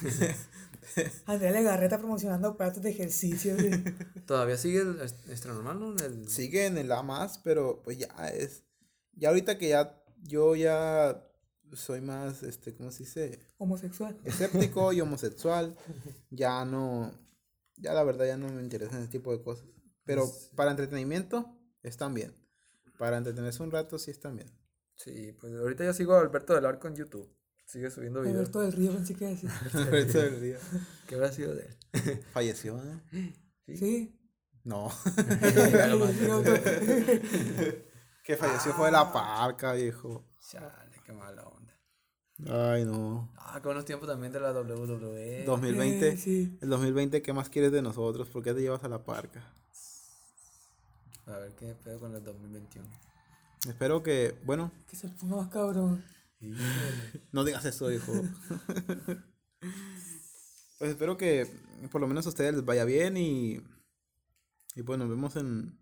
[1.26, 3.56] Andrea Legarreta promocionando aparatos de ejercicio.
[3.58, 3.70] sí.
[4.26, 5.92] ¿Todavía sigue el Extra Normal, no?
[5.92, 6.28] En el...
[6.28, 8.64] sigue en el A más, pero pues ya es.
[9.14, 11.28] Ya ahorita que ya yo ya
[11.74, 13.38] soy más, este, ¿cómo se dice?
[13.58, 14.18] Homosexual.
[14.24, 15.76] Escéptico y homosexual.
[16.30, 17.12] Ya no,
[17.76, 19.66] ya la verdad ya no me interesan ese tipo de cosas.
[20.04, 22.34] Pero para entretenimiento están bien.
[22.98, 24.50] Para entretenerse un rato sí están bien.
[24.94, 27.28] Sí, pues ahorita yo sigo a Alberto del Arco en YouTube.
[27.72, 28.36] Sigue subiendo videos.
[28.36, 29.48] Alberto del Río, pensé que decir.
[29.72, 30.58] Ahorita del día.
[31.06, 32.22] ¿Qué habrá sido de él?
[32.34, 33.32] Falleció, ¿eh?
[33.74, 34.14] Sí.
[34.62, 34.90] No.
[38.22, 40.24] Sí, que falleció fue de la parca, viejo.
[40.38, 42.72] Chale, qué mala onda.
[42.72, 43.32] Ay, no.
[43.36, 45.44] Ah, qué buenos tiempos también de la WWE.
[45.44, 46.08] 2020.
[46.08, 46.56] Eh, sí.
[46.60, 48.28] El 2020, ¿qué más quieres de nosotros?
[48.28, 49.52] ¿Por qué te llevas a la parca?
[51.26, 52.88] A ver qué pedo con el 2021.
[53.66, 56.04] Espero que, bueno, Que se ponga más cabrón.
[57.32, 58.12] No digas eso, hijo.
[60.78, 61.46] pues espero que
[61.90, 63.60] por lo menos a ustedes les vaya bien y,
[64.74, 65.78] y pues nos vemos en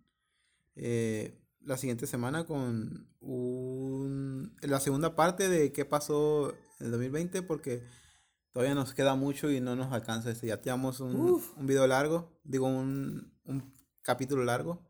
[0.77, 7.43] eh, la siguiente semana con un, la segunda parte de qué pasó en el 2020
[7.43, 7.83] porque
[8.53, 10.47] todavía nos queda mucho y no nos alcanza este.
[10.47, 13.73] Ya teníamos un, un video largo, digo un, un
[14.03, 14.83] capítulo largo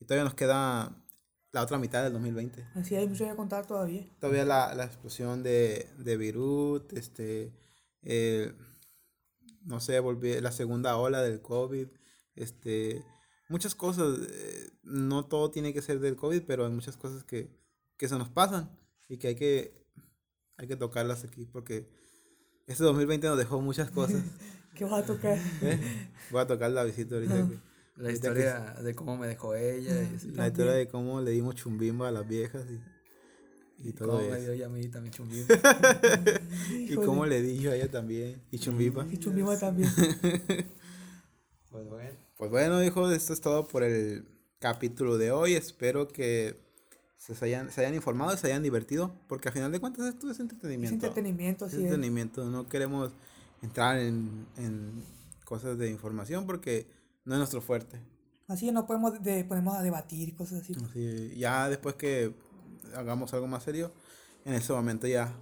[0.00, 1.04] y todavía nos queda
[1.52, 2.66] la otra mitad del 2020.
[2.74, 4.06] Así hay mucho que contar todavía.
[4.20, 7.52] Todavía la, la explosión de, de Beirut, este,
[8.02, 8.52] eh,
[9.64, 11.88] no sé, volví, la segunda ola del COVID,
[12.34, 13.04] este,
[13.48, 17.50] muchas cosas, eh, no todo tiene que ser del COVID, pero hay muchas cosas que,
[17.96, 18.70] que se nos pasan
[19.08, 19.86] y que hay que,
[20.56, 21.88] hay que tocarlas aquí porque
[22.66, 24.22] este 2020 nos dejó muchas cosas.
[24.74, 25.38] ¿Qué vas a tocar?
[25.62, 26.10] ¿eh?
[26.30, 27.40] Voy a tocar la visita ahorita.
[27.40, 27.67] ahorita
[28.06, 30.30] que- historia de cómo me dejó ella y así.
[30.32, 34.28] la historia de cómo le dimos chumbimba a las viejas y, y todo Cómo me
[34.36, 34.38] eso.
[34.40, 35.44] dio ella a mí también chumbín.
[36.70, 38.40] Y cómo le di yo a ella también.
[38.50, 39.06] Y chumbimba.
[39.10, 39.90] Y Chumbima también.
[41.70, 42.10] pues bueno.
[42.36, 44.24] Pues bueno, hijos, esto es todo por el
[44.60, 45.54] capítulo de hoy.
[45.54, 46.56] Espero que
[47.16, 49.12] se hayan, se hayan informado y se hayan divertido.
[49.28, 50.94] Porque al final de cuentas esto es Es entretenimiento.
[51.06, 51.84] entretenimiento, Es así es.
[51.90, 52.44] entretenimiento.
[52.48, 53.12] No queremos
[53.62, 55.02] entrar en, en
[55.44, 56.86] cosas de información porque
[57.28, 58.00] no es nuestro fuerte.
[58.48, 60.74] Así no podemos de, ponemos a debatir cosas así.
[60.82, 62.34] Así, ya después que
[62.94, 63.92] hagamos algo más serio,
[64.46, 65.32] en ese momento ya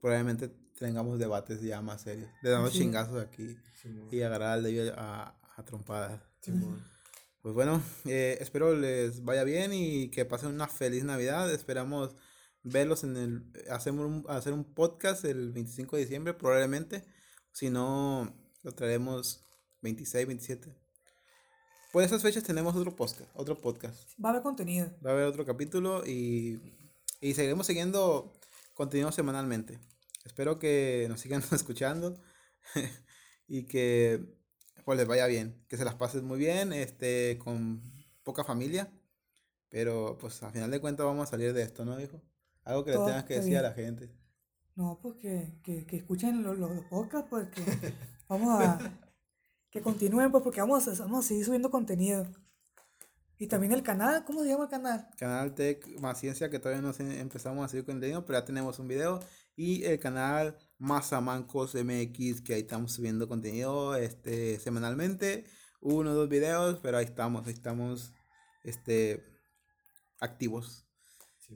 [0.00, 2.30] probablemente tengamos debates ya más serios.
[2.42, 2.78] De darnos Sí.
[2.78, 4.08] chingazos aquí Simón.
[4.10, 6.20] y agarrar al de a, a trompadas.
[6.40, 6.82] Simón.
[7.42, 11.52] Pues bueno, eh, espero les vaya bien y que pasen una feliz Navidad.
[11.52, 12.16] Esperamos
[12.62, 13.52] verlos en el...
[13.70, 17.04] Hacemos un, hacer un podcast el 25 de diciembre probablemente.
[17.52, 19.44] Si no, lo traeremos
[19.82, 20.74] 26, 27.
[21.92, 23.28] Por esas fechas tenemos otro podcast.
[23.34, 24.10] Otro podcast.
[24.22, 24.90] Va a haber contenido.
[25.04, 26.60] Va a haber otro capítulo y,
[27.20, 28.32] y seguiremos siguiendo
[28.74, 29.78] contenido semanalmente.
[30.24, 32.18] Espero que nos sigan escuchando
[33.46, 34.24] y que
[34.84, 37.82] pues les vaya bien, que se las pasen muy bien, este, con
[38.24, 38.90] poca familia,
[39.68, 42.20] pero pues al final de cuentas vamos a salir de esto, ¿no, hijo?
[42.64, 43.62] Algo que le Todo tengas que decir a bien.
[43.62, 44.10] la gente.
[44.74, 47.62] No, pues que, que, que escuchen los, los, los podcasts, pues que
[48.28, 48.78] vamos a...
[49.72, 52.26] Que continúen, pues porque vamos a, vamos a seguir subiendo contenido.
[53.38, 55.08] Y también el canal, ¿cómo se llama el canal?
[55.16, 58.86] Canal Tech Más Ciencia, que todavía no empezamos a subir contenido, pero ya tenemos un
[58.86, 59.18] video.
[59.56, 65.44] Y el canal Mazamancos MX, que ahí estamos subiendo contenido este, semanalmente.
[65.80, 68.12] Uno o dos videos, pero ahí estamos, ahí estamos
[68.64, 69.24] este,
[70.20, 70.86] activos.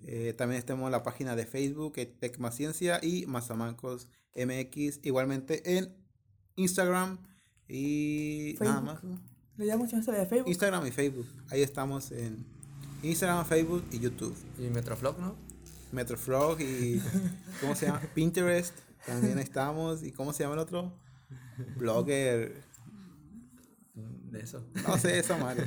[0.05, 5.01] Eh, también tenemos la página de Facebook, que es Tech Más Ciencia y Mazamancos MX,
[5.05, 5.95] igualmente en
[6.57, 7.36] Instagram
[7.69, 9.01] y nada más.
[9.57, 10.49] Le llamo chance de Facebook.
[10.49, 11.27] Instagram y Facebook.
[11.51, 12.45] Ahí estamos en
[13.03, 14.37] Instagram, Facebook y YouTube.
[14.59, 15.35] Y Metroflog, ¿no?
[15.93, 17.01] Metroflog y
[17.61, 18.01] ¿cómo se llama?
[18.15, 18.75] Pinterest.
[19.07, 20.03] También estamos.
[20.03, 20.93] ¿Y cómo se llama el otro?
[21.77, 22.63] Blogger.
[23.95, 24.67] De eso.
[24.87, 25.67] No sé esa madre.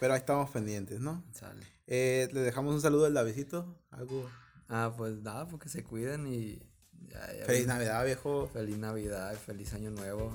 [0.00, 1.22] Pero ahí estamos pendientes, ¿no?
[1.32, 1.64] Sale.
[1.86, 3.78] Eh, le dejamos un saludo al Davidito.
[3.90, 4.28] Algo.
[4.68, 6.60] Ah, pues nada, porque se cuiden y.
[7.08, 7.66] Ya, ya Feliz.
[7.66, 8.48] Navidad, viejo.
[8.52, 10.32] Feliz Navidad, feliz Año Nuevo.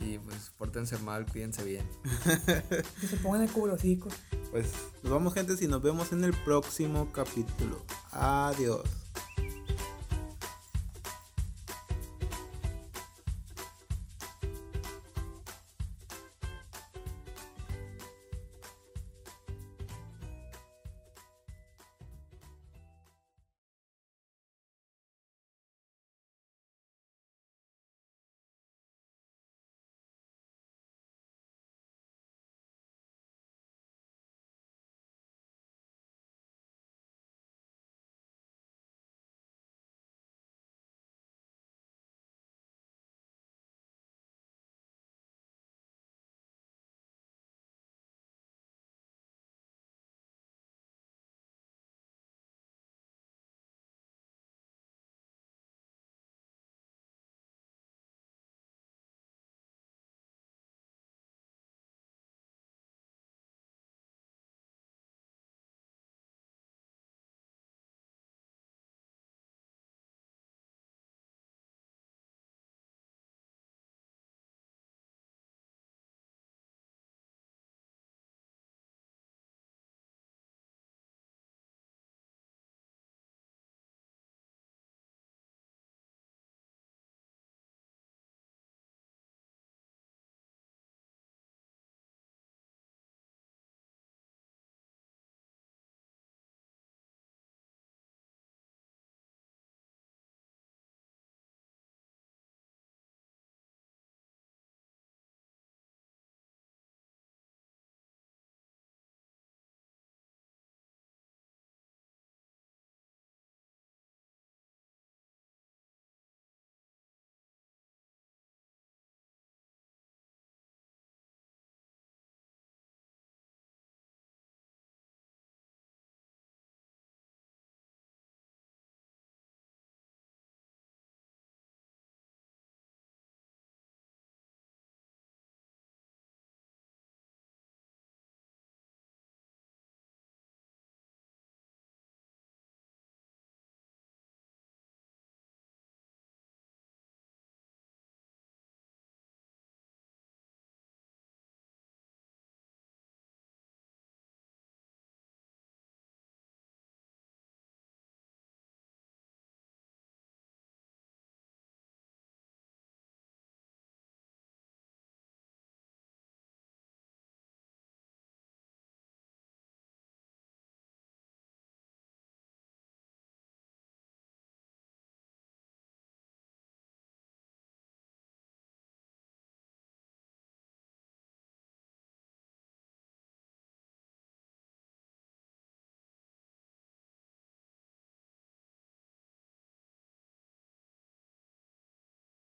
[0.00, 1.86] Y pues pórtense mal, cuídense bien.
[3.00, 4.08] Que se pongan el cubrocico.
[4.50, 4.72] Pues
[5.02, 7.84] nos vamos, gente, y nos vemos en el próximo capítulo.
[8.12, 8.82] Adiós.